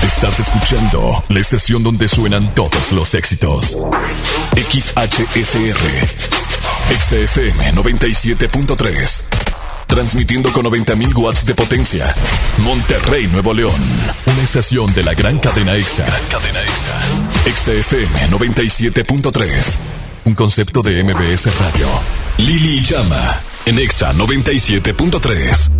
Estás 0.03 0.41
escuchando 0.41 1.25
la 1.29 1.41
estación 1.41 1.83
donde 1.83 2.09
suenan 2.09 2.55
todos 2.55 2.93
los 2.93 3.14
éxitos. 3.14 3.77
XHSR. 4.57 5.77
XFM 6.89 7.75
97.3. 7.75 9.45
Transmitiendo 9.97 10.53
con 10.53 10.66
90.000 10.66 11.16
watts 11.16 11.47
de 11.47 11.55
potencia. 11.55 12.14
Monterrey, 12.59 13.28
Nuevo 13.28 13.55
León. 13.55 13.80
Una 14.26 14.42
estación 14.42 14.92
de 14.92 15.03
la 15.03 15.14
gran 15.14 15.38
cadena 15.38 15.74
EXA. 15.74 16.05
Cadena 16.30 16.61
EXA. 16.61 17.01
EXA 17.47 17.72
FM 17.72 18.28
97.3. 18.28 19.78
Un 20.26 20.34
concepto 20.34 20.82
de 20.82 21.03
MBS 21.03 21.47
Radio. 21.59 21.88
Lili 22.36 22.82
Llama. 22.82 23.40
En 23.64 23.78
EXA 23.78 24.12
97.3. 24.12 25.70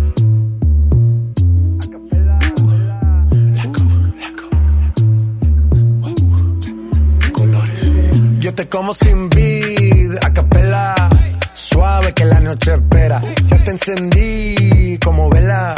Yo 8.39 8.53
te 8.55 8.67
como 8.67 8.95
sin 8.95 9.29
vid, 9.29 10.15
a 10.23 10.33
capela. 10.33 10.96
Que 12.15 12.25
la 12.25 12.39
noche 12.39 12.73
espera. 12.73 13.21
Ya 13.47 13.57
te 13.63 13.71
encendí 13.71 14.97
como 15.03 15.29
vela. 15.29 15.75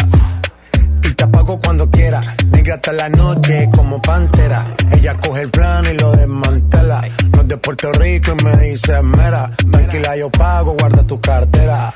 Y 1.04 1.14
te 1.14 1.24
apago 1.24 1.60
cuando 1.60 1.90
quiera. 1.90 2.36
Negra 2.52 2.76
hasta 2.76 2.94
la 2.94 3.10
noche 3.10 3.68
como 3.76 4.02
pantera. 4.02 4.66
Ella 4.92 5.18
coge 5.18 5.42
el 5.42 5.50
plano 5.50 5.90
y 5.92 5.98
lo 5.98 6.12
desmantela. 6.12 7.02
No 7.34 7.42
es 7.42 7.48
de 7.48 7.58
Puerto 7.58 7.92
Rico 7.92 8.36
y 8.40 8.44
me 8.44 8.56
dice 8.58 9.02
mera. 9.02 9.52
Tranquila, 9.70 10.16
yo 10.16 10.30
pago, 10.30 10.76
guarda 10.80 11.04
tu 11.06 11.20
cartera. 11.20 11.92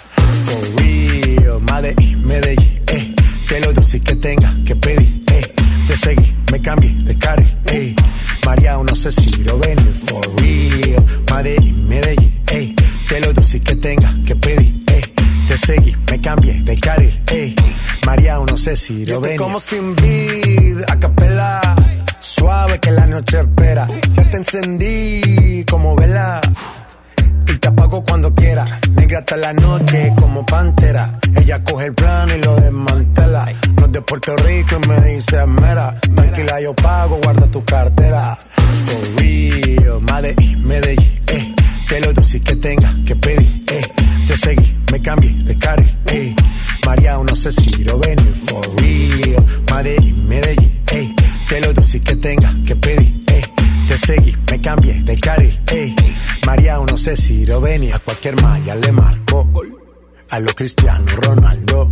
For 0.45 0.81
real, 0.81 1.61
Medellín, 1.61 2.27
Medellín, 2.27 2.81
eh. 2.87 3.15
Que 3.47 3.59
lo 3.61 3.71
dulce 3.71 4.01
que 4.01 4.15
tenga 4.15 4.53
que 4.65 4.75
pedir, 4.75 5.23
eh. 5.31 5.53
Te 5.87 5.95
seguí, 5.95 6.35
me 6.51 6.61
cambié 6.61 6.89
de 7.03 7.17
carril, 7.17 7.55
eh. 7.67 7.95
María, 8.45 8.77
no 8.77 8.95
sé 8.95 9.11
si 9.11 9.43
lo 9.43 9.57
ven, 9.59 9.77
for 10.05 10.25
real. 10.41 11.05
Medellín, 11.31 11.87
Medellín, 11.87 12.41
eh. 12.47 12.75
Que 13.07 13.19
lo 13.19 13.33
dulce 13.33 13.59
que 13.61 13.75
tenga 13.75 14.13
que 14.25 14.35
pedir, 14.35 14.83
eh. 14.87 15.01
Te 15.47 15.57
seguí, 15.57 15.95
me 16.09 16.21
cambié 16.21 16.61
de 16.63 16.75
carril, 16.77 17.21
eh. 17.27 17.55
María, 18.05 18.37
no 18.37 18.57
sé 18.57 18.75
si 18.75 19.05
lo 19.05 19.19
ven. 19.21 19.37
como 19.37 19.59
sin 19.59 19.95
vid, 19.95 20.81
a 20.87 20.99
capela. 20.99 21.61
Suave 22.19 22.79
que 22.79 22.91
la 22.91 23.05
noche 23.05 23.41
espera. 23.41 23.87
Ya 24.15 24.23
te 24.23 24.37
encendí 24.37 25.65
como 25.69 25.95
vela. 25.95 26.39
Y 27.47 27.57
te 27.57 27.67
apago 27.67 28.03
cuando 28.03 28.33
quiera. 28.33 28.79
Negra 28.95 29.19
hasta 29.19 29.35
la 29.35 29.51
noche 29.51 30.13
como 30.17 30.45
pantera. 30.45 31.19
Ella 31.35 31.61
coge 31.63 31.87
el 31.87 31.93
plano 31.93 32.33
y 32.33 32.41
lo 32.41 32.55
desmantela. 32.55 33.51
No 33.75 33.85
es 33.85 33.91
de 33.91 34.01
Puerto 34.01 34.35
Rico 34.37 34.77
y 34.81 34.87
me 34.87 35.01
dice 35.01 35.45
mera. 35.45 35.99
Tranquila, 36.15 36.61
yo 36.61 36.73
pago, 36.73 37.19
guarda 37.21 37.45
tu 37.47 37.63
cartera. 37.65 38.37
For 38.85 39.21
real, 39.21 39.99
Medellín, 40.01 40.65
Medellín, 40.65 41.21
eh. 41.27 41.53
Que 41.87 41.99
lo 42.01 42.13
dulce 42.13 42.41
que 42.41 42.55
tenga 42.55 42.95
que 43.05 43.15
pedir, 43.15 43.63
eh. 43.67 43.81
Te 44.27 44.37
seguí, 44.37 44.75
me 44.91 45.01
cambié 45.01 45.31
de 45.43 45.55
carril, 45.57 45.95
eh. 46.07 46.35
María, 46.85 47.17
no 47.17 47.35
sé 47.35 47.51
si 47.51 47.83
lo 47.83 47.99
ven, 47.99 48.17
for 48.45 48.65
real. 48.81 49.45
Medellín, 49.71 50.27
Medellín, 50.27 50.81
eh. 50.91 51.13
Que 51.47 51.61
lo 51.61 51.73
dulce 51.73 52.01
que 52.01 52.15
tenga 52.15 52.53
que 52.65 52.75
pedir, 52.75 53.23
eh. 53.27 53.41
Te 53.87 53.97
seguí, 53.97 54.35
me 54.49 54.61
cambié 54.61 55.03
de 55.03 55.19
carril, 55.19 55.59
ey. 55.67 55.95
María, 56.45 56.77
no 56.77 56.97
sé 56.97 57.17
si 57.17 57.45
lo 57.45 57.59
venía. 57.59 57.97
A 57.97 57.99
cualquier 57.99 58.41
malla 58.41 58.75
le 58.75 58.91
marco. 58.91 59.51
A 60.29 60.39
lo 60.39 60.53
Cristiano 60.53 61.05
Ronaldo. 61.17 61.91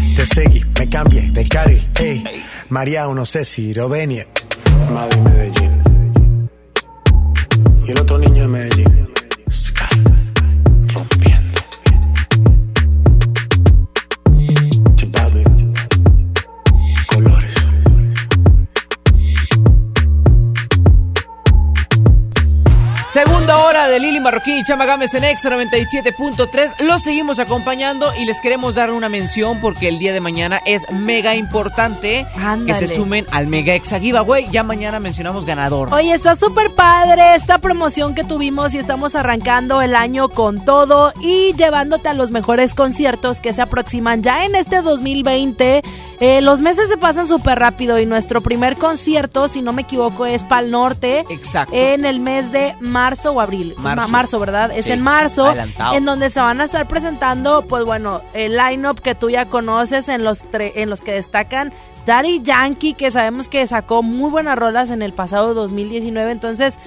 Te 0.15 0.25
seguí, 0.25 0.63
me 0.77 0.89
cambié 0.89 1.31
de 1.31 1.47
carril, 1.47 1.87
eh. 1.99 2.23
María, 2.69 3.05
no 3.07 3.25
sé 3.25 3.45
si 3.45 3.73
lo 3.73 3.87
venir. 3.89 4.27
Madrid, 4.93 5.19
Medellín. 5.21 6.49
Y 7.87 7.91
el 7.91 7.99
otro 7.99 8.17
niño 8.17 8.41
de 8.43 8.47
Medellín. 8.47 9.09
Sky. 9.49 9.85
Rompiendo. 10.93 11.30
Segunda 23.11 23.57
hora 23.65 23.89
de 23.89 23.99
Lili 23.99 24.21
Marroquín 24.21 24.55
y 24.59 24.63
Chama 24.63 24.85
Gámez 24.85 25.13
en 25.15 25.25
Extra 25.25 25.57
97.3. 25.57 26.79
Los 26.79 27.03
seguimos 27.03 27.39
acompañando 27.39 28.15
y 28.15 28.23
les 28.23 28.39
queremos 28.39 28.75
dar 28.75 28.89
una 28.89 29.09
mención 29.09 29.59
porque 29.59 29.89
el 29.89 29.99
día 29.99 30.13
de 30.13 30.21
mañana 30.21 30.61
es 30.65 30.89
mega 30.93 31.35
importante 31.35 32.25
que 32.33 32.39
Ándale. 32.41 32.87
se 32.87 32.87
sumen 32.87 33.25
al 33.31 33.47
Mega 33.47 33.73
Exa 33.73 33.99
Giveaway. 33.99 34.45
Ya 34.49 34.63
mañana 34.63 35.01
mencionamos 35.01 35.45
ganador. 35.45 35.93
Oye, 35.93 36.13
está 36.13 36.37
súper 36.37 36.73
padre 36.73 37.35
esta 37.35 37.57
promoción 37.57 38.15
que 38.15 38.23
tuvimos 38.23 38.73
y 38.73 38.77
estamos 38.77 39.13
arrancando 39.15 39.81
el 39.81 39.93
año 39.93 40.29
con 40.29 40.63
todo 40.63 41.11
y 41.19 41.51
llevándote 41.57 42.07
a 42.07 42.13
los 42.13 42.31
mejores 42.31 42.73
conciertos 42.75 43.41
que 43.41 43.51
se 43.51 43.61
aproximan 43.61 44.23
ya 44.23 44.45
en 44.45 44.55
este 44.55 44.81
2020. 44.81 45.81
Eh, 46.21 46.39
los 46.39 46.61
meses 46.61 46.87
se 46.87 46.97
pasan 46.97 47.25
súper 47.27 47.57
rápido 47.57 47.99
y 47.99 48.05
nuestro 48.05 48.41
primer 48.41 48.77
concierto, 48.77 49.47
si 49.47 49.61
no 49.63 49.73
me 49.73 49.81
equivoco, 49.81 50.25
es 50.27 50.43
Pal 50.43 50.69
Norte. 50.69 51.25
Exacto. 51.29 51.75
En 51.75 52.05
el 52.05 52.19
mes 52.19 52.51
de 52.51 52.75
marzo 52.79 53.31
o 53.31 53.41
abril. 53.41 53.73
Marzo. 53.79 54.01
Ma- 54.03 54.07
marzo 54.07 54.39
¿verdad? 54.39 54.71
Es 54.73 54.85
Sí, 54.85 54.91
en 54.91 55.01
marzo. 55.01 55.47
adelantado. 55.47 55.95
En 55.95 56.05
donde 56.05 56.29
se 56.29 56.39
van 56.39 56.61
a 56.61 56.63
estar 56.63 56.87
presentando, 56.87 57.63
pues 57.67 57.83
bueno, 57.85 58.21
el 58.35 58.55
line-up 58.55 59.01
que 59.01 59.15
tú 59.15 59.31
ya 59.31 59.45
conoces 59.47 60.07
en 60.09 60.23
los, 60.23 60.43
tre- 60.45 60.73
en 60.75 60.91
los 60.91 61.01
que 61.01 61.11
destacan 61.13 61.73
Daddy 62.05 62.41
Yankee, 62.43 62.93
que 62.93 63.09
sabemos 63.11 63.47
que 63.47 63.65
sacó 63.67 64.03
muy 64.03 64.29
buenas 64.29 64.57
rolas 64.57 64.89
en 64.91 65.01
el 65.01 65.13
pasado 65.13 65.53
2019. 65.55 66.31
Entonces, 66.31 66.77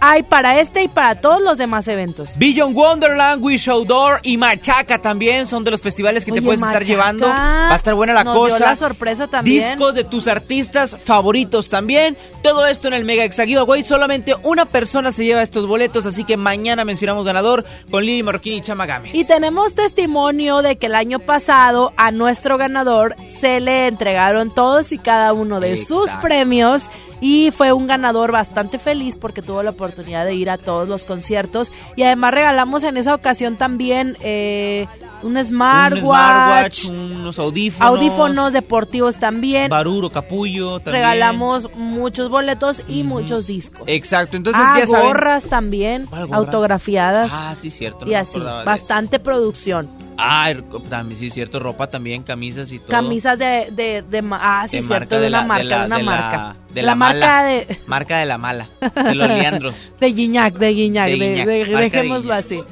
hay 0.00 0.22
para 0.22 0.60
este 0.60 0.82
y 0.82 0.88
para 0.88 1.20
todos 1.20 1.42
los 1.42 1.58
demás 1.58 1.88
eventos. 1.88 2.36
Billion 2.38 2.74
Wonderland, 2.74 3.44
Wish 3.44 3.68
Outdoor 3.68 4.20
y 4.22 4.36
Machaca 4.36 5.00
también 5.00 5.46
son 5.46 5.64
de 5.64 5.70
los 5.70 5.80
festivales 5.80 6.24
que 6.24 6.32
te 6.32 6.42
puedes 6.42 6.60
estar 6.60 6.84
llevando. 6.84 7.26
Va 7.28 7.72
a 7.72 7.76
estar 7.76 7.94
buena 7.94 8.12
la 8.12 8.24
nos 8.24 8.34
dio 8.34 8.42
cosa. 8.42 8.58
la 8.66 8.76
sorpresa 8.76 9.28
también. 9.28 9.68
Discos 9.68 9.94
de 9.94 10.04
tus 10.04 10.28
artistas 10.28 10.96
favoritos 11.02 11.68
también. 11.68 12.16
Todo 12.42 12.66
esto 12.66 12.88
en 12.88 12.94
el 12.94 13.04
Mega 13.04 13.24
Exa 13.24 13.44
Giveaway. 13.44 13.82
Solamente 13.82 14.34
una 14.42 14.66
persona 14.66 15.12
se 15.12 15.24
lleva 15.24 15.42
estos 15.42 15.66
boletos, 15.66 16.06
así 16.06 16.24
que 16.24 16.36
mañana 16.36 16.84
mencionamos 16.84 17.24
ganador 17.24 17.64
con 17.90 18.04
Lili 18.04 18.22
Marroquín 18.22 18.54
y 18.54 18.60
Chama 18.60 18.86
Gámez. 18.86 19.14
Y 19.14 19.26
tenemos 19.26 19.74
testimonio 19.74 20.62
de 20.62 20.76
que 20.76 20.86
el 20.86 20.94
año 20.94 21.18
pasado 21.18 21.92
a 21.96 22.10
nuestro 22.10 22.58
ganador 22.58 23.16
se 23.28 23.60
le 23.60 23.86
entregaron 23.86 24.50
todos 24.50 24.92
y 24.92 24.98
cada 24.98 25.32
uno 25.32 25.60
de 25.60 25.76
sus 25.76 26.10
premios 26.22 26.90
y 27.26 27.50
fue 27.52 27.72
un 27.72 27.86
ganador 27.86 28.32
bastante 28.32 28.78
feliz 28.78 29.16
porque 29.16 29.40
tuvo 29.40 29.62
la 29.62 29.70
oportunidad 29.70 30.26
de 30.26 30.34
ir 30.34 30.50
a 30.50 30.58
todos 30.58 30.86
los 30.86 31.04
conciertos 31.04 31.72
y 31.96 32.02
además 32.02 32.34
regalamos 32.34 32.84
en 32.84 32.98
esa 32.98 33.14
ocasión 33.14 33.56
también 33.56 34.18
eh, 34.20 34.86
un 35.22 35.38
Un 35.38 35.42
smartwatch, 35.44 36.84
unos 36.90 37.38
audífonos. 37.38 37.88
audífonos 37.98 38.52
deportivos 38.52 39.16
también, 39.16 39.70
Baruro, 39.70 40.10
capullo 40.10 40.80
también. 40.80 40.96
regalamos 40.96 41.70
muchos 41.76 42.28
boletos 42.28 42.82
y 42.88 43.04
muchos 43.04 43.46
discos. 43.46 43.84
Exacto, 43.86 44.36
entonces 44.36 44.62
ah, 44.62 44.78
ya 44.78 44.86
saben. 44.86 45.06
gorras 45.06 45.44
también, 45.44 46.06
autografiadas 46.30 47.30
Ah, 47.32 47.54
sí, 47.56 47.70
cierto. 47.70 48.04
no 48.04 48.10
y 48.10 48.14
así, 48.16 48.38
bastante 48.66 49.18
producción. 49.18 49.88
Ah, 50.16 50.52
también 50.88 51.18
sí, 51.18 51.30
cierto. 51.30 51.58
Ropa 51.60 51.88
también, 51.88 52.22
camisas 52.22 52.70
y 52.72 52.78
todo. 52.78 52.88
Camisas 52.88 53.38
de, 53.38 53.68
de, 53.72 54.02
de 54.02 54.24
ah, 54.32 54.64
sí, 54.68 54.76
De 54.76 54.82
cierto, 54.82 55.16
marca 55.16 55.20
de 55.20 55.26
una 55.28 55.40
la- 55.40 55.46
marca, 55.46 55.78
de 55.80 55.86
una 55.86 55.98
marca. 55.98 56.56
de 56.72 56.82
la, 56.82 56.94
marca 56.94 57.20
mala. 57.26 57.42
de, 57.44 57.78
Marca 57.86 58.18
de 58.18 58.26
la 58.26 58.38
mala. 58.38 58.66
De 58.94 59.14
los 59.14 59.28
Leandros. 59.28 59.92
de 60.00 60.06
Guiñac, 60.12 60.54
de 60.58 60.68
Guiñac, 60.72 61.08
dejémoslo 61.10 62.32
así. 62.34 62.62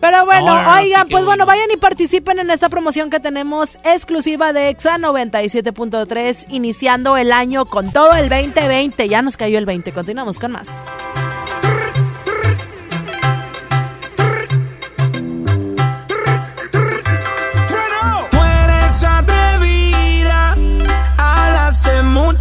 Pero 0.00 0.24
bueno, 0.24 0.46
No, 0.46 0.56
no, 0.56 0.62
no, 0.62 0.80
oigan, 0.80 1.08
pues 1.08 1.26
bueno, 1.26 1.44
bueno. 1.44 1.46
vayan 1.46 1.70
y 1.70 1.76
participen 1.76 2.38
en 2.38 2.50
esta 2.50 2.70
promoción 2.70 3.10
que 3.10 3.20
tenemos 3.20 3.76
exclusiva 3.84 4.54
de 4.54 4.70
EXA 4.70 4.96
97.3, 4.96 6.46
iniciando 6.48 7.18
el 7.18 7.32
año 7.32 7.66
con 7.66 7.92
todo 7.92 8.14
el 8.14 8.30
2020. 8.30 9.08
Ya 9.08 9.20
nos 9.20 9.36
cayó 9.36 9.58
el 9.58 9.66
20, 9.66 9.92
continuamos 9.92 10.38
con 10.38 10.52
más. 10.52 10.70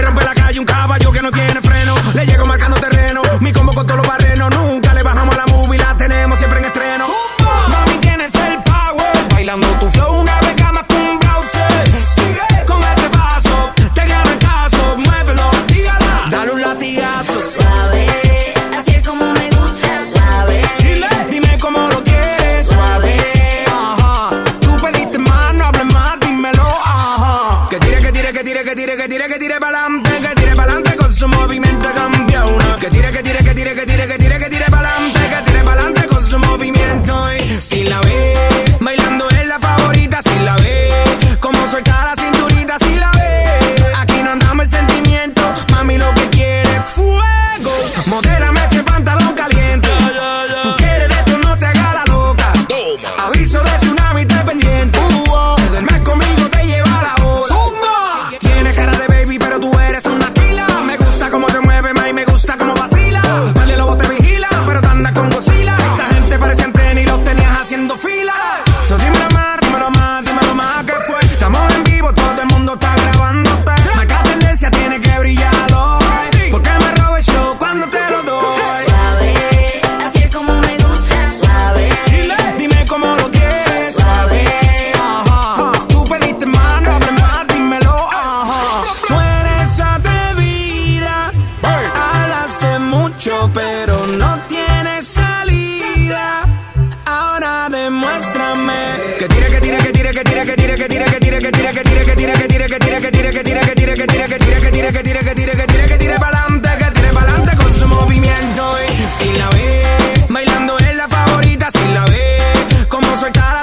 rompe 0.00 0.24
la 0.24 0.34
calle, 0.34 0.60
un 0.60 0.66
caballo 0.66 1.12
que 1.12 1.22
no 1.22 1.30
tiene 1.30 1.39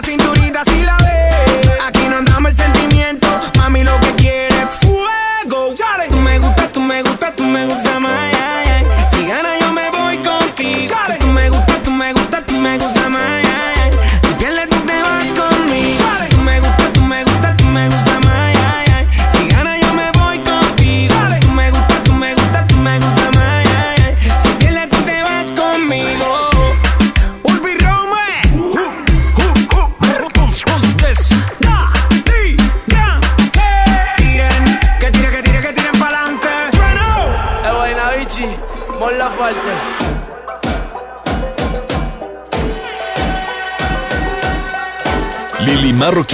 cinturita, 0.08 0.64
si 0.64 0.84
la 0.84 0.95
ve 1.03 1.80
aquí 1.86 2.08
no 2.08 2.16
andamos 2.18 2.51
el 2.51 2.55
sentimiento, 2.55 3.28
mami 3.58 3.84
lo 3.84 3.99
que 3.99 4.16
quiere 4.16 4.55
es 4.64 4.76
fuego. 4.80 5.74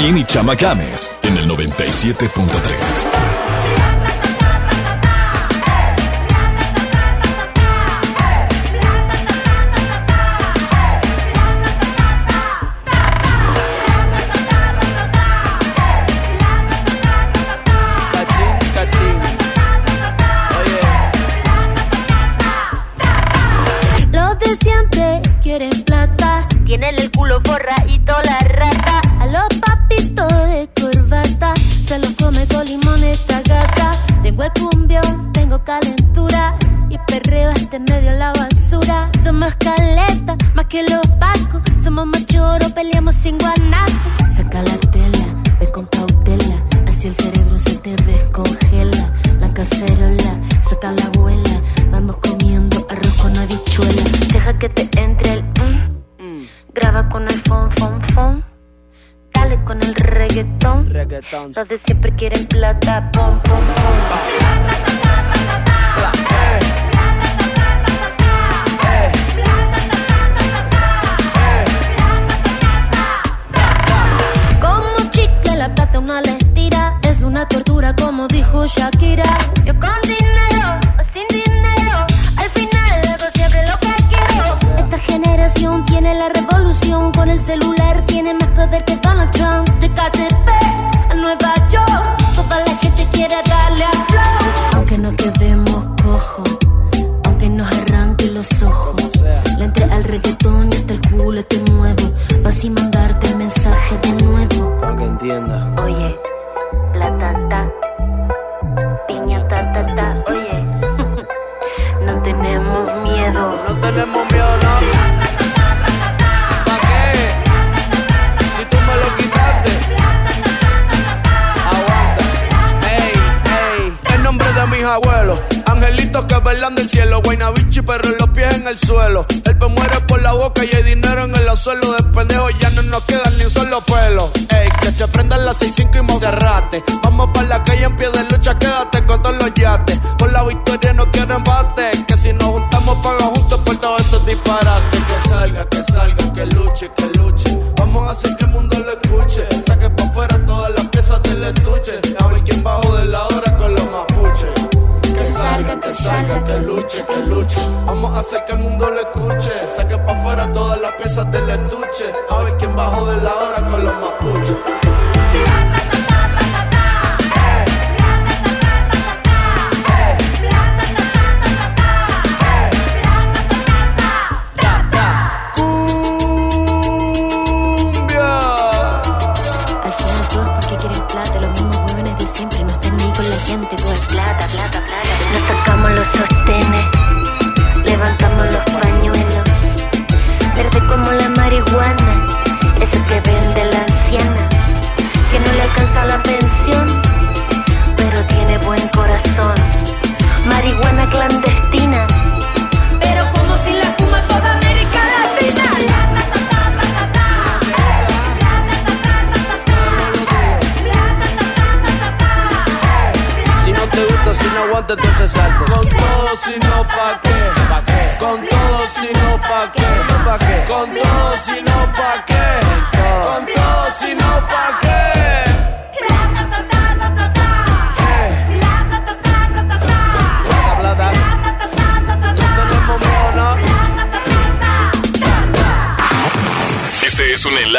Joaquín 0.04 0.18
y 0.18 0.26
Chama 0.26 0.56
Games 0.56 1.10
en 1.22 1.38
el 1.38 1.48
97.3. 1.48 3.43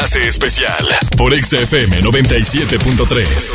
enlace 0.04 0.28
especial 0.28 0.86
por 1.16 1.34
XFM 1.34 2.02
97.3. 2.02 3.54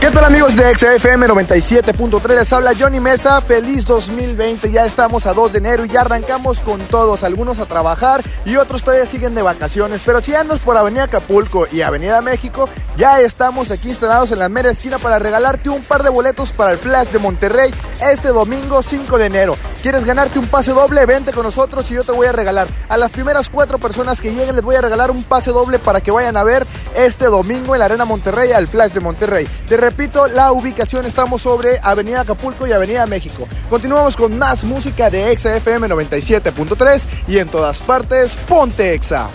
¿Qué 0.00 0.10
tal 0.10 0.24
amigos 0.24 0.56
de 0.56 0.74
XFM 0.74 1.26
97.3? 1.26 2.34
Les 2.34 2.50
habla 2.52 2.72
Johnny 2.78 3.00
Mesa, 3.00 3.42
feliz 3.42 3.84
2020, 3.84 4.70
ya 4.70 4.86
estamos 4.86 5.26
a 5.26 5.34
2 5.34 5.52
de 5.52 5.58
enero 5.58 5.84
y 5.84 5.88
ya 5.88 6.00
arrancamos 6.02 6.60
con 6.60 6.80
todos, 6.82 7.24
algunos 7.24 7.58
a 7.58 7.66
trabajar 7.66 8.22
y 8.46 8.56
otros 8.56 8.82
todavía 8.82 9.04
siguen 9.04 9.34
de 9.34 9.42
vacaciones, 9.42 10.00
pero 10.06 10.22
si 10.22 10.34
andas 10.34 10.60
por 10.60 10.76
Avenida 10.78 11.04
Acapulco 11.04 11.66
y 11.70 11.82
Avenida 11.82 12.22
México, 12.22 12.70
ya 12.96 13.20
estamos 13.20 13.70
aquí 13.70 13.90
instalados 13.90 14.32
en 14.32 14.38
la 14.38 14.48
mera 14.48 14.70
esquina 14.70 14.98
para 14.98 15.18
regalarte 15.18 15.68
un 15.68 15.82
par 15.82 16.02
de 16.02 16.08
boletos 16.08 16.52
para 16.52 16.72
el 16.72 16.78
Flash 16.78 17.08
de 17.08 17.18
Monterrey 17.18 17.74
este 18.00 18.28
domingo 18.28 18.82
5 18.82 19.18
de 19.18 19.26
enero. 19.26 19.58
¿Quieres 19.86 20.04
ganarte 20.04 20.40
un 20.40 20.48
pase 20.48 20.72
doble? 20.72 21.06
Vente 21.06 21.32
con 21.32 21.44
nosotros 21.44 21.88
y 21.92 21.94
yo 21.94 22.02
te 22.02 22.10
voy 22.10 22.26
a 22.26 22.32
regalar. 22.32 22.66
A 22.88 22.96
las 22.96 23.12
primeras 23.12 23.48
cuatro 23.48 23.78
personas 23.78 24.20
que 24.20 24.32
lleguen 24.32 24.56
les 24.56 24.64
voy 24.64 24.74
a 24.74 24.80
regalar 24.80 25.12
un 25.12 25.22
pase 25.22 25.52
doble 25.52 25.78
para 25.78 26.00
que 26.00 26.10
vayan 26.10 26.36
a 26.36 26.42
ver 26.42 26.66
este 26.96 27.26
domingo 27.26 27.72
en 27.72 27.78
la 27.78 27.84
Arena 27.84 28.04
Monterrey 28.04 28.50
al 28.50 28.66
Flash 28.66 28.90
de 28.90 28.98
Monterrey. 28.98 29.46
Te 29.68 29.76
repito, 29.76 30.26
la 30.26 30.50
ubicación 30.50 31.06
estamos 31.06 31.42
sobre 31.42 31.78
Avenida 31.80 32.22
Acapulco 32.22 32.66
y 32.66 32.72
Avenida 32.72 33.06
México. 33.06 33.46
Continuamos 33.70 34.16
con 34.16 34.36
más 34.36 34.64
música 34.64 35.08
de 35.08 35.30
Exa 35.30 35.54
FM 35.54 35.86
97.3 35.86 37.02
y 37.28 37.38
en 37.38 37.46
todas 37.46 37.78
partes, 37.78 38.32
ponte 38.48 38.92
Exa. 38.92 39.28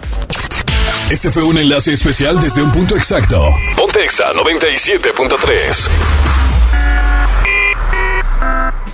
Este 1.09 1.31
fue 1.31 1.43
un 1.43 1.59
enlace 1.59 1.93
especial 1.93 2.41
desde 2.41 2.61
un 2.61 2.73
punto 2.73 2.97
exacto. 2.97 3.41
Pontexa 3.77 4.33
97.3. 4.33 5.87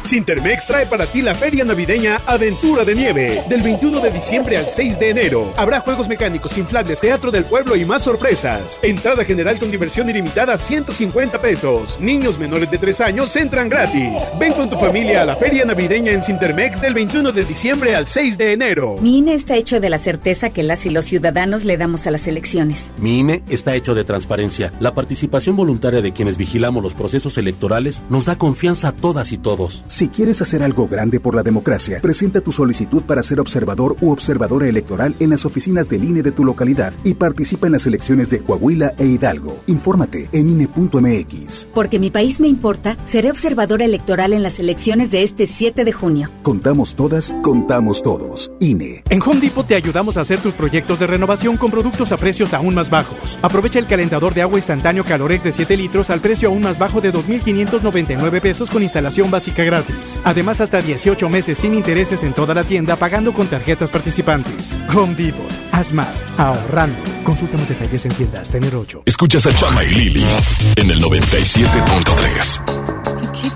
Cintermex 0.07 0.65
trae 0.65 0.85
para 0.85 1.05
ti 1.05 1.21
la 1.21 1.35
feria 1.35 1.65
navideña 1.65 2.21
Aventura 2.25 2.85
de 2.85 2.95
Nieve. 2.95 3.43
Del 3.49 3.61
21 3.61 3.99
de 3.99 4.09
diciembre 4.09 4.57
al 4.57 4.67
6 4.67 4.99
de 4.99 5.09
enero. 5.09 5.53
Habrá 5.57 5.81
juegos 5.81 6.07
mecánicos, 6.07 6.57
inflables, 6.57 7.01
teatro 7.01 7.29
del 7.29 7.43
pueblo 7.43 7.75
y 7.75 7.83
más 7.83 8.03
sorpresas. 8.03 8.79
Entrada 8.81 9.25
general 9.25 9.59
con 9.59 9.69
diversión 9.69 10.09
ilimitada 10.09 10.57
150 10.57 11.41
pesos. 11.41 11.99
Niños 11.99 12.39
menores 12.39 12.71
de 12.71 12.77
3 12.77 13.01
años 13.01 13.35
entran 13.35 13.67
gratis. 13.67 14.31
Ven 14.39 14.53
con 14.53 14.69
tu 14.69 14.77
familia 14.77 15.23
a 15.23 15.25
la 15.25 15.35
feria 15.35 15.65
navideña 15.65 16.13
en 16.13 16.23
Cintermex 16.23 16.79
del 16.79 16.93
21 16.93 17.31
de 17.33 17.43
diciembre 17.43 17.95
al 17.95 18.07
6 18.07 18.37
de 18.37 18.53
enero. 18.53 18.95
Mi 19.01 19.17
INE 19.17 19.33
está 19.33 19.55
hecho 19.55 19.79
de 19.79 19.89
la 19.89 19.97
certeza 19.97 20.49
que 20.51 20.63
las 20.63 20.85
y 20.85 20.89
los 20.89 21.05
ciudadanos 21.05 21.65
le 21.65 21.75
damos 21.75 22.07
a 22.07 22.11
las 22.11 22.27
elecciones. 22.27 22.93
Mi 22.97 23.19
INE 23.19 23.43
está 23.49 23.75
hecho 23.75 23.93
de 23.93 24.05
transparencia. 24.05 24.71
La 24.79 24.93
participación 24.93 25.57
voluntaria 25.57 26.01
de 26.01 26.13
quienes 26.13 26.37
vigilamos 26.37 26.81
los 26.81 26.93
procesos 26.93 27.37
electorales 27.37 28.01
nos 28.09 28.25
da 28.25 28.37
confianza 28.37 28.89
a 28.89 28.91
todas 28.93 29.31
y 29.33 29.37
todos. 29.37 29.83
Si 29.97 30.09
quieres 30.09 30.43
hacer 30.43 30.61
algo 30.61 30.87
grande 30.87 31.19
por 31.19 31.33
la 31.33 31.41
democracia, 31.41 31.99
presenta 32.03 32.39
tu 32.41 32.51
solicitud 32.51 33.01
para 33.01 33.23
ser 33.23 33.39
observador 33.39 33.95
u 33.99 34.11
observadora 34.11 34.67
electoral 34.67 35.15
en 35.19 35.31
las 35.31 35.43
oficinas 35.43 35.89
del 35.89 36.03
INE 36.03 36.21
de 36.21 36.31
tu 36.31 36.45
localidad 36.45 36.93
y 37.03 37.15
participa 37.15 37.65
en 37.65 37.73
las 37.73 37.87
elecciones 37.87 38.29
de 38.29 38.41
Coahuila 38.41 38.93
e 38.99 39.07
Hidalgo. 39.07 39.59
Infórmate 39.65 40.29
en 40.33 40.49
INE.mx. 40.49 41.69
Porque 41.73 41.97
mi 41.97 42.11
país 42.11 42.39
me 42.39 42.47
importa, 42.47 42.95
seré 43.07 43.31
observadora 43.31 43.85
electoral 43.85 44.33
en 44.33 44.43
las 44.43 44.59
elecciones 44.59 45.09
de 45.09 45.23
este 45.23 45.47
7 45.47 45.83
de 45.83 45.91
junio. 45.91 46.29
Contamos 46.43 46.93
todas, 46.93 47.33
contamos 47.41 48.03
todos. 48.03 48.51
INE. 48.59 49.01
En 49.09 49.19
Home 49.23 49.39
Depot 49.41 49.65
te 49.65 49.73
ayudamos 49.73 50.15
a 50.17 50.21
hacer 50.21 50.39
tus 50.41 50.53
proyectos 50.53 50.99
de 50.99 51.07
renovación 51.07 51.57
con 51.57 51.71
productos 51.71 52.11
a 52.11 52.17
precios 52.17 52.53
aún 52.53 52.75
más 52.75 52.91
bajos. 52.91 53.39
Aprovecha 53.41 53.79
el 53.79 53.87
calentador 53.87 54.35
de 54.35 54.43
agua 54.43 54.59
instantáneo 54.59 55.03
Calorex 55.03 55.43
de 55.43 55.53
7 55.53 55.75
litros 55.75 56.11
al 56.11 56.19
precio 56.19 56.49
aún 56.49 56.61
más 56.61 56.77
bajo 56.77 57.01
de 57.01 57.11
2.599 57.11 58.41
pesos 58.41 58.69
con 58.69 58.83
instalación 58.83 59.31
básica 59.31 59.63
gratis. 59.63 59.86
Además, 60.23 60.61
hasta 60.61 60.81
18 60.81 61.29
meses 61.29 61.57
sin 61.57 61.73
intereses 61.73 62.23
en 62.23 62.33
toda 62.33 62.53
la 62.53 62.63
tienda 62.63 62.95
pagando 62.95 63.33
con 63.33 63.47
tarjetas 63.47 63.89
participantes. 63.89 64.77
Home 64.93 65.15
Depot. 65.15 65.51
Haz 65.71 65.91
más, 65.93 66.25
ahorrando. 66.37 66.97
Consulta 67.23 67.57
más 67.57 67.69
detalles 67.69 68.05
en 68.05 68.13
tiendas. 68.13 68.49
Tener 68.49 68.75
8. 68.75 69.03
Escuchas 69.05 69.45
a 69.45 69.55
Chama 69.55 69.83
y 69.83 69.89
Lili 69.89 70.25
en 70.75 70.91
el 70.91 71.01
97.3. 71.01 72.87
keep 73.33 73.55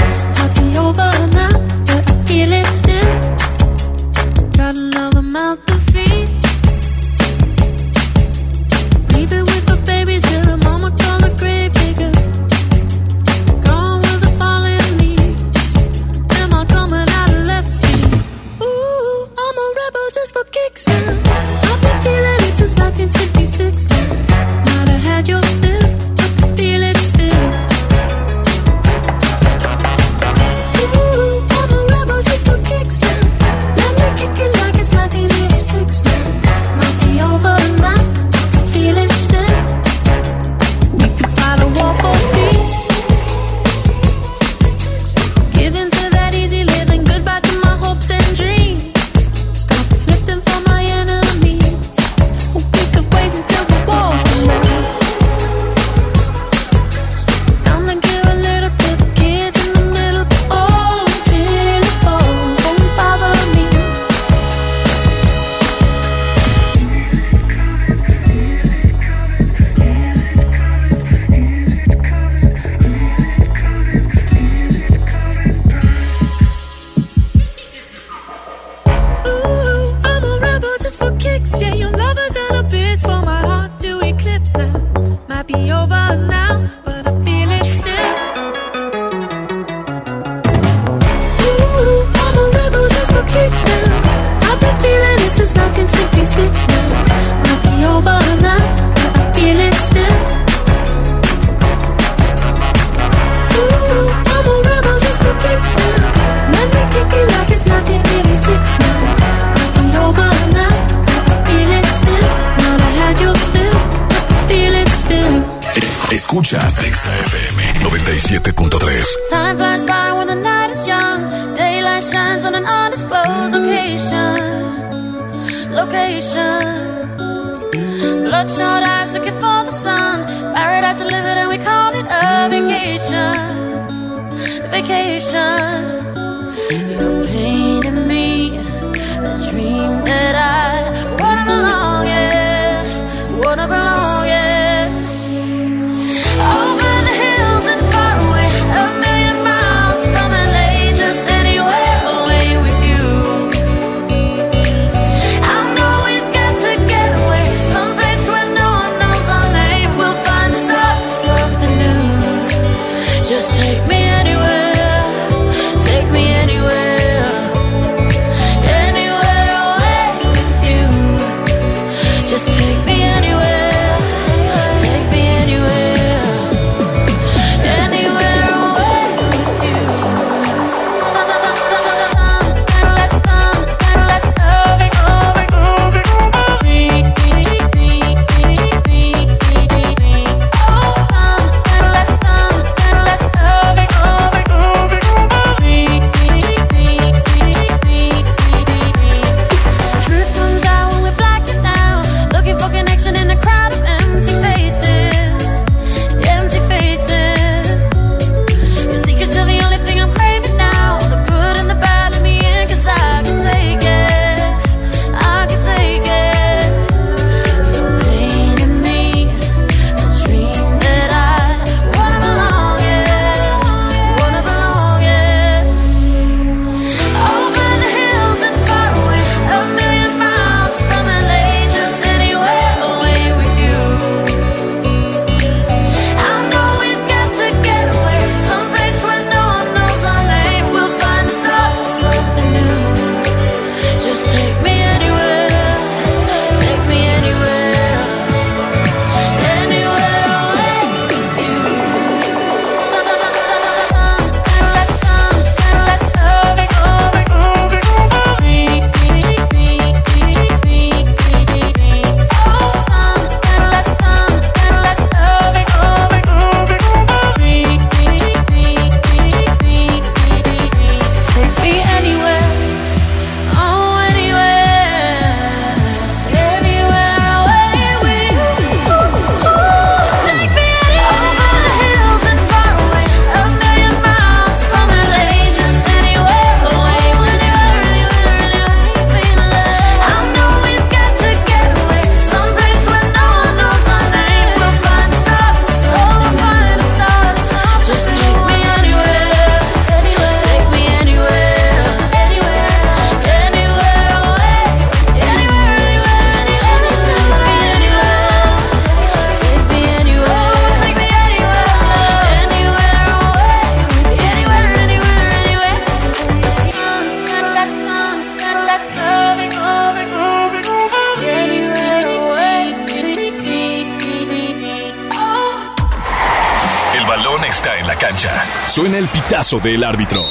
del 329.59 329.83
árbitro. 329.83 330.21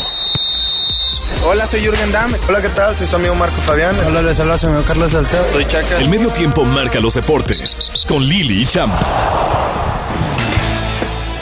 Hola, 1.44 1.66
soy 1.66 1.80
Jürgen 1.80 2.10
Damm. 2.12 2.32
Hola, 2.48 2.60
¿qué 2.62 2.68
tal? 2.70 2.96
Soy 2.96 3.06
su 3.06 3.16
amigo 3.16 3.34
Marco 3.34 3.56
Fabián. 3.56 3.94
Hola, 4.06 4.22
les 4.22 4.40
habla 4.40 4.56
su 4.56 4.66
amigo 4.66 4.82
Carlos 4.86 5.12
Salcedo. 5.12 5.44
Soy 5.52 5.66
Chaca. 5.66 5.98
El 5.98 6.08
medio 6.08 6.28
tiempo 6.28 6.64
marca 6.64 7.00
los 7.00 7.14
deportes 7.14 7.80
con 8.08 8.22
Lili 8.24 8.62
y 8.62 8.66
Chama. 8.66 8.98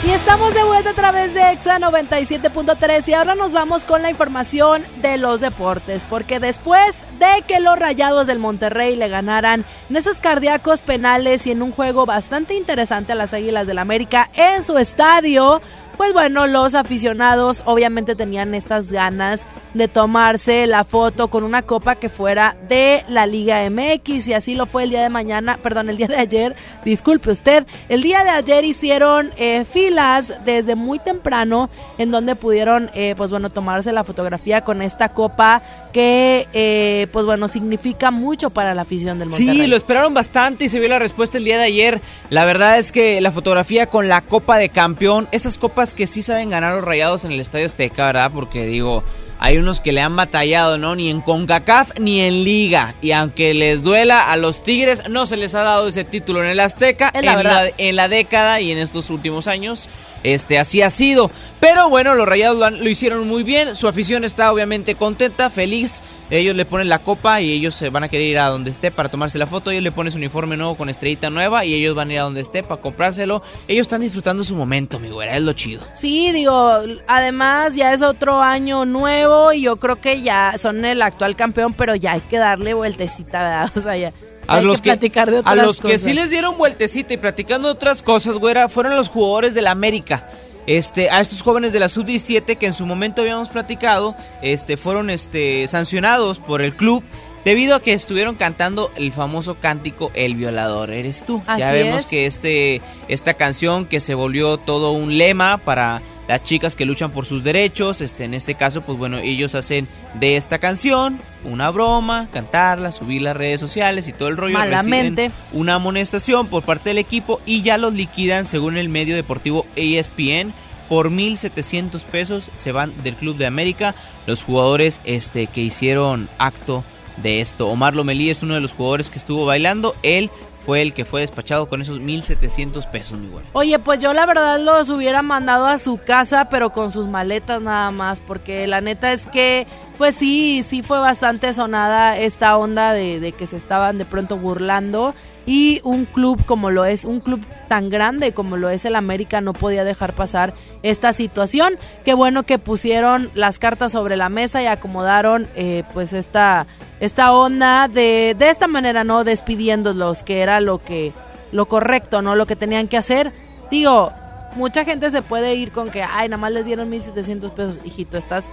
Y 0.05 0.11
estamos 0.11 0.53
de 0.53 0.63
vuelta 0.63 0.89
a 0.89 0.93
través 0.93 1.33
de 1.33 1.51
EXA 1.51 1.77
97.3 1.77 3.07
y 3.09 3.13
ahora 3.13 3.35
nos 3.35 3.51
vamos 3.51 3.85
con 3.85 4.01
la 4.01 4.09
información 4.09 4.83
de 5.01 5.17
los 5.17 5.39
deportes, 5.39 6.03
porque 6.09 6.39
después 6.39 6.95
de 7.19 7.43
que 7.45 7.59
los 7.59 7.77
Rayados 7.77 8.25
del 8.25 8.39
Monterrey 8.39 8.95
le 8.95 9.07
ganaran 9.09 9.65
en 9.89 9.95
esos 9.95 10.19
cardíacos 10.19 10.81
penales 10.81 11.45
y 11.45 11.51
en 11.51 11.61
un 11.61 11.71
juego 11.71 12.07
bastante 12.07 12.55
interesante 12.55 13.11
a 13.11 13.15
las 13.15 13.33
Águilas 13.33 13.67
del 13.67 13.77
América 13.77 14.29
en 14.33 14.63
su 14.63 14.77
estadio, 14.79 15.61
pues 16.09 16.23
bueno, 16.23 16.47
los 16.47 16.73
aficionados 16.73 17.61
obviamente 17.67 18.15
tenían 18.15 18.55
estas 18.55 18.91
ganas 18.91 19.45
de 19.75 19.87
tomarse 19.87 20.65
la 20.65 20.83
foto 20.83 21.27
con 21.27 21.43
una 21.43 21.61
copa 21.61 21.97
que 21.97 22.09
fuera 22.09 22.55
de 22.67 23.03
la 23.09 23.27
Liga 23.27 23.69
MX 23.69 24.27
y 24.27 24.33
así 24.33 24.55
lo 24.55 24.65
fue 24.65 24.85
el 24.85 24.89
día 24.89 25.03
de 25.03 25.09
mañana, 25.09 25.59
perdón, 25.61 25.87
el 25.87 25.97
día 25.97 26.07
de 26.07 26.17
ayer, 26.17 26.55
disculpe 26.83 27.31
usted, 27.31 27.65
el 27.89 28.01
día 28.01 28.23
de 28.23 28.29
ayer 28.29 28.63
hicieron 28.65 29.31
eh, 29.37 29.65
filas 29.65 30.33
desde 30.45 30.75
muy 30.75 30.99
temprano 30.99 31.69
en 31.97 32.11
donde 32.11 32.35
pudieron, 32.35 32.89
eh, 32.93 33.13
pues 33.17 33.31
bueno, 33.31 33.49
tomarse 33.49 33.91
la 33.91 34.03
fotografía 34.03 34.61
con 34.61 34.81
esta 34.81 35.09
copa 35.09 35.61
que, 35.91 36.47
eh, 36.53 37.07
pues 37.11 37.25
bueno, 37.25 37.47
significa 37.47 38.11
mucho 38.11 38.49
para 38.49 38.73
la 38.73 38.83
afición 38.83 39.19
del 39.19 39.29
Monterrey. 39.29 39.55
Sí, 39.55 39.67
lo 39.67 39.75
esperaron 39.75 40.13
bastante 40.13 40.65
y 40.65 40.69
se 40.69 40.79
vio 40.79 40.89
la 40.89 40.99
respuesta 40.99 41.37
el 41.37 41.43
día 41.43 41.57
de 41.57 41.63
ayer. 41.63 42.01
La 42.29 42.45
verdad 42.45 42.77
es 42.77 42.91
que 42.91 43.19
la 43.21 43.31
fotografía 43.31 43.87
con 43.87 44.07
la 44.07 44.21
Copa 44.21 44.57
de 44.57 44.69
Campeón, 44.69 45.27
esas 45.31 45.57
copas 45.57 45.93
que 45.93 46.07
sí 46.07 46.21
saben 46.21 46.49
ganar 46.49 46.75
los 46.75 46.83
rayados 46.83 47.25
en 47.25 47.31
el 47.31 47.39
Estadio 47.39 47.65
Azteca, 47.65 48.05
¿verdad? 48.05 48.31
Porque 48.33 48.65
digo, 48.65 49.03
hay 49.39 49.57
unos 49.57 49.79
que 49.79 49.91
le 49.93 50.01
han 50.01 50.15
batallado, 50.15 50.77
¿no? 50.77 50.95
Ni 50.95 51.09
en 51.09 51.21
CONCACAF 51.21 51.97
ni 51.99 52.21
en 52.21 52.43
Liga. 52.43 52.95
Y 53.01 53.11
aunque 53.13 53.53
les 53.53 53.83
duela 53.83 54.31
a 54.31 54.35
los 54.37 54.63
Tigres, 54.63 55.03
no 55.09 55.25
se 55.25 55.37
les 55.37 55.55
ha 55.55 55.63
dado 55.63 55.87
ese 55.87 56.03
título 56.03 56.43
en 56.43 56.49
el 56.49 56.59
Azteca 56.59 57.11
la 57.25 57.31
en, 57.31 57.37
la, 57.47 57.71
en 57.77 57.95
la 57.95 58.07
década 58.09 58.59
y 58.61 58.71
en 58.71 58.77
estos 58.77 59.09
últimos 59.09 59.47
años. 59.47 59.87
Este, 60.23 60.59
así 60.59 60.81
ha 60.81 60.89
sido. 60.89 61.31
Pero 61.61 61.89
bueno, 61.89 62.13
los 62.15 62.27
rayados 62.27 62.57
lo, 62.59 62.65
han- 62.65 62.83
lo 62.83 62.89
hicieron 62.89 63.25
muy 63.27 63.43
bien. 63.43 63.75
Su 63.75 63.87
afición 63.87 64.25
está 64.25 64.51
obviamente 64.51 64.95
contenta, 64.95 65.49
feliz. 65.49 66.03
Ellos 66.31 66.55
le 66.55 66.65
ponen 66.65 66.89
la 66.89 66.99
copa 66.99 67.41
y 67.41 67.51
ellos 67.51 67.73
se 67.73 67.89
van 67.89 68.03
a 68.03 68.07
querer 68.09 68.27
ir 68.27 68.37
a 68.39 68.49
donde 68.49 68.69
esté 68.69 68.91
para 68.91 69.09
tomarse 69.09 69.39
la 69.39 69.47
foto. 69.47 69.71
Ellos 69.71 69.83
le 69.83 69.91
ponen 69.91 70.11
su 70.11 70.17
uniforme 70.19 70.57
nuevo 70.57 70.75
con 70.75 70.87
estrellita 70.89 71.29
nueva 71.29 71.65
y 71.65 71.73
ellos 71.73 71.95
van 71.95 72.09
a 72.09 72.13
ir 72.13 72.19
a 72.19 72.23
donde 72.23 72.41
esté 72.41 72.61
para 72.61 72.79
comprárselo. 72.81 73.41
Ellos 73.67 73.83
están 73.83 74.01
disfrutando 74.01 74.43
su 74.43 74.55
momento, 74.55 74.99
mi 74.99 75.09
güera, 75.09 75.35
es 75.35 75.41
lo 75.41 75.53
chido. 75.53 75.81
Sí, 75.95 76.31
digo, 76.31 76.81
además 77.07 77.75
ya 77.75 77.93
es 77.93 78.01
otro 78.03 78.41
año 78.41 78.85
nuevo 78.85 79.53
y 79.53 79.61
yo 79.61 79.77
creo 79.77 79.95
que 79.95 80.21
ya 80.21 80.53
son 80.57 80.85
el 80.85 81.01
actual 81.01 81.35
campeón, 81.35 81.73
pero 81.73 81.95
ya 81.95 82.11
hay 82.13 82.21
que 82.21 82.37
darle 82.37 82.73
vueltecita, 82.75 83.39
¿verdad? 83.41 83.71
O 83.75 83.81
sea, 83.81 83.97
ya 83.97 84.11
A 84.47 84.55
hay 84.57 84.63
los 84.63 84.81
que 84.81 84.89
platicar 84.91 85.31
de 85.31 85.37
a 85.37 85.39
otras 85.39 85.57
los 85.57 85.77
que 85.77 85.81
cosas. 85.93 86.01
sí 86.01 86.13
les 86.13 86.29
dieron 86.29 86.57
vueltecita 86.57 87.13
y 87.13 87.17
platicando 87.17 87.69
de 87.69 87.73
otras 87.73 88.01
cosas, 88.03 88.37
güera, 88.37 88.69
fueron 88.69 88.95
los 88.95 89.09
jugadores 89.09 89.53
del 89.55 89.65
América. 89.67 90.29
Este, 90.67 91.09
a 91.09 91.19
estos 91.19 91.41
jóvenes 91.41 91.73
de 91.73 91.79
la 91.79 91.89
sub-17 91.89 92.57
que 92.57 92.67
en 92.67 92.73
su 92.73 92.85
momento 92.85 93.21
habíamos 93.21 93.49
platicado, 93.49 94.15
este, 94.41 94.77
fueron 94.77 95.09
este, 95.09 95.67
sancionados 95.67 96.39
por 96.39 96.61
el 96.61 96.75
club 96.75 97.03
debido 97.43 97.75
a 97.75 97.81
que 97.81 97.93
estuvieron 97.93 98.35
cantando 98.35 98.91
el 98.95 99.11
famoso 99.11 99.55
cántico 99.55 100.11
El 100.13 100.35
violador 100.35 100.91
eres 100.91 101.23
tú. 101.25 101.41
ya 101.57 101.71
vemos 101.71 102.03
es. 102.03 102.07
que 102.07 102.25
este, 102.25 102.81
esta 103.07 103.33
canción 103.33 103.85
que 103.85 103.99
se 103.99 104.13
volvió 104.13 104.57
todo 104.57 104.91
un 104.91 105.17
lema 105.17 105.57
para 105.57 106.01
las 106.29 106.43
chicas 106.43 106.75
que 106.75 106.85
luchan 106.85 107.09
por 107.09 107.25
sus 107.25 107.43
derechos, 107.43 108.01
este, 108.01 108.23
en 108.23 108.35
este 108.35 108.53
caso, 108.53 108.81
pues 108.81 108.99
bueno, 108.99 109.17
ellos 109.17 109.55
hacen 109.55 109.87
de 110.13 110.37
esta 110.37 110.59
canción 110.59 111.19
una 111.43 111.71
broma, 111.71 112.27
cantarla, 112.31 112.91
subir 112.91 113.23
las 113.23 113.35
redes 113.35 113.59
sociales 113.59 114.07
y 114.07 114.13
todo 114.13 114.29
el 114.29 114.37
rollo. 114.37 114.53
Malamente. 114.53 115.31
una 115.53 115.73
amonestación 115.73 116.45
por 116.45 116.61
parte 116.61 116.91
del 116.91 116.99
equipo 116.99 117.41
y 117.47 117.63
ya 117.63 117.79
los 117.79 117.95
liquidan 117.95 118.45
según 118.45 118.77
el 118.77 118.89
medio 118.89 119.15
deportivo 119.15 119.65
ESPN 119.75 120.53
por 120.87 121.09
1.700 121.09 122.03
pesos 122.03 122.51
se 122.53 122.71
van 122.71 122.93
del 123.03 123.15
Club 123.15 123.35
de 123.35 123.47
América 123.47 123.95
los 124.27 124.43
jugadores 124.43 125.01
este 125.05 125.47
que 125.47 125.61
hicieron 125.61 126.29
acto 126.37 126.83
de 127.23 127.41
esto. 127.41 127.69
Omar 127.69 127.95
Lomelí 127.95 128.29
es 128.29 128.43
uno 128.43 128.53
de 128.53 128.61
los 128.61 128.73
jugadores 128.73 129.09
que 129.09 129.17
estuvo 129.17 129.47
bailando, 129.47 129.95
él 130.03 130.29
fue 130.65 130.81
el 130.81 130.93
que 130.93 131.05
fue 131.05 131.21
despachado 131.21 131.67
con 131.67 131.81
esos 131.81 131.99
1.700 131.99 132.89
pesos, 132.89 133.19
mi 133.19 133.27
güey. 133.27 133.43
Oye, 133.53 133.79
pues 133.79 133.99
yo 134.01 134.13
la 134.13 134.25
verdad 134.25 134.59
los 134.59 134.89
hubiera 134.89 135.21
mandado 135.21 135.65
a 135.65 135.77
su 135.77 135.97
casa, 135.97 136.49
pero 136.49 136.71
con 136.71 136.91
sus 136.91 137.07
maletas 137.07 137.61
nada 137.61 137.91
más, 137.91 138.19
porque 138.19 138.67
la 138.67 138.81
neta 138.81 139.11
es 139.11 139.25
que, 139.25 139.65
pues 139.97 140.15
sí, 140.15 140.63
sí 140.67 140.81
fue 140.81 140.99
bastante 140.99 141.53
sonada 141.53 142.17
esta 142.17 142.57
onda 142.57 142.93
de, 142.93 143.33
que 143.37 143.47
se 143.47 143.57
estaban 143.57 143.97
de 143.97 144.05
pronto 144.05 144.37
burlando 144.37 145.15
y 145.45 145.81
un 145.83 146.05
club 146.05 146.45
como 146.45 146.69
lo 146.69 146.85
es, 146.85 147.05
un 147.05 147.21
club 147.21 147.43
tan 147.67 147.89
grande 147.89 148.33
como 148.33 148.55
lo 148.55 148.69
es 148.69 148.85
el 148.85 148.95
América 148.95 149.41
no 149.41 149.53
podía 149.53 149.83
dejar 149.83 150.13
pasar 150.13 150.53
esta 150.83 151.13
situación. 151.13 151.73
Qué 152.05 152.13
bueno 152.13 152.43
que 152.43 152.59
pusieron 152.59 153.31
las 153.33 153.57
cartas 153.57 153.93
sobre 153.93 154.17
la 154.17 154.29
mesa 154.29 154.61
y 154.61 154.67
acomodaron 154.67 155.47
eh, 155.55 155.83
pues 155.93 156.13
esta 156.13 156.67
esta 156.99 157.33
onda 157.33 157.87
de 157.87 158.35
de 158.37 158.49
esta 158.49 158.67
manera, 158.67 159.03
no 159.03 159.23
despidiéndolos, 159.23 160.23
que 160.23 160.41
era 160.41 160.59
lo 160.61 160.83
que 160.83 161.13
lo 161.51 161.67
correcto, 161.67 162.21
¿no? 162.21 162.35
Lo 162.35 162.45
que 162.45 162.55
tenían 162.55 162.87
que 162.87 162.97
hacer. 162.97 163.31
Digo, 163.71 164.11
mucha 164.55 164.85
gente 164.85 165.09
se 165.11 165.21
puede 165.21 165.55
ir 165.55 165.71
con 165.71 165.89
que, 165.89 166.03
ay, 166.03 166.29
nada 166.29 166.41
más 166.41 166.51
les 166.51 166.65
dieron 166.65 166.91
1.700 166.91 167.51
pesos. 167.51 167.79
Hijito, 167.83 168.17
estás, 168.17 168.45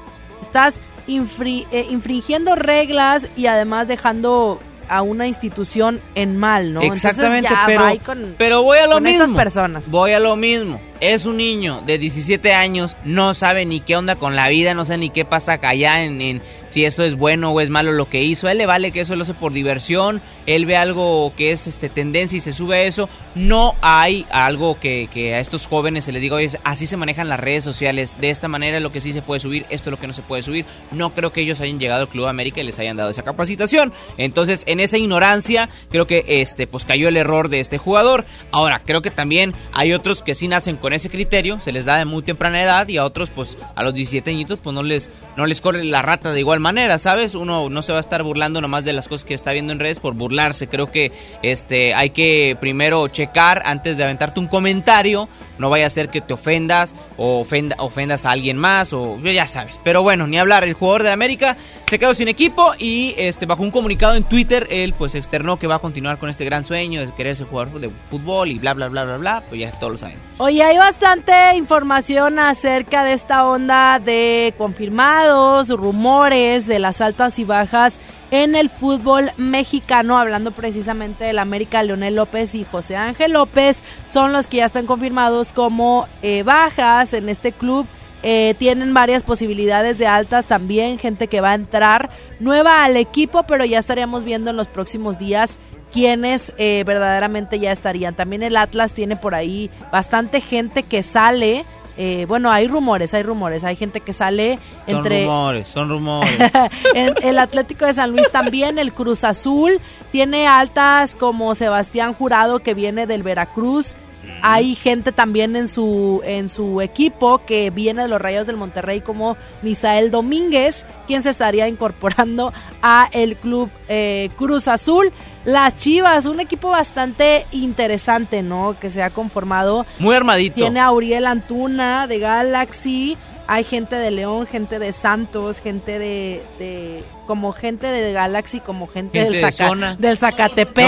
estás 0.43 0.75
eh, 1.07 1.87
infringiendo 1.91 2.55
reglas 2.55 3.29
y 3.37 3.47
además 3.47 3.89
dejando 3.89 4.61
a 4.89 5.03
una 5.03 5.27
institución 5.27 6.01
en 6.15 6.37
mal, 6.37 6.73
¿no? 6.73 6.81
Exactamente, 6.81 7.49
ya 7.51 7.65
pero, 7.67 7.85
con, 8.05 8.35
pero 8.39 8.63
voy 8.63 8.79
a 8.79 8.87
lo 8.87 8.95
con 8.95 9.03
mismo. 9.05 9.25
estas 9.25 9.37
personas. 9.37 9.91
Voy 9.91 10.13
a 10.13 10.21
lo 10.21 10.37
mismo. 10.37 10.81
Es 11.01 11.27
un 11.27 11.37
niño 11.37 11.83
de 11.87 11.99
17 11.99 12.55
años, 12.55 12.97
no 13.05 13.35
sabe 13.35 13.67
ni 13.67 13.81
qué 13.81 13.97
onda 13.97 14.17
con 14.17 14.35
la 14.35 14.49
vida, 14.49 14.73
no 14.75 14.85
sé 14.85 14.97
ni 14.97 15.11
qué 15.11 15.25
pasa 15.25 15.59
allá 15.63 16.03
en, 16.03 16.23
en 16.23 16.43
si 16.69 16.85
eso 16.85 17.05
es 17.05 17.17
bueno 17.17 17.51
o 17.51 17.61
es 17.61 17.71
malo 17.71 17.93
lo 17.93 18.09
que 18.09 18.23
hizo. 18.23 18.49
A 18.49 18.53
él 18.53 18.59
le 18.59 18.67
vale 18.67 18.93
que 18.93 19.01
eso 19.01 19.15
lo 19.15 19.23
hace 19.23 19.35
por 19.35 19.53
diversión, 19.53 20.23
él 20.47 20.67
ve 20.67 20.77
algo 20.77 21.33
que 21.37 21.53
es 21.53 21.67
este 21.67 21.89
tendencia 21.89 22.37
y 22.37 22.41
se 22.41 22.53
sube 22.53 22.77
a 22.77 22.83
eso. 22.83 23.09
No 23.35 23.75
hay 23.83 24.27
algo 24.31 24.79
que, 24.81 25.09
que 25.13 25.35
a 25.35 25.41
estos 25.41 25.67
jóvenes 25.67 26.07
se 26.07 26.13
les 26.13 26.23
diga, 26.23 26.37
oye, 26.37 26.49
así 26.65 26.87
se 26.87 26.97
manejan 26.97 27.29
las 27.29 27.41
redes 27.41 27.65
sociales, 27.65 28.17
de 28.21 28.31
esta 28.31 28.49
manera 28.49 28.81
lo 28.81 28.93
que 28.93 29.01
sí 29.01 29.13
se 29.13 29.23
puede 29.23 29.41
subir, 29.41 29.67
esto 29.71 29.91
es 29.91 29.93
lo 29.93 30.01
que 30.01 30.07
no 30.07 30.13
se 30.13 30.23
puede 30.23 30.43
subir. 30.43 30.65
No 30.93 31.15
creo 31.15 31.33
que 31.33 31.43
ellos 31.43 31.61
hayan 31.61 31.79
llegado 31.79 32.03
al 32.03 32.09
Club 32.09 32.27
América 32.27 32.61
y 32.61 32.65
les 32.65 32.79
hayan 32.79 32.97
dado 32.97 33.11
esa 33.11 33.23
capacitación. 33.23 33.93
Entonces, 34.17 34.65
en 34.67 34.76
esa 34.81 34.99
ignorancia, 34.99 35.69
creo 35.91 36.07
que 36.07 36.25
este 36.27 36.67
pues 36.67 36.85
cayó 36.85 37.09
el 37.09 37.17
error 37.17 37.49
de 37.49 37.61
este 37.61 37.79
jugador. 37.79 38.25
Ahora, 38.53 38.83
creo 38.85 39.03
que 39.03 39.11
también 39.11 39.55
hay 39.73 39.93
otros 39.93 40.23
que 40.23 40.35
sí 40.35 40.49
nacen 40.49 40.77
con 40.77 40.93
ese 40.93 41.11
criterio, 41.11 41.61
se 41.61 41.73
les 41.73 41.85
da 41.85 41.99
de 41.99 42.05
muy 42.05 42.23
temprana 42.23 42.63
edad 42.63 42.89
y 42.89 42.97
a 42.97 43.05
otros 43.05 43.31
pues 43.31 43.59
a 43.75 43.83
los 43.83 43.95
17 43.95 44.31
añitos 44.31 44.59
pues 44.63 44.75
no 44.75 44.83
les 44.83 45.11
no 45.37 45.47
les 45.47 45.61
corre 45.61 45.85
la 45.85 46.03
rata 46.03 46.33
de 46.33 46.41
igual 46.41 46.61
manera, 46.61 46.99
¿sabes? 46.99 47.35
Uno 47.35 47.69
no 47.69 47.83
se 47.83 47.93
va 47.93 47.99
a 47.99 48.01
estar 48.01 48.23
burlando 48.23 48.61
nomás 48.61 48.85
de 48.85 48.95
las 48.95 49.07
cosas 49.07 49.25
que 49.25 49.35
está 49.35 49.53
viendo 49.53 49.73
en 49.73 49.79
redes 49.79 50.01
por 50.01 50.15
burlarse. 50.15 50.67
Creo 50.67 50.91
que 50.91 51.13
este 51.43 51.95
hay 51.95 52.11
que 52.11 52.57
primero 52.59 53.07
checar 53.09 53.63
antes 53.67 53.97
de 53.97 54.05
aventarte 54.05 54.41
un 54.41 54.47
comentario, 54.47 55.29
no 55.59 55.71
vaya 55.71 55.87
a 55.87 55.91
ser 55.91 56.09
que 56.09 56.21
te 56.21 56.35
ofendas 56.35 56.95
o 57.17 57.41
ofenda, 57.41 57.77
ofendas 57.79 58.25
a 58.25 58.31
alguien 58.31 58.57
más 58.57 58.93
o 58.93 59.19
ya 59.21 59.47
sabes. 59.47 59.81
Pero 59.83 60.03
bueno, 60.03 60.27
ni 60.27 60.39
hablar, 60.39 60.65
el 60.65 60.75
jugador 60.75 61.03
de 61.03 61.13
América 61.13 61.57
se 61.89 61.99
quedó 61.99 62.15
sin 62.15 62.29
equipo 62.29 62.73
y 62.79 63.15
este 63.17 63.47
bajo 63.47 63.63
un 63.63 63.71
comunicado 63.71 64.15
en 64.15 64.25
Twitter 64.25 64.67
él 64.71 64.95
pues 64.97 65.15
externó 65.15 65.59
que 65.59 65.67
va 65.67 65.77
a 65.77 65.79
continuar 65.79 66.19
con 66.19 66.29
este 66.29 66.45
gran 66.45 66.65
sueño 66.65 67.01
de 67.01 67.13
querer 67.13 67.37
ser 67.37 67.47
jugador 67.47 67.81
de 67.81 67.91
fútbol 68.11 68.49
y 68.49 68.59
bla 68.59 68.75
bla 68.75 68.89
bla 68.89 69.05
bla 69.05 69.17
bla, 69.17 69.43
pues 69.49 69.61
ya 69.61 69.71
todos 69.73 69.93
lo 69.93 69.99
saben. 69.99 70.17
Oye, 70.39 70.63
hay 70.63 70.77
bastante 70.77 71.57
información 71.57 72.39
acerca 72.39 73.05
de 73.05 73.13
esta 73.13 73.47
onda 73.47 73.99
de 73.99 74.55
confirmados, 74.59 75.69
rumores 75.69 76.67
de 76.67 76.79
las 76.79 77.01
altas 77.01 77.39
y 77.39 77.45
bajas 77.45 78.01
en 78.31 78.55
el 78.55 78.71
fútbol 78.71 79.31
mexicano, 79.37 80.19
hablando 80.19 80.51
precisamente 80.51 81.25
del 81.25 81.39
América, 81.39 81.83
Leonel 81.83 82.17
López 82.17 82.55
y 82.55 82.65
José 82.65 82.97
Ángel 82.97 83.33
López, 83.33 83.83
son 84.11 84.33
los 84.33 84.49
que 84.49 84.59
ya 84.59 84.67
están 84.67 84.87
confirmados 84.87 85.53
como 85.53 86.09
eh, 86.23 86.43
bajas 86.43 87.13
en 87.13 87.29
este 87.29 87.53
club. 87.53 87.87
Eh, 88.23 88.55
tienen 88.59 88.95
varias 88.95 89.23
posibilidades 89.23 89.99
de 89.99 90.07
altas 90.07 90.47
también, 90.47 90.99
gente 90.99 91.29
que 91.29 91.41
va 91.41 91.51
a 91.51 91.55
entrar 91.55 92.11
nueva 92.41 92.83
al 92.85 92.97
equipo, 92.97 93.45
pero 93.45 93.65
ya 93.65 93.79
estaríamos 93.79 94.25
viendo 94.25 94.51
en 94.51 94.57
los 94.57 94.69
próximos 94.69 95.19
días 95.19 95.59
quienes 95.93 96.53
eh, 96.59 96.83
verdaderamente 96.85 97.59
ya 97.59 97.73
estarían. 97.73 98.15
También 98.15 98.43
el 98.43 98.57
Atlas 98.57 98.93
tiene 98.93 99.17
por 99.17 99.35
ahí 99.35 99.71
bastante 99.93 100.41
gente 100.41 100.83
que 100.83 101.03
sale. 101.03 101.65
Eh, 101.97 102.25
bueno, 102.29 102.51
hay 102.53 102.69
rumores, 102.69 103.15
hay 103.15 103.23
rumores, 103.23 103.65
hay 103.65 103.77
gente 103.77 104.01
que 104.01 104.13
sale 104.13 104.59
Son 104.87 104.97
entre 104.99 105.23
rumores, 105.23 105.69
son 105.69 105.89
rumores. 105.89 106.39
en- 106.95 107.15
el 107.23 107.39
Atlético 107.39 107.87
de 107.87 107.95
San 107.95 108.13
Luis 108.13 108.31
también, 108.31 108.79
el 108.79 108.93
Cruz 108.93 109.25
Azul 109.25 109.81
tiene 110.13 110.47
altas 110.47 111.15
como 111.15 111.55
Sebastián 111.55 112.13
Jurado 112.15 112.59
que 112.61 112.75
viene 112.75 113.07
del 113.07 113.23
Veracruz, 113.23 113.95
Hay 114.43 114.75
gente 114.75 115.13
también 115.13 115.55
en 115.55 115.69
su 115.69 116.21
en 116.25 116.49
su 116.49 116.81
equipo 116.81 117.43
que 117.47 117.71
viene 117.71 118.03
de 118.03 118.09
los 118.09 118.21
Rayos 118.21 118.47
del 118.49 118.57
Monterrey 118.57 119.01
como 119.01 119.37
Misael 119.63 120.11
Domínguez, 120.11 120.85
quien 121.07 121.23
se 121.23 121.31
estaría 121.31 121.69
incorporando 121.69 122.53
a 122.83 123.09
el 123.13 123.37
club 123.37 123.71
eh, 123.89 124.31
Cruz 124.37 124.67
Azul. 124.69 125.13
Las 125.47 125.79
Chivas, 125.79 126.27
un 126.27 126.41
equipo 126.41 126.69
bastante 126.71 127.47
interesante, 127.53 128.43
¿no? 128.43 128.77
Que 128.79 128.91
se 128.91 129.03
ha 129.03 129.11
conformado. 129.11 129.87
Muy 129.99 130.15
armadito. 130.15 130.57
Tiene 130.57 130.81
a 130.81 130.91
Uriel 130.93 131.27
Antuna 131.27 132.07
de 132.07 132.19
Galaxy, 132.19 133.17
hay 133.47 133.63
gente 133.65 133.97
de 133.97 134.11
León, 134.11 134.47
gente 134.47 134.79
de 134.81 134.93
Santos, 134.93 135.61
gente 135.61 135.99
de, 136.01 136.43
de 136.59 137.05
como 137.29 137.53
gente 137.53 137.87
de 137.87 138.13
Galaxy, 138.13 138.59
como 138.61 138.89
gente, 138.89 139.21
Gente 139.21 139.39
del, 139.39 139.45
Zaca- 139.53 140.17
Zacatepec. 140.17 140.85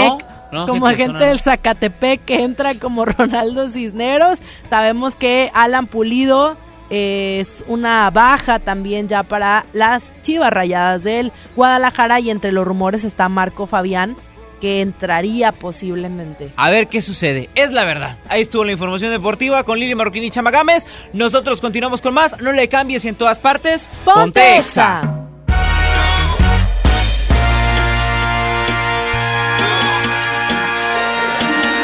No, 0.51 0.65
no, 0.65 0.67
como 0.67 0.87
gente 0.87 1.23
del 1.23 1.39
Zacatepec 1.39 2.25
que 2.25 2.43
entra 2.43 2.73
como 2.75 3.05
Ronaldo 3.05 3.67
Cisneros. 3.69 4.39
Sabemos 4.69 5.15
que 5.15 5.51
Alan 5.53 5.87
Pulido 5.87 6.57
es 6.89 7.63
una 7.67 8.09
baja 8.09 8.59
también 8.59 9.07
ya 9.07 9.23
para 9.23 9.65
las 9.73 10.11
Chivas 10.23 10.51
Rayadas 10.51 11.03
del 11.03 11.31
Guadalajara 11.55 12.19
y 12.19 12.29
entre 12.31 12.51
los 12.51 12.65
rumores 12.67 13.03
está 13.05 13.29
Marco 13.29 13.67
Fabián 13.67 14.15
que 14.59 14.81
entraría 14.81 15.51
posiblemente. 15.51 16.51
A 16.55 16.69
ver 16.69 16.87
qué 16.87 17.01
sucede. 17.01 17.49
Es 17.55 17.71
la 17.71 17.83
verdad. 17.83 18.17
Ahí 18.27 18.41
estuvo 18.41 18.63
la 18.63 18.71
información 18.71 19.11
deportiva 19.11 19.63
con 19.63 19.79
Lili 19.79 19.95
Marroquín 19.95 20.23
y 20.23 20.31
Chamagames. 20.31 20.87
Nosotros 21.13 21.61
continuamos 21.61 22.01
con 22.01 22.13
más. 22.13 22.39
No 22.41 22.51
le 22.51 22.69
cambies 22.69 23.05
y 23.05 23.09
en 23.09 23.15
todas 23.15 23.39
partes. 23.39 23.89
Ponte 24.05 24.57
Exa. 24.57 25.19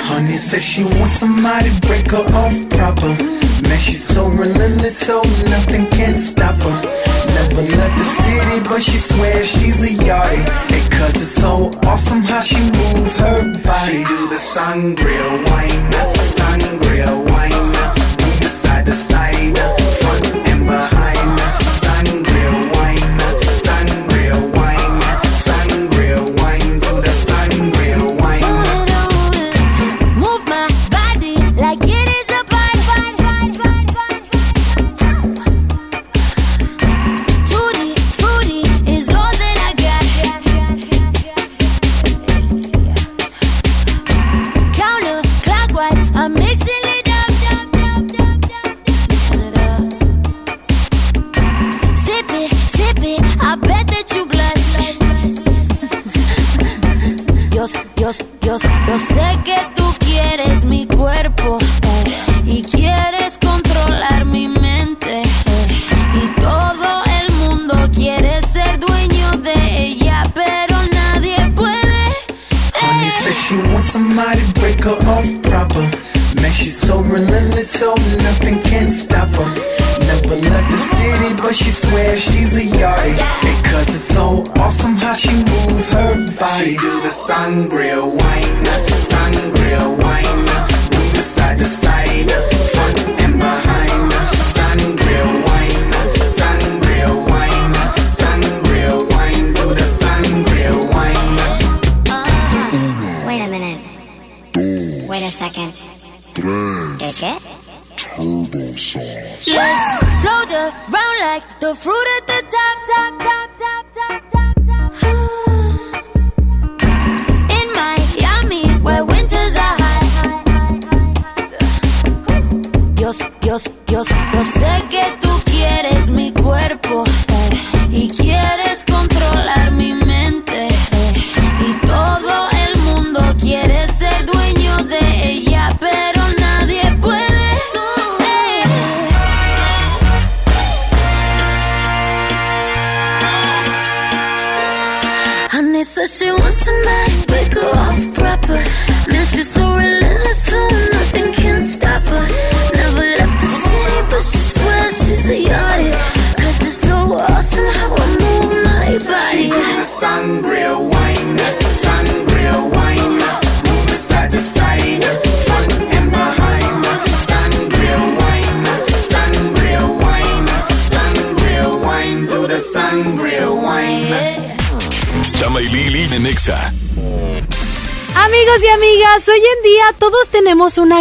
Honey 0.07 0.37
says 0.37 0.63
she 0.63 0.83
wants 0.83 1.19
somebody 1.19 1.69
to 1.69 1.87
break 1.87 2.11
her 2.11 2.23
off 2.35 2.69
proper. 2.69 3.07
Man, 3.67 3.79
she's 3.79 4.03
so 4.03 4.27
relentless, 4.27 4.97
so 4.97 5.21
nothing 5.49 5.87
can 5.87 6.17
stop 6.17 6.55
her. 6.61 7.24
Never 7.35 7.63
left 7.77 7.97
the 7.97 8.07
city, 8.23 8.59
but 8.69 8.81
she 8.81 8.97
swears 8.97 9.47
she's 9.47 9.83
a 9.83 9.93
yardie. 10.07 10.45
Cause 10.91 11.15
it's 11.15 11.35
so 11.43 11.71
awesome 11.85 12.21
how 12.23 12.39
she 12.39 12.61
moves 12.79 13.15
her 13.17 13.41
body. 13.63 13.91
She 13.91 13.97
do 14.11 14.19
the 14.33 14.39
sangria 14.53 15.27
wine, 15.49 15.83
sangria 16.37 17.11
wine. 17.29 17.73
Side 18.61 18.85
to 18.85 18.91
side, 18.93 19.57
front 20.01 20.25
and 20.49 20.65
behind. 20.65 20.94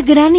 Gran 0.05 0.34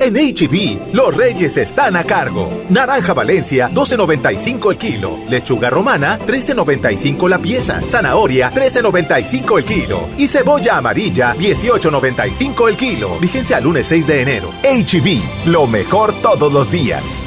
En 0.00 0.14
HB, 0.14 0.94
los 0.94 1.16
reyes 1.16 1.56
están 1.56 1.96
a 1.96 2.04
cargo. 2.04 2.48
Naranja 2.68 3.14
Valencia, 3.14 3.68
12.95 3.70 4.70
el 4.70 4.78
kilo. 4.78 5.18
Lechuga 5.28 5.70
romana, 5.70 6.18
13.95 6.20 7.28
la 7.28 7.38
pieza. 7.38 7.80
Zanahoria, 7.80 8.52
13.95 8.52 9.58
el 9.58 9.64
kilo. 9.64 10.08
Y 10.16 10.28
cebolla 10.28 10.76
amarilla, 10.76 11.34
18.95 11.34 12.68
el 12.68 12.76
kilo. 12.76 13.18
Vigencia 13.18 13.56
al 13.56 13.64
lunes 13.64 13.88
6 13.88 14.06
de 14.06 14.22
enero. 14.22 14.52
HB, 14.62 15.48
lo 15.50 15.66
mejor 15.66 16.12
todos 16.22 16.52
los 16.52 16.70
días. 16.70 17.24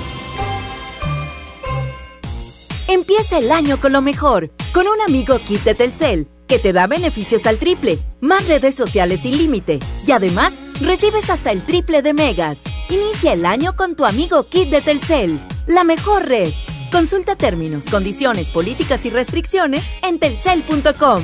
Empieza 2.87 3.37
el 3.37 3.51
año 3.51 3.81
con 3.81 3.91
lo 3.91 4.01
mejor, 4.01 4.49
con 4.73 4.87
un 4.87 5.01
amigo 5.01 5.39
kit 5.39 5.63
de 5.63 5.75
Telcel, 5.75 6.27
que 6.47 6.57
te 6.57 6.71
da 6.71 6.87
beneficios 6.87 7.45
al 7.47 7.57
triple, 7.57 7.99
más 8.21 8.47
redes 8.47 8.75
sociales 8.75 9.21
sin 9.21 9.37
límite, 9.37 9.79
y 10.05 10.11
además 10.11 10.53
recibes 10.81 11.29
hasta 11.29 11.51
el 11.51 11.63
triple 11.63 12.01
de 12.01 12.13
megas. 12.13 12.59
Inicia 12.89 13.33
el 13.33 13.45
año 13.45 13.75
con 13.75 13.95
tu 13.95 14.05
amigo 14.05 14.43
kit 14.47 14.69
de 14.69 14.81
Telcel, 14.81 15.39
la 15.67 15.83
mejor 15.83 16.27
red. 16.27 16.53
Consulta 16.91 17.35
términos, 17.35 17.85
condiciones, 17.85 18.49
políticas 18.49 19.05
y 19.05 19.09
restricciones 19.09 19.83
en 20.03 20.19
telcel.com. 20.19 21.21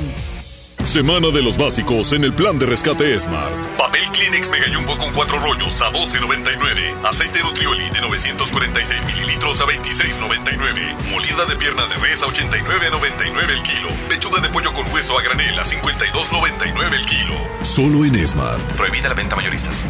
Semana 0.88 1.28
de 1.28 1.42
los 1.42 1.58
básicos 1.58 2.14
en 2.14 2.24
el 2.24 2.32
plan 2.32 2.58
de 2.58 2.64
rescate 2.64 3.20
Smart. 3.20 3.54
Papel 3.76 4.08
Kleenex 4.10 4.48
Mega 4.48 4.74
Jumbo 4.74 4.96
con 4.96 5.12
cuatro 5.12 5.38
rollos 5.38 5.82
a 5.82 5.92
12.99. 5.92 7.04
Aceite 7.04 7.42
Nutrioli 7.42 7.90
de 7.90 8.00
946 8.00 9.04
mililitros 9.04 9.60
a 9.60 9.66
26.99. 9.66 11.10
Molida 11.10 11.44
de 11.44 11.56
pierna 11.56 11.84
de 11.88 11.94
res 11.96 12.22
a 12.22 12.26
89.99 12.28 13.50
el 13.50 13.62
kilo. 13.62 13.88
Pechuga 14.08 14.40
de 14.40 14.48
pollo 14.48 14.72
con 14.72 14.90
hueso 14.90 15.18
a 15.18 15.22
granel 15.22 15.58
a 15.58 15.62
52.99 15.62 16.94
el 16.94 17.04
kilo. 17.04 17.34
Solo 17.60 18.06
en 18.06 18.26
Smart. 18.26 18.72
Prohibida 18.72 19.10
la 19.10 19.14
venta 19.14 19.36
mayoristas. 19.36 19.84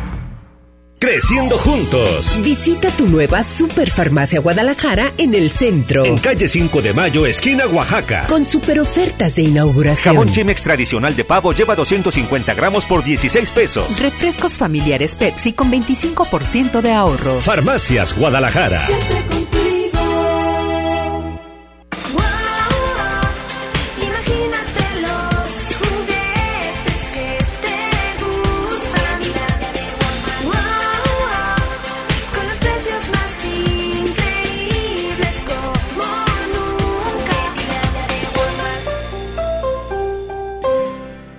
Creciendo 0.99 1.57
juntos. 1.59 2.41
Visita 2.43 2.89
tu 2.91 3.07
nueva 3.07 3.45
Superfarmacia 3.45 4.41
Guadalajara 4.41 5.13
en 5.17 5.33
el 5.37 5.49
centro. 5.49 6.05
En 6.05 6.19
calle 6.19 6.49
5 6.49 6.83
de 6.83 6.93
Mayo, 6.93 7.25
esquina 7.25 7.67
Oaxaca. 7.67 8.27
Con 8.29 8.45
super 8.45 8.81
ofertas 8.81 9.37
de 9.37 9.43
inauguración. 9.43 10.17
Jabón 10.17 10.33
Chimex 10.33 10.61
tradicional 10.65 11.15
de 11.15 11.23
pavo 11.25 11.53
lleva 11.53 11.77
250 11.77 12.53
gramos 12.55 12.85
por 12.85 13.05
16 13.05 13.53
pesos. 13.53 14.01
Refrescos 14.01 14.59
familiares 14.59 15.15
Pepsi 15.15 15.53
con 15.53 15.71
25% 15.71 16.81
de 16.81 16.93
ahorro. 16.93 17.41
Farmacias 17.43 18.17
Guadalajara. 18.17 18.89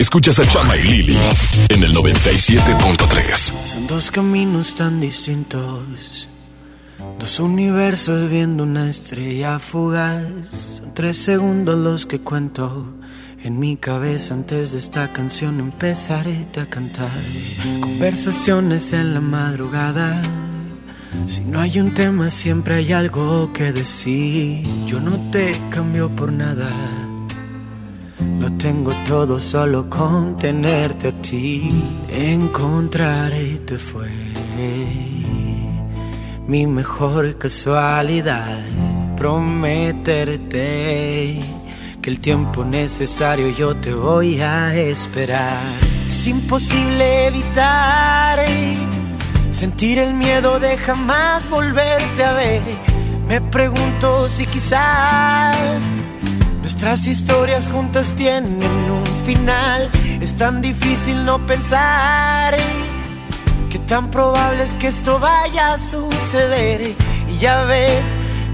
Escuchas 0.10 0.40
a 0.40 0.48
Chama 0.48 0.76
y 0.76 0.82
Lili 0.82 1.18
en 1.70 1.84
el 1.84 1.94
97.3. 1.94 3.64
Son 3.64 3.86
dos 3.86 4.10
caminos 4.10 4.74
tan 4.74 5.00
distintos. 5.00 6.28
Dos 7.20 7.40
universos 7.40 8.28
viendo 8.28 8.64
una 8.64 8.90
estrella 8.90 9.60
fugaz. 9.60 10.26
Son 10.50 10.96
tres 10.96 11.16
segundos 11.16 11.78
los 11.78 12.08
que 12.08 12.22
cuento. 12.22 12.92
En 13.44 13.60
mi 13.60 13.78
cabeza 13.78 14.34
antes 14.34 14.72
de 14.72 14.80
esta 14.80 15.14
canción 15.14 15.60
empezaré 15.60 16.48
a 16.60 16.66
cantar. 16.66 17.12
Conversaciones 17.80 18.92
en 18.94 19.14
la 19.14 19.22
madrugada. 19.22 20.24
Si 21.28 21.42
no 21.42 21.60
hay 21.60 21.80
un 21.80 21.94
tema 21.94 22.32
siempre 22.32 22.78
hay 22.78 22.94
algo 22.94 23.54
que 23.54 23.72
decir. 23.72 24.64
Yo 24.88 25.00
no 25.00 25.30
te 25.30 25.52
cambio 25.70 26.10
por 26.16 26.34
nada. 26.34 26.72
Lo 28.40 28.52
tengo 28.54 28.92
todo 29.08 29.40
solo 29.40 29.88
con 29.90 30.38
tenerte 30.38 31.10
a 31.10 31.22
ti. 31.22 31.70
Encontrarte 32.10 33.78
fue 33.78 34.10
mi 36.48 36.66
mejor 36.66 37.38
casualidad. 37.38 38.60
Prometerte 39.16 40.60
que 42.02 42.10
el 42.10 42.20
tiempo 42.20 42.66
necesario 42.66 43.50
yo 43.50 43.76
te 43.76 43.94
voy 43.94 44.42
a 44.42 44.76
esperar. 44.76 45.62
Es 46.10 46.26
imposible 46.28 47.28
evitar 47.28 48.40
sentir 49.52 50.00
el 50.00 50.14
miedo 50.14 50.60
de 50.60 50.78
jamás 50.78 51.50
volverte 51.50 52.24
a 52.24 52.34
ver. 52.34 52.62
Me 53.28 53.42
pregunto 53.42 54.30
si 54.30 54.46
quizás 54.46 55.82
Nuestras 56.70 57.08
historias 57.08 57.68
juntas 57.68 58.14
tienen 58.14 58.62
un 58.62 59.04
final. 59.26 59.90
Es 60.22 60.36
tan 60.36 60.62
difícil 60.62 61.26
no 61.26 61.44
pensar 61.48 62.56
que 63.72 63.80
tan 63.80 64.12
probable 64.12 64.66
es 64.66 64.74
que 64.74 64.90
esto 64.90 65.18
vaya 65.18 65.74
a 65.74 65.80
suceder. 65.80 66.96
Y 67.28 67.38
ya 67.40 67.64
ves, 67.64 68.04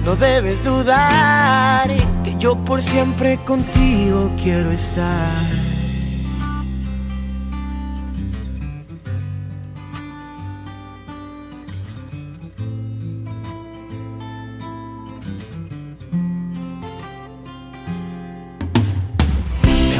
no 0.05 0.15
debes 0.15 0.63
dudar 0.63 1.93
que 2.23 2.35
yo 2.39 2.55
por 2.63 2.81
siempre 2.81 3.35
contigo 3.43 4.31
quiero 4.41 4.71
estar. 4.71 5.64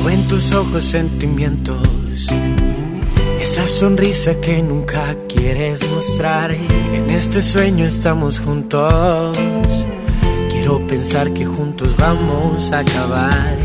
Veo 0.06 0.14
en 0.14 0.28
tus 0.28 0.52
ojos 0.54 0.84
sentimientos, 0.84 2.28
esa 3.42 3.68
sonrisa 3.68 4.40
que 4.40 4.62
nunca 4.62 5.16
quieres 5.28 5.90
mostrar. 5.92 6.52
En 6.52 7.10
este 7.10 7.42
sueño 7.42 7.86
estamos 7.86 8.40
juntos, 8.40 9.36
quiero 10.52 10.86
pensar 10.86 11.34
que 11.34 11.46
juntos 11.46 11.96
vamos 11.98 12.72
a 12.72 12.80
acabar. 12.80 13.65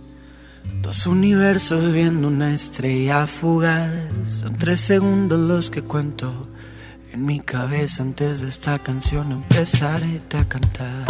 Dos 0.81 1.05
universos 1.05 1.93
viendo 1.93 2.27
una 2.27 2.53
estrella 2.53 3.27
fugaz. 3.27 3.91
Son 4.27 4.55
tres 4.55 4.81
segundos 4.81 5.39
los 5.39 5.69
que 5.69 5.83
cuento. 5.83 6.47
En 7.13 7.25
mi 7.25 7.39
cabeza 7.39 8.03
antes 8.03 8.41
de 8.41 8.49
esta 8.49 8.79
canción 8.79 9.31
empezaré 9.31 10.21
a 10.33 10.45
cantar. 10.45 11.05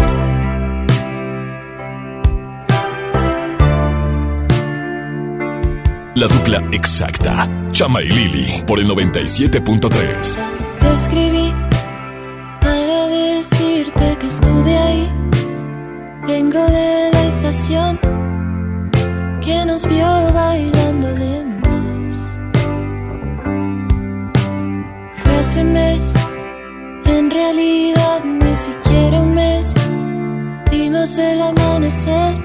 La 6.15 6.27
dupla 6.27 6.61
exacta. 6.73 7.47
Chama 7.71 8.01
y 8.01 8.09
Lili 8.09 8.63
por 8.67 8.79
el 8.79 8.87
97.3. 8.87 10.70
que 19.41 19.65
nos 19.65 19.85
vio 19.87 20.31
bailando 20.33 21.09
lentos. 21.17 22.15
Fue 25.21 25.35
hace 25.39 25.61
un 25.61 25.73
mes, 25.73 26.13
en 27.05 27.31
realidad 27.31 28.19
ni 28.23 28.55
siquiera 28.55 29.21
un 29.21 29.33
mes. 29.33 29.73
Vimos 30.69 31.17
el 31.17 31.41
amanecer, 31.41 32.43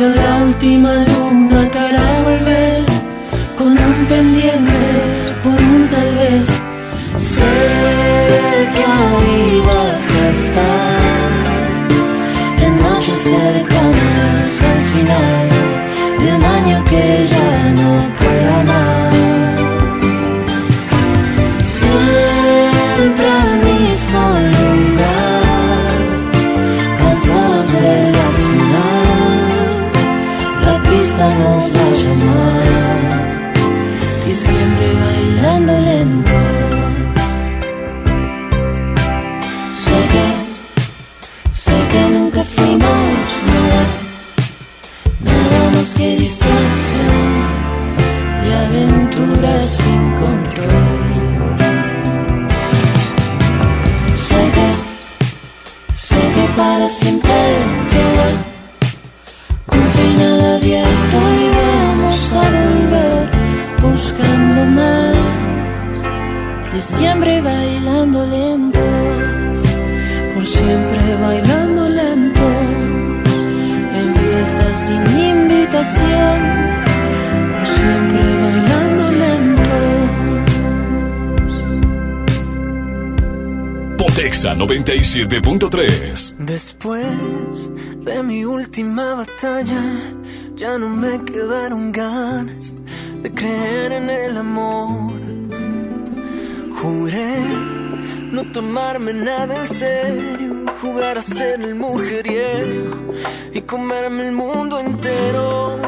Pero 0.00 0.14
la 0.14 0.44
última 0.44 1.04
luna 1.04 1.70
te 1.70 1.78
hará 1.78 2.22
volver 2.22 2.86
con 3.58 3.72
un 3.72 4.06
pendiente 4.08 4.82
por 5.44 5.52
un 5.52 5.90
tal 5.90 6.14
vez. 6.14 6.46
Sé 7.16 7.52
que 8.74 8.82
ahí 8.82 9.62
vas 9.68 10.04
a 10.22 10.28
estar 10.38 11.42
en 12.64 12.72
noches 12.82 13.20
cercanas 13.20 14.62
al 14.72 14.82
final 14.94 15.48
de 16.18 16.26
un 16.34 16.44
año 16.44 16.82
que 16.84 17.26
ya 17.26 17.49
Islam 34.30 34.79
97.3. 84.90 86.34
Después 86.38 87.70
de 88.04 88.22
mi 88.24 88.44
última 88.44 89.14
batalla, 89.14 89.84
ya 90.56 90.78
no 90.78 90.88
me 90.88 91.24
quedaron 91.24 91.92
ganas 91.92 92.74
de 93.22 93.30
creer 93.32 93.92
en 93.92 94.10
el 94.10 94.36
amor. 94.36 95.12
Juré 96.82 97.38
no 98.32 98.50
tomarme 98.50 99.12
nada 99.12 99.54
en 99.54 99.68
serio, 99.68 100.64
jugar 100.82 101.18
a 101.18 101.22
ser 101.22 101.60
el 101.60 101.76
mujeriego 101.76 103.12
y 103.54 103.60
comerme 103.60 104.26
el 104.26 104.32
mundo 104.32 104.80
entero. 104.80 105.78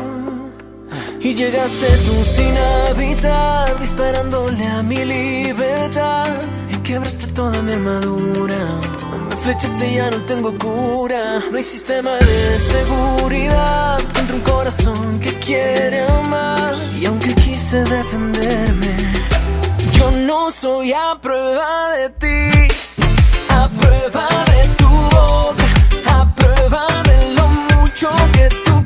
Y 1.18 1.34
llegaste 1.34 1.86
tú 2.06 2.14
sin 2.36 2.56
avisar, 2.88 3.80
disparándole 3.80 4.64
a 4.64 4.82
mi 4.84 5.04
libertad 5.04 6.61
quebraste 6.92 7.26
toda 7.28 7.62
mi 7.62 7.72
armadura. 7.72 8.60
Me 9.28 9.36
flechaste 9.36 9.84
y 9.92 9.94
ya 9.94 10.10
no 10.10 10.18
tengo 10.30 10.52
cura. 10.58 11.42
No 11.50 11.56
hay 11.56 11.62
sistema 11.62 12.16
de 12.16 12.58
seguridad 12.74 13.98
contra 14.14 14.36
un 14.36 14.42
corazón 14.42 15.20
que 15.20 15.32
quiere 15.46 16.04
amar. 16.04 16.74
Y 17.00 17.06
aunque 17.06 17.34
quise 17.34 17.78
defenderme, 17.84 18.94
yo 19.96 20.10
no 20.10 20.50
soy 20.50 20.92
a 20.92 21.18
prueba 21.18 21.92
de 21.92 22.10
ti. 22.22 22.40
A 23.48 23.68
prueba 23.80 24.28
de 24.52 24.62
tu 24.80 24.90
boca, 25.16 25.68
a 26.16 26.34
prueba 26.34 26.86
de 27.10 27.18
lo 27.36 27.46
mucho 27.70 28.08
que 28.34 28.48
tú 28.64 28.81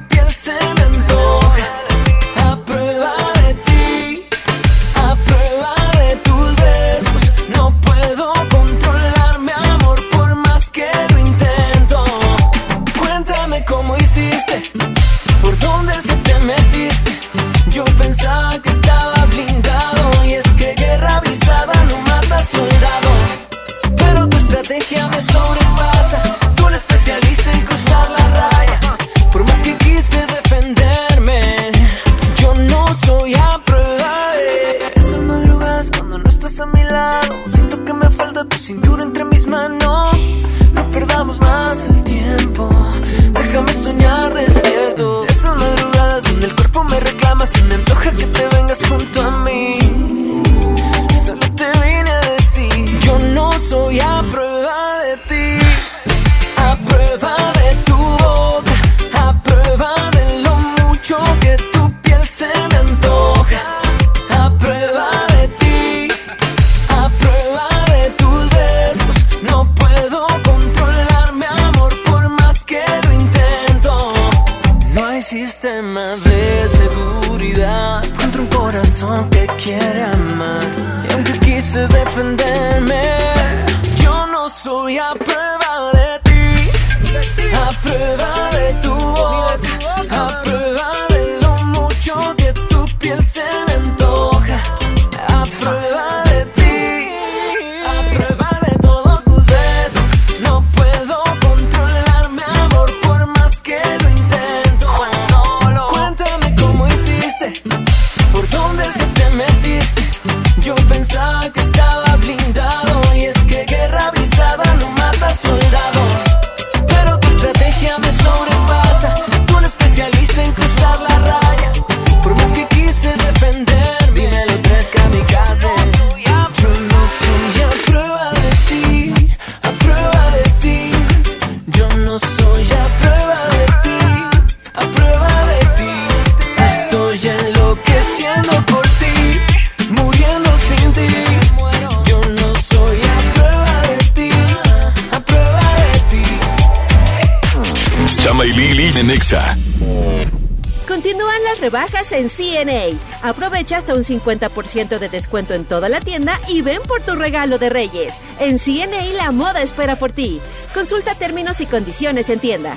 rebajas 151.67 152.13
en 152.13 152.29
CNA. 152.29 152.97
Aprovecha 153.29 153.79
hasta 153.79 153.95
un 153.95 154.05
50% 154.05 155.01
de 155.01 155.09
descuento 155.09 155.53
en 155.53 155.65
toda 155.65 155.89
la 155.89 155.99
tienda 155.99 156.39
y 156.49 156.63
ven 156.63 156.81
por 156.83 157.03
tu 157.03 157.17
regalo 157.17 157.59
de 157.59 157.71
Reyes. 157.71 158.15
En 158.39 158.61
CNA 158.61 159.03
la 159.17 159.33
moda 159.33 159.63
espera 159.63 159.97
por 159.97 160.13
ti. 160.13 160.41
Consulta 160.73 161.17
términos 161.17 161.61
y 161.61 161.67
condiciones 161.67 162.31
en 162.31 162.39
tienda. 162.39 162.77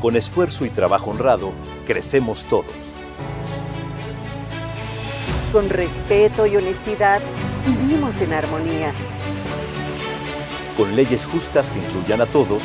Con 0.00 0.16
esfuerzo 0.16 0.64
y 0.64 0.70
trabajo 0.70 1.10
honrado, 1.10 1.52
crecemos 1.86 2.44
todos. 2.44 2.64
Con 5.52 5.68
respeto 5.68 6.46
y 6.46 6.56
honestidad, 6.56 7.20
vivimos 7.66 8.18
en 8.22 8.32
armonía. 8.32 8.92
Con 10.74 10.96
leyes 10.96 11.26
justas 11.26 11.68
que 11.68 11.80
incluyan 11.80 12.22
a 12.22 12.26
todos, 12.26 12.62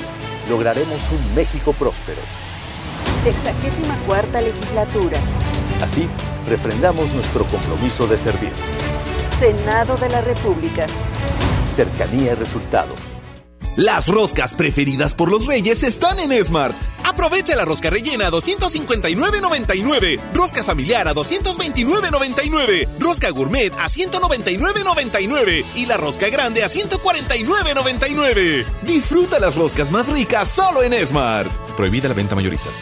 lograremos 0.49 0.99
un 1.11 1.35
México 1.35 1.73
próspero. 1.73 2.21
Sexagésima 3.23 3.95
cuarta 4.07 4.41
legislatura. 4.41 5.17
Así, 5.81 6.07
refrendamos 6.47 7.13
nuestro 7.13 7.45
compromiso 7.45 8.07
de 8.07 8.17
servir. 8.17 8.53
Senado 9.39 9.97
de 9.97 10.09
la 10.09 10.21
República. 10.21 10.85
Cercanía 11.75 12.33
y 12.33 12.35
resultados. 12.35 13.10
Las 13.77 14.07
roscas 14.09 14.53
preferidas 14.53 15.15
por 15.15 15.31
los 15.31 15.45
reyes 15.45 15.83
están 15.83 16.19
en 16.19 16.43
Smart. 16.43 16.75
Aprovecha 17.05 17.55
la 17.55 17.63
rosca 17.63 17.89
rellena 17.89 18.27
a 18.27 18.31
259.99, 18.31 20.19
rosca 20.33 20.63
familiar 20.63 21.07
a 21.07 21.13
229.99, 21.13 22.87
rosca 22.99 23.29
gourmet 23.29 23.71
a 23.73 23.85
199.99 23.85 25.63
y 25.75 25.85
la 25.85 25.95
rosca 25.97 26.27
grande 26.29 26.63
a 26.63 26.67
149.99. 26.67 28.65
Disfruta 28.83 29.39
las 29.39 29.55
roscas 29.55 29.89
más 29.89 30.07
ricas 30.09 30.49
solo 30.49 30.83
en 30.83 30.93
Smart. 31.07 31.49
Prohibida 31.77 32.09
la 32.09 32.13
venta 32.13 32.35
mayoristas. 32.35 32.81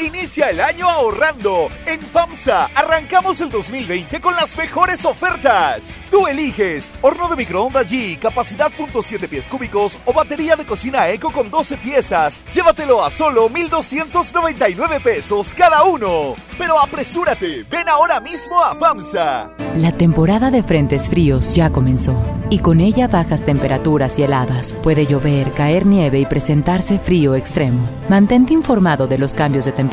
Inicia 0.00 0.48
el 0.48 0.60
año 0.60 0.88
ahorrando. 0.88 1.68
En 1.84 2.00
FAMSA 2.00 2.70
arrancamos 2.74 3.38
el 3.42 3.50
2020 3.50 4.18
con 4.22 4.34
las 4.34 4.56
mejores 4.56 5.04
ofertas. 5.04 6.00
Tú 6.10 6.26
eliges 6.26 6.90
horno 7.02 7.28
de 7.28 7.36
microondas 7.36 7.92
G, 7.92 8.18
capacidad 8.18 8.72
.7 8.72 9.28
pies 9.28 9.46
cúbicos 9.46 9.98
o 10.06 10.14
batería 10.14 10.56
de 10.56 10.64
cocina 10.64 11.06
Eco 11.10 11.30
con 11.30 11.50
12 11.50 11.76
piezas. 11.76 12.40
Llévatelo 12.50 13.04
a 13.04 13.10
solo 13.10 13.50
1,299 13.50 15.00
pesos 15.00 15.54
cada 15.54 15.82
uno. 15.82 16.34
Pero 16.56 16.80
apresúrate, 16.80 17.64
ven 17.64 17.88
ahora 17.88 18.20
mismo 18.20 18.62
a 18.62 18.74
FAMSA. 18.76 19.50
La 19.76 19.92
temporada 19.92 20.50
de 20.50 20.62
frentes 20.62 21.08
fríos 21.08 21.54
ya 21.54 21.70
comenzó 21.70 22.20
y 22.48 22.60
con 22.60 22.80
ella 22.80 23.06
bajas 23.06 23.44
temperaturas 23.44 24.18
y 24.18 24.22
heladas. 24.22 24.74
Puede 24.82 25.06
llover, 25.06 25.52
caer 25.52 25.84
nieve 25.84 26.18
y 26.20 26.26
presentarse 26.26 26.98
frío 26.98 27.34
extremo. 27.34 27.86
Mantente 28.08 28.52
informado 28.52 29.06
de 29.06 29.18
los 29.18 29.34
cambios 29.34 29.66
de 29.66 29.72
temperatura 29.72 29.89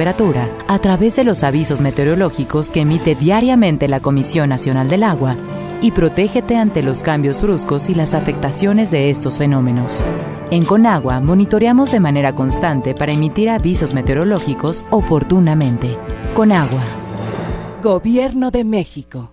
a 0.67 0.79
través 0.79 1.15
de 1.15 1.23
los 1.23 1.43
avisos 1.43 1.81
meteorológicos 1.81 2.71
que 2.71 2.81
emite 2.81 3.15
diariamente 3.15 3.87
la 3.87 3.99
Comisión 3.99 4.49
Nacional 4.49 4.89
del 4.89 5.01
Agua 5.01 5.35
y 5.81 5.91
protégete 5.91 6.55
ante 6.55 6.83
los 6.83 7.01
cambios 7.01 7.41
bruscos 7.41 7.89
y 7.89 7.95
las 7.95 8.13
afectaciones 8.13 8.91
de 8.91 9.09
estos 9.09 9.39
fenómenos. 9.39 10.05
En 10.51 10.65
Conagua 10.65 11.19
monitoreamos 11.19 11.91
de 11.91 11.99
manera 11.99 12.35
constante 12.35 12.93
para 12.93 13.11
emitir 13.11 13.49
avisos 13.49 13.95
meteorológicos 13.95 14.85
oportunamente. 14.91 15.95
Conagua. 16.35 16.81
Gobierno 17.81 18.51
de 18.51 18.63
México. 18.63 19.31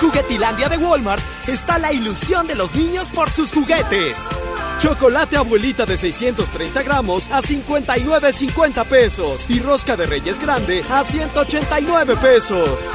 Juguetilandia 0.00 0.68
de 0.68 0.76
Walmart 0.76 1.22
está 1.48 1.78
la 1.78 1.92
ilusión 1.92 2.46
de 2.46 2.54
los 2.54 2.74
niños 2.74 3.10
por 3.10 3.30
sus 3.30 3.52
juguetes. 3.52 4.28
Chocolate 4.80 5.36
abuelita 5.36 5.84
de 5.86 5.98
630 5.98 6.82
gramos 6.82 7.28
a 7.32 7.42
59.50 7.42 8.84
pesos 8.84 9.50
y 9.50 9.58
rosca 9.60 9.96
de 9.96 10.06
reyes 10.06 10.40
grande 10.40 10.84
a 10.90 11.02
189 11.02 12.16
pesos. 12.16 12.88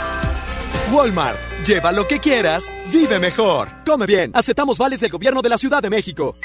Walmart, 0.91 1.37
lleva 1.65 1.91
lo 1.91 2.07
que 2.07 2.19
quieras, 2.19 2.71
vive 2.91 3.19
mejor. 3.19 3.67
Come 3.85 4.05
bien, 4.05 4.31
aceptamos 4.33 4.77
vales 4.77 5.01
del 5.01 5.11
gobierno 5.11 5.41
de 5.41 5.49
la 5.49 5.57
Ciudad 5.57 5.81
de 5.81 5.89
México. 5.89 6.35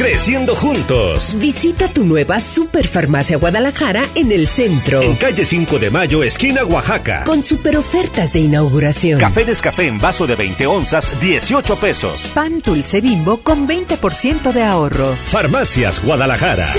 Creciendo 0.00 0.56
juntos. 0.56 1.36
Visita 1.38 1.86
tu 1.86 2.06
nueva 2.06 2.40
Superfarmacia 2.40 3.36
Guadalajara 3.36 4.02
en 4.14 4.32
el 4.32 4.46
centro. 4.48 5.02
En 5.02 5.14
calle 5.14 5.44
5 5.44 5.78
de 5.78 5.90
Mayo, 5.90 6.22
esquina 6.22 6.64
Oaxaca. 6.64 7.24
Con 7.24 7.44
super 7.44 7.76
ofertas 7.76 8.32
de 8.32 8.40
inauguración. 8.40 9.20
Café 9.20 9.44
Descafé 9.44 9.88
en 9.88 10.00
vaso 10.00 10.26
de 10.26 10.36
20 10.36 10.66
onzas, 10.66 11.12
18 11.20 11.76
pesos. 11.76 12.30
Pan 12.34 12.62
dulce 12.64 13.02
bimbo 13.02 13.40
con 13.42 13.68
20% 13.68 14.52
de 14.54 14.62
ahorro. 14.62 15.14
Farmacias 15.30 16.02
Guadalajara. 16.02 16.72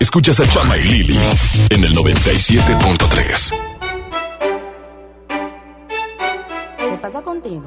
Escuchas 0.00 0.40
a 0.40 0.48
Chama 0.48 0.78
y 0.78 0.82
Lili 0.84 1.18
en 1.68 1.84
el 1.84 1.94
97.3. 1.94 3.52
¿Qué 6.78 6.96
pasa 7.02 7.20
contigo? 7.20 7.66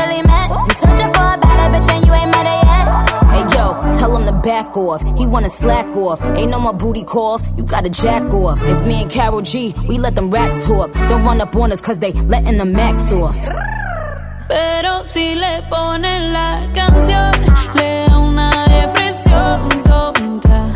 tell 4.01 4.17
him 4.17 4.25
to 4.25 4.37
back 4.49 4.75
off. 4.75 5.01
He 5.19 5.25
wanna 5.27 5.49
slack 5.49 5.85
off. 5.95 6.19
Ain't 6.37 6.49
no 6.49 6.59
more 6.59 6.73
booty 6.73 7.03
calls. 7.03 7.41
You 7.57 7.63
gotta 7.63 7.89
jack 7.89 8.23
off. 8.33 8.59
It's 8.71 8.81
me 8.89 8.95
and 9.03 9.11
Carol 9.11 9.41
G. 9.41 9.75
We 9.87 9.99
let 9.99 10.15
them 10.15 10.31
rats 10.31 10.65
talk. 10.65 10.91
Don't 11.09 11.23
run 11.23 11.39
up 11.39 11.55
on 11.55 11.71
us 11.71 11.81
cause 11.81 11.99
they 11.99 12.11
letting 12.33 12.57
the 12.57 12.65
max 12.65 13.11
off. 13.11 13.37
Pero 14.47 15.03
si 15.03 15.35
le 15.35 15.53
ponen 15.69 16.33
la 16.33 16.67
canción, 16.73 17.31
le 17.75 17.91
da 18.07 18.17
una 18.17 18.49
depresión 18.75 19.69
tonta. 19.83 20.70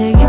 Is 0.00 0.16
you? 0.16 0.27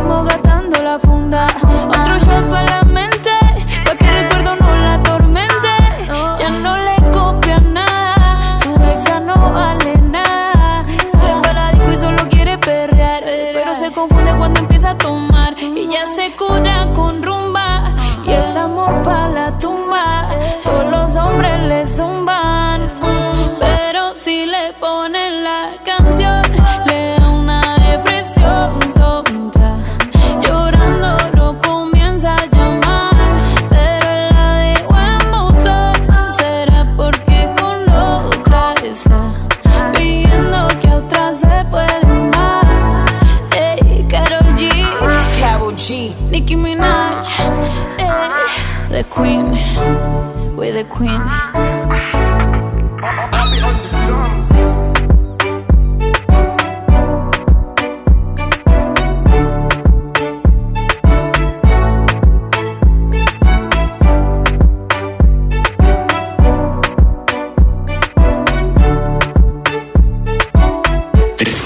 queen. 50.90 51.22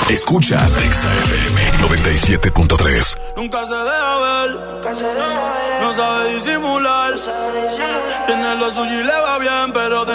Escuchas 0.10 0.74
XFM 0.74 1.60
97.3. 1.80 3.18
Nunca 3.36 3.66
se 3.66 3.74
deja. 3.74 4.04
Nunca 4.48 4.95
se 4.95 5.04
deja 5.04 5.28
ver. 5.28 5.82
No 5.82 5.95
sabe 5.95 6.34
disimular 6.34 7.14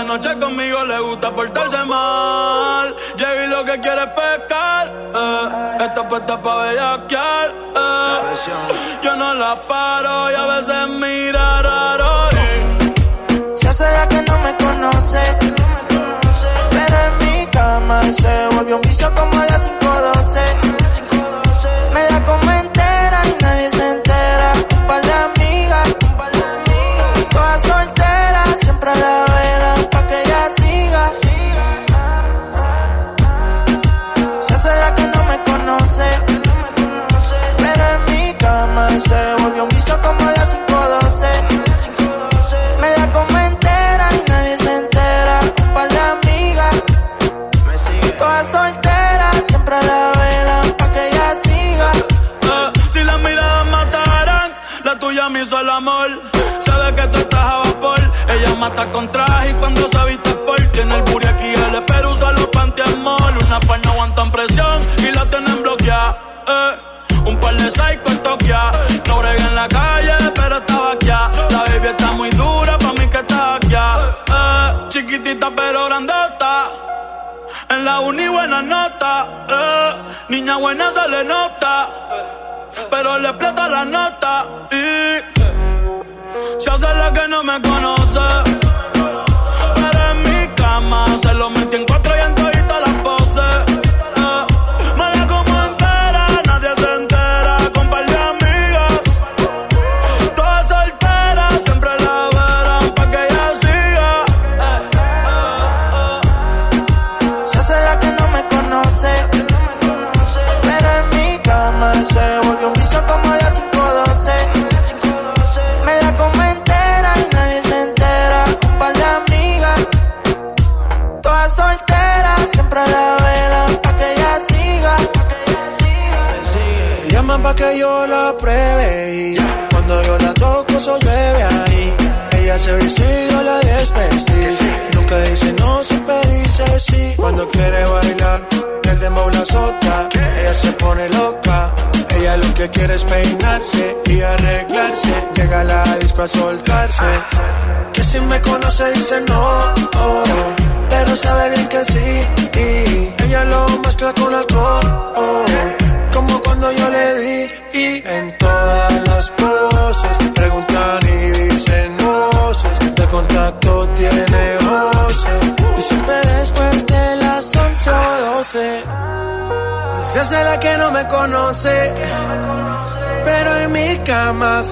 noche 0.09 0.39
conmigo 0.41 0.83
le 0.87 1.01
gusta 1.01 1.35
portarse 1.35 1.85
mal. 1.85 2.97
Llegué 3.19 3.47
lo 3.47 3.63
que 3.63 3.79
quiere 3.79 4.03
es 4.05 4.13
pescar. 4.19 4.87
Eh. 5.15 5.85
Esta 5.85 6.09
puesta 6.09 6.41
pa' 6.41 6.57
bellaquear. 6.63 7.49
Eh. 7.77 8.19
Yo 9.03 9.17
no 9.17 9.35
la 9.35 9.55
paro 9.69 10.31
y 10.31 10.35
a 10.35 10.47
veces 10.55 10.89
mira 11.03 11.63
raro. 11.63 12.31
Eh. 12.31 12.95
Se 13.55 13.69
hace 13.69 13.85
la 13.93 14.09
que 14.09 14.23
no 14.23 14.39
me 14.39 14.53
conoce. 14.65 15.21
Pero 16.71 16.97
en 17.07 17.15
mi 17.25 17.47
cama 17.49 18.01
se 18.03 18.35
volvió 18.57 18.77
un 18.77 18.83
vicio 18.83 19.15
como 19.15 19.41
a 19.43 19.45
las 19.45 19.69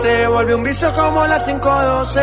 se 0.06 0.26
volvió 0.28 0.56
un 0.56 0.62
vicio 0.62 0.92
como 0.92 1.26
las 1.26 1.44
512. 1.46 2.20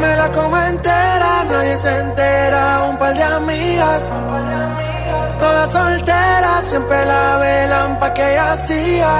Me 0.00 0.16
la 0.16 0.28
como 0.32 0.56
entera, 0.58 1.44
nadie 1.48 1.78
se 1.78 1.98
entera. 2.00 2.86
Un 2.90 2.96
par 2.98 3.14
de 3.14 3.22
amigas, 3.22 4.12
todas 5.38 5.70
solteras, 5.70 6.64
siempre 6.64 7.06
la 7.06 7.36
velan 7.36 7.98
pa' 8.00 8.12
que 8.14 8.32
ella 8.32 8.56
siga. 8.56 9.14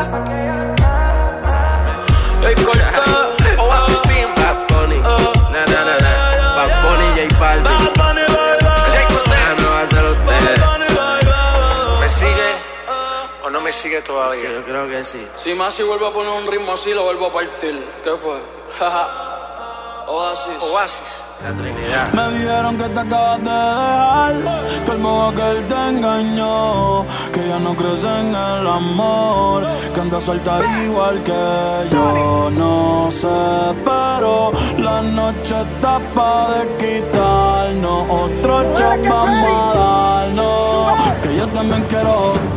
sigue 13.95 14.03
todavía. 14.03 14.51
Yo 14.51 14.65
creo 14.65 14.89
que 14.89 15.05
sí. 15.05 15.27
Si 15.37 15.55
Masi 15.55 15.83
vuelve 15.83 16.07
a 16.07 16.11
poner 16.11 16.33
un 16.33 16.47
ritmo 16.47 16.73
así, 16.73 16.93
lo 16.93 17.05
vuelvo 17.05 17.27
a 17.27 17.33
partir. 17.33 17.85
¿Qué 18.03 18.11
fue? 18.11 18.41
Oasis. 20.07 20.62
Oasis. 20.71 21.25
La 21.43 21.53
Trinidad. 21.55 22.12
Me 22.12 22.39
dijeron 22.39 22.77
que 22.77 22.89
te 22.91 23.01
acabas 23.01 23.39
de 23.39 23.51
dejar, 23.51 24.85
que 24.85 24.91
el 24.91 24.99
bobo 24.99 25.33
que 25.35 25.51
él 25.51 25.66
te 25.66 25.89
engañó, 25.89 27.07
que 27.33 27.49
ya 27.49 27.59
no 27.59 27.75
crees 27.75 28.05
en 28.05 28.29
el 28.29 28.66
amor, 28.66 29.66
que 29.95 30.01
anda 30.01 30.21
suelta 30.21 30.61
igual 30.85 31.23
que 31.23 31.89
yo. 31.91 32.51
No 32.51 33.11
sé, 33.11 33.75
pero 33.85 34.53
la 34.79 35.01
noche 35.03 35.55
está 35.59 35.99
pa' 36.15 36.51
de 36.51 36.77
quitarnos, 36.77 38.07
otro 38.11 38.62
shot 38.77 39.09
vamos 39.09 39.75
a 39.75 39.79
darnos, 39.79 41.21
que 41.23 41.37
yo 41.37 41.47
también 41.49 41.83
quiero 41.89 42.53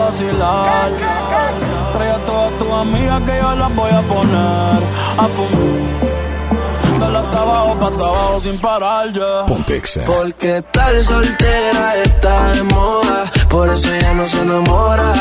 vacilar. 0.00 0.90
Trae 1.92 2.10
a 2.10 2.18
todas 2.26 2.52
tus 2.58 2.72
amigas 2.72 3.20
que 3.26 3.36
yo 3.42 3.56
las 3.56 3.74
voy 3.74 3.92
a 4.00 4.02
poner 4.02 4.80
a 5.22 5.28
fumar. 5.36 6.10
De 7.00 7.08
la 7.10 7.20
hasta 7.20 7.40
abajo 7.40 7.78
pa' 7.80 7.86
hasta 7.86 8.04
abajo 8.04 8.40
sin 8.40 8.58
parar 8.58 9.12
ya. 9.12 9.46
Pontexa. 9.46 10.02
Porque 10.04 10.62
tal 10.70 11.04
soltera 11.04 11.96
está 12.04 12.52
de 12.52 12.62
moda, 12.64 13.18
por 13.48 13.70
eso 13.70 13.88
ella 13.94 14.12
no 14.14 14.26
se 14.26 14.40
enamora. 14.42 15.12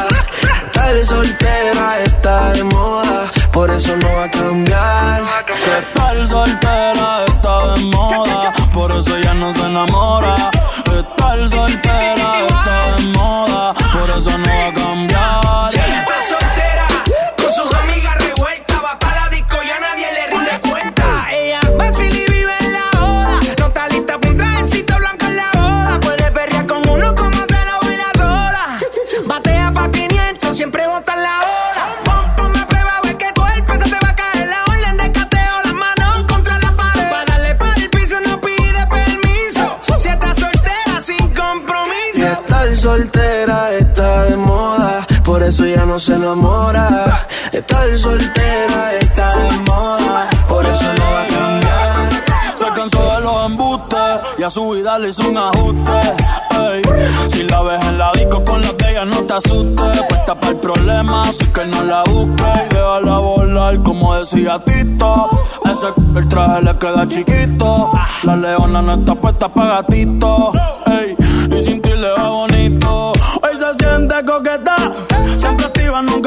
Tal 0.73 1.05
soltera 1.05 1.99
está 2.03 2.51
de 2.51 2.63
moda, 2.63 3.19
por 3.51 3.69
eso 3.71 3.95
no 3.95 4.08
se 45.99 46.13
enamora. 46.13 47.27
Estar 47.51 47.97
soltera 47.97 48.93
está 48.95 49.35
de 49.35 49.51
moda, 49.59 50.27
por 50.47 50.65
eso 50.65 50.85
no 50.97 51.03
va 51.03 51.21
a 51.21 51.27
cambiar. 51.27 52.09
Se 52.55 52.65
cansó 52.67 53.15
de 53.15 53.21
los 53.21 53.45
embustes 53.45 53.99
y 54.37 54.43
a 54.43 54.49
su 54.49 54.69
vida 54.69 54.99
le 54.99 55.09
hizo 55.09 55.27
un 55.27 55.37
ajuste. 55.37 55.91
Ey, 56.51 56.81
si 57.29 57.43
la 57.43 57.61
ves 57.61 57.85
en 57.85 57.97
la 57.97 58.11
disco 58.13 58.43
con 58.45 58.61
la 58.61 58.71
de 58.73 58.91
ella, 58.91 59.05
no 59.05 59.17
te 59.23 59.33
asustes. 59.33 60.01
Puesta 60.09 60.35
para 60.35 60.51
el 60.51 60.59
problema, 60.59 61.23
así 61.23 61.45
que 61.47 61.65
no 61.65 61.83
la 61.83 62.03
busques. 62.03 62.45
Y 62.69 62.73
déjala 62.73 63.19
volar, 63.19 63.83
como 63.83 64.15
decía 64.15 64.59
Tito. 64.63 65.29
Ese 65.65 65.87
el 66.17 66.27
traje 66.27 66.61
le 66.61 66.77
queda 66.77 67.07
chiquito. 67.07 67.91
La 68.23 68.35
leona 68.35 68.81
no 68.81 68.93
está 68.93 69.15
puesta 69.15 69.49
para 69.49 69.81
gatito. 69.81 70.51
Y 71.57 71.61
sin 71.61 71.81
ti 71.81 71.91
le 71.91 72.11
va 72.11 72.29
bonito. 72.29 73.13
Hoy 73.41 73.53
se 73.57 73.85
siente 73.85 74.15
coqueta, 74.25 74.75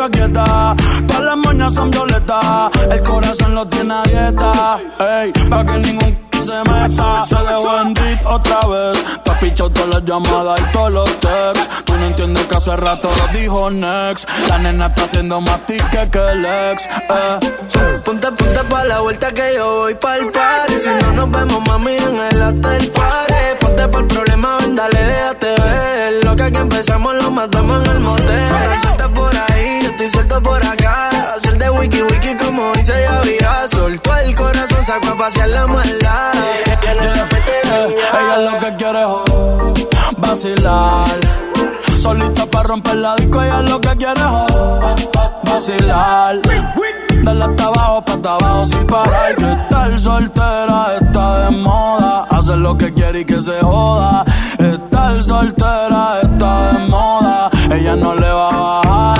nunca. 0.09 0.77
Todas 1.07 1.23
las 1.23 1.37
moñas 1.37 1.74
son 1.74 1.91
violetas, 1.91 2.70
el 2.91 3.03
corazón 3.03 3.55
lo 3.55 3.66
tiene 3.66 3.95
a 3.95 4.03
dieta. 4.03 4.79
Ey, 4.99 5.33
pa' 5.49 5.65
que 5.65 5.79
ningún 5.79 6.19
se 6.43 6.70
meta. 6.70 7.24
Se 7.27 7.37
dejó 7.37 7.81
en 7.81 7.95
otra 8.27 8.61
vez. 8.69 9.32
Pichado 9.43 9.70
todas 9.70 9.89
las 9.89 10.05
llamadas 10.05 10.60
y 10.60 10.73
todos 10.73 10.93
los 10.93 11.20
texts. 11.20 11.69
Tú 11.85 11.97
no 11.97 12.06
entiendes 12.06 12.47
que 12.47 12.56
hace 12.56 12.77
rato 12.77 13.10
lo 13.19 13.36
dijo 13.36 13.70
Next. 13.73 14.28
La 14.48 14.59
nena 14.59 14.86
está 14.86 15.02
haciendo 15.02 15.40
más 15.40 15.66
tique 15.66 16.09
que 16.12 16.31
el 16.31 16.47
ex. 16.47 16.86
Eh. 16.86 18.01
Ponte, 18.05 18.31
ponte 18.31 18.60
pa' 18.70 18.85
la 18.85 19.01
vuelta 19.01 19.32
que 19.32 19.55
yo 19.56 19.78
voy 19.78 19.97
pa'l 19.97 20.31
party. 20.31 20.74
Si 20.74 20.89
no 21.05 21.12
nos 21.14 21.31
vemos, 21.32 21.60
mami, 21.66 21.97
en 21.97 22.20
el 22.20 22.40
hotel 22.40 22.89
party. 22.93 23.35
Ponte 23.59 23.89
pa'l 23.89 24.06
problema, 24.06 24.59
ven, 24.59 24.77
dale, 24.77 25.02
déjate 25.02 25.47
ver. 25.60 26.24
Lo 26.24 26.36
que 26.36 26.43
aquí 26.44 26.59
empezamos 26.59 27.14
lo 27.16 27.31
matamos 27.32 27.85
en 27.85 27.90
el 27.90 27.98
motel. 27.98 28.48
Suelta 28.81 29.09
por 29.09 29.36
ahí, 29.36 29.81
yo 29.82 29.90
estoy 29.90 30.10
suelto 30.10 30.40
por 30.40 30.64
acá. 30.64 31.10
De 31.63 31.71
wiki 31.71 32.03
wiki 32.03 32.35
como 32.35 32.73
dice 32.73 32.93
ya 33.03 33.21
había. 33.21 33.69
Soltó 33.69 34.17
el 34.17 34.35
corazón, 34.35 34.85
sacó 34.85 35.09
a 35.11 35.17
pasear 35.17 35.49
la 35.49 35.67
maldad. 35.69 36.33
Ella 36.83 38.37
lo 38.51 38.59
que 38.59 38.77
quiere 38.77 39.01
es 39.01 39.07
oh, 39.07 39.73
vacilar. 40.19 41.21
Solita 42.01 42.47
para 42.47 42.65
romper 42.65 42.97
la 42.97 43.15
disco, 43.15 43.41
ella 43.41 43.63
lo 43.63 43.81
que 43.81 43.97
quiere 43.97 44.21
es 44.21 44.55
oh, 44.57 44.81
vacilar. 45.45 46.41
Dale 47.23 47.45
hasta 47.45 47.65
abajo, 47.65 48.03
pa' 48.07 48.13
hasta 48.15 48.35
abajo 48.35 48.67
sin 48.67 48.87
parar. 48.89 49.37
Que 49.37 49.53
estar 49.53 50.01
soltera 50.01 50.87
está 51.01 51.45
de 51.45 51.57
moda. 51.59 52.27
Hacer 52.29 52.59
lo 52.59 52.77
que 52.77 52.93
quiere 52.93 53.21
y 53.21 53.25
que 53.25 53.41
se 53.41 53.61
joda. 53.61 54.25
Estar 54.59 55.23
soltera 55.23 56.23
está 56.23 56.73
de 56.73 56.89
moda. 56.89 57.51
Ella 57.71 57.95
no 57.95 58.17
le 58.17 58.33
va 58.33 58.49
a 58.49 58.83
bajar. 58.83 59.12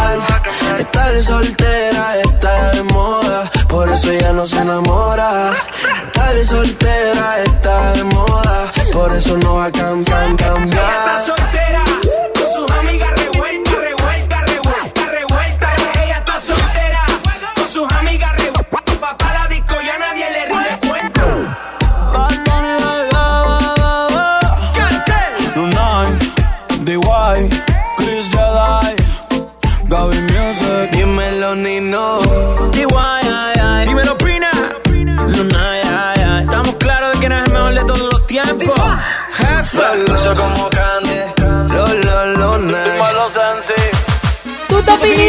Estar 1.13 1.25
soltera 1.45 2.17
está 2.21 2.71
de 2.71 2.83
moda, 2.85 3.51
por 3.69 3.87
eso 3.93 4.11
ella 4.11 4.33
no 4.33 4.47
se 4.47 4.59
enamora. 4.59 5.53
Estar 6.07 6.47
soltera 6.47 7.43
está 7.45 7.93
de 7.93 8.05
moda, 8.05 8.71
por 8.95 9.13
eso 9.15 9.37
no 9.37 9.57
va 9.57 9.67
a 9.67 9.71
cam- 9.73 10.05
cam- 10.05 10.35
Ella 10.35 10.35
está 10.35 10.45
cambiar. 10.49 11.23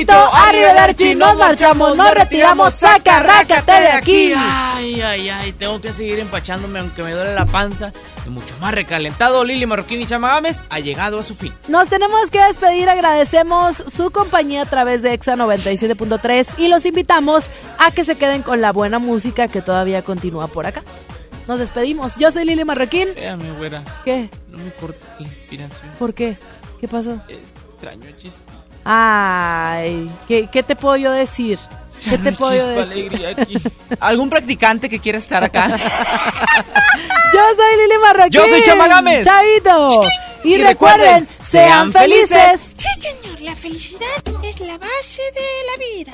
Pinito, 0.03 0.33
arrivederci, 0.33 1.15
nos 1.15 1.37
marchamos, 1.37 1.95
nos 1.95 2.13
retiramos, 2.13 2.73
saca, 2.73 3.19
rácate 3.21 3.71
de 3.71 3.87
aquí. 3.87 4.33
Ay, 4.35 5.01
ay, 5.01 5.29
ay, 5.29 5.53
tengo 5.53 5.79
que 5.79 5.93
seguir 5.93 6.19
empachándome 6.19 6.79
aunque 6.79 7.03
me 7.03 7.13
duele 7.13 7.33
la 7.33 7.45
panza. 7.45 7.93
Y 8.25 8.29
mucho 8.29 8.53
más 8.59 8.73
recalentado, 8.73 9.45
Lili 9.45 9.65
Marroquín 9.65 10.01
y 10.01 10.05
Chama 10.05 10.33
Gámez 10.33 10.61
ha 10.69 10.79
llegado 10.79 11.19
a 11.19 11.23
su 11.23 11.35
fin. 11.35 11.53
Nos 11.69 11.87
tenemos 11.87 12.29
que 12.31 12.43
despedir, 12.43 12.89
agradecemos 12.89 13.77
su 13.77 14.11
compañía 14.11 14.63
a 14.63 14.65
través 14.65 15.03
de 15.03 15.13
EXA 15.13 15.37
97.3 15.37 16.59
y 16.59 16.67
los 16.67 16.85
invitamos 16.85 17.45
a 17.77 17.91
que 17.91 18.03
se 18.03 18.17
queden 18.17 18.41
con 18.41 18.59
la 18.59 18.73
buena 18.73 18.99
música 18.99 19.47
que 19.47 19.61
todavía 19.61 20.01
continúa 20.01 20.47
por 20.47 20.65
acá. 20.65 20.83
Nos 21.47 21.59
despedimos. 21.59 22.17
Yo 22.17 22.29
soy 22.29 22.43
Lili 22.43 22.65
Marroquín. 22.65 23.09
Eh, 23.15 23.37
mi 23.37 23.49
güera. 23.55 23.81
¿Qué? 24.03 24.29
No 24.49 24.57
me 24.57 24.65
importa 24.65 25.05
la 25.19 25.27
inspiración. 25.27 25.91
¿Por 25.97 26.13
qué? 26.13 26.37
¿Qué 26.81 26.89
pasó? 26.89 27.21
Extraño 27.29 28.09
a 28.09 28.17
Chispa. 28.17 28.62
Ay, 28.85 30.09
¿qué, 30.27 30.47
qué 30.51 30.63
te 30.63 30.75
puedo 30.75 30.95
yo 30.97 31.11
decir? 31.11 31.57
¿Qué 32.09 32.17
te 32.17 32.33
puedo 32.33 32.51
yo 32.53 32.59
Chispa, 32.59 32.73
decir? 32.85 32.91
alegría 33.07 33.29
aquí. 33.29 33.57
¿Algún 34.01 34.29
practicante 34.29 34.89
que 34.89 34.99
quiera 34.99 35.17
estar 35.19 35.41
acá? 35.43 35.67
Yo 37.33 37.39
soy 37.55 37.77
Lili 37.81 37.97
Marroquín. 38.01 38.31
Yo 38.31 38.45
soy 38.45 38.61
Chama 38.61 38.87
Gámez. 38.89 39.25
Chaito. 39.25 40.01
Y, 40.43 40.55
Y 40.55 40.57
recuerden, 40.57 41.21
recuerden, 41.21 41.27
sean 41.41 41.91
sean 41.91 41.91
felices. 41.93 42.29
felices. 42.29 42.73
Sí, 42.77 43.01
señor, 43.01 43.41
la 43.41 43.55
felicidad 43.55 44.43
es 44.43 44.59
la 44.59 44.77
base 44.77 45.21
de 45.33 45.47
la 45.69 45.77
vida. 46.01 46.13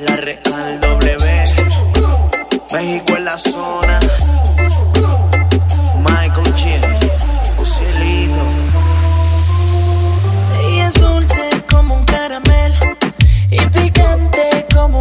La 0.00 0.16
Real 0.16 0.80
W, 0.80 1.44
México 2.72 3.16
en 3.16 3.24
la 3.24 3.38
zona. 3.38 4.00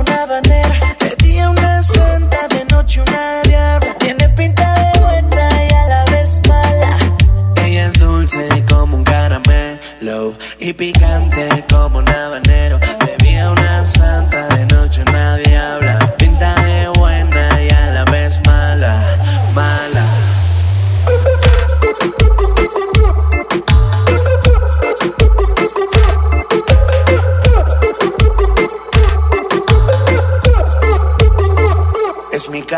De 0.03 1.15
día 1.23 1.49
una 1.49 1.84
santa, 1.84 2.48
de 2.48 2.65
noche 2.65 3.02
una 3.02 3.41
diabla. 3.44 3.94
Tiene 3.99 4.30
pinta 4.30 4.73
de 4.73 4.99
buena 4.99 5.64
y 5.69 5.73
a 5.73 5.88
la 5.88 6.06
vez 6.06 6.41
mala. 6.48 6.98
Ella 7.64 7.88
es 7.88 7.99
dulce 7.99 8.64
como 8.68 8.98
un 8.98 9.03
caramelo 9.03 10.34
y 10.60 10.73
picante 10.73 11.65
como 11.69 11.99
una 11.99 12.30
santa 12.30 12.51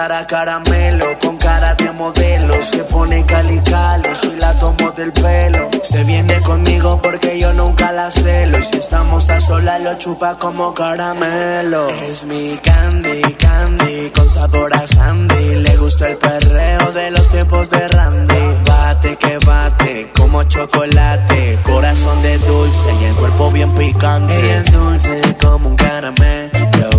cara 0.03 0.27
caramelo, 0.27 1.17
con 1.19 1.37
cara 1.37 1.75
de 1.75 1.89
modelo. 1.93 2.61
Se 2.61 2.83
pone 2.83 3.23
cali 3.25 3.59
cali, 3.61 4.09
soy 4.15 4.35
la 4.35 4.51
tomo 4.59 4.91
del 4.91 5.13
pelo. 5.13 5.69
Se 5.81 6.03
viene 6.03 6.41
conmigo 6.41 6.99
porque 7.01 7.39
yo 7.39 7.53
nunca 7.53 7.91
la 7.93 8.11
celo. 8.11 8.59
Y 8.59 8.63
si 8.65 8.77
estamos 8.77 9.29
a 9.29 9.39
solas, 9.39 9.81
lo 9.81 9.93
chupa 9.97 10.37
como 10.37 10.73
caramelo. 10.73 11.87
Es 12.09 12.25
mi 12.25 12.57
candy, 12.57 13.21
candy, 13.35 14.09
con 14.09 14.29
sabor 14.29 14.73
a 14.75 14.85
sandy. 14.87 15.55
Le 15.67 15.77
gusta 15.77 16.09
el 16.09 16.17
perreo 16.17 16.91
de 16.91 17.11
los 17.11 17.29
tiempos 17.29 17.69
de 17.69 17.87
Randy. 17.87 18.43
Bate 18.67 19.15
que 19.15 19.37
bate, 19.45 20.11
como 20.17 20.43
chocolate. 20.43 21.59
Corazón 21.63 22.21
de 22.23 22.37
dulce 22.39 22.87
y 23.01 23.05
el 23.05 23.15
cuerpo 23.15 23.51
bien 23.51 23.71
picante. 23.75 24.37
Ella 24.37 24.61
es 24.65 24.71
dulce 24.73 25.21
como 25.41 25.69
un 25.69 25.75
caramelo. 25.77 26.89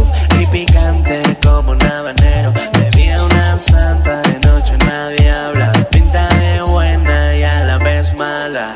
Y 0.41 0.47
picante 0.47 1.23
como 1.43 1.73
un 1.73 1.83
habanero. 1.83 2.53
Santa 3.59 4.21
de 4.23 4.39
noche, 4.41 4.77
nadie 4.79 5.31
habla. 5.31 5.73
Pinta 5.91 6.27
de 6.29 6.63
buena 6.63 7.37
y 7.37 7.43
a 7.45 7.65
la 7.65 7.79
vez 7.79 8.13
mala, 8.15 8.75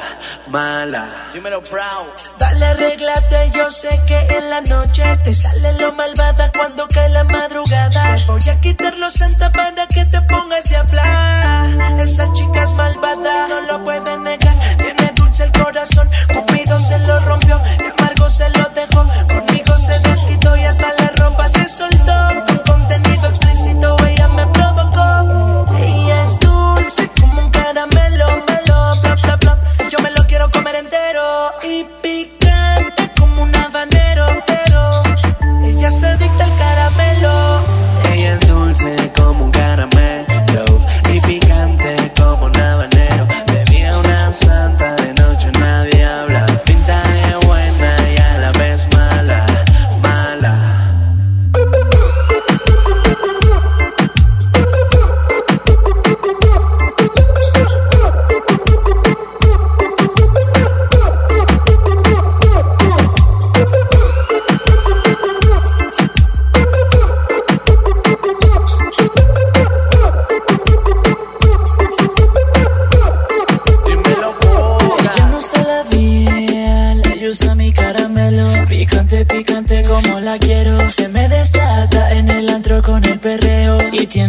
mala. 0.48 1.08
Dímelo, 1.34 1.60
proud. 1.62 2.08
Dale, 2.38 2.64
arréglate, 2.64 3.50
yo 3.54 3.70
sé 3.70 3.88
que 4.06 4.18
en 4.36 4.50
la 4.50 4.60
noche 4.60 5.02
te 5.24 5.34
sale 5.34 5.72
lo 5.80 5.92
malvada 5.92 6.52
cuando 6.52 6.86
cae 6.88 7.08
la 7.08 7.24
madrugada. 7.24 8.14
Te 8.14 8.24
voy 8.26 8.48
a 8.48 8.60
quitar 8.60 8.94
los 8.98 9.14
santa 9.14 9.50
para 9.50 9.86
que 9.88 10.04
te 10.04 10.20
pongas 10.22 10.72
a 10.72 10.80
hablar. 10.80 11.98
Esa 12.00 12.32
chica 12.32 12.62
es 12.62 12.72
malvada, 12.74 13.48
no 13.48 13.60
lo 13.72 13.84
puede 13.84 14.16
negar. 14.18 14.54
Tiene 14.78 15.12
dulce 15.16 15.42
el 15.42 15.52
corazón, 15.52 16.08
Cupido 16.32 16.78
se 16.78 16.98
lo 17.00 17.18
rompió 17.18 17.60
y 17.80 18.00
amargo 18.00 18.28
se 18.28 18.48
lo 18.50 18.64
dejó. 18.70 19.04
Conmigo 19.26 19.76
se 19.76 19.98
desquitó 20.08 20.56
y 20.56 20.64
hasta 20.64 20.92
la 21.00 21.10
ropa 21.16 21.48
se 21.48 21.68
soltó. 21.68 22.17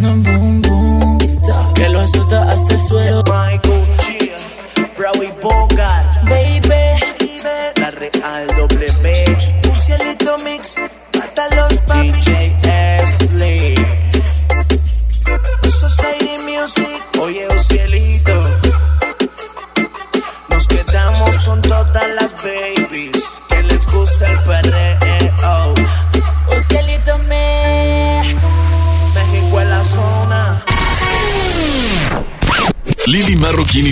Y 0.00 0.02
tiene 0.02 0.12
un 0.12 0.22
boom 0.22 0.40
boom 0.40 0.49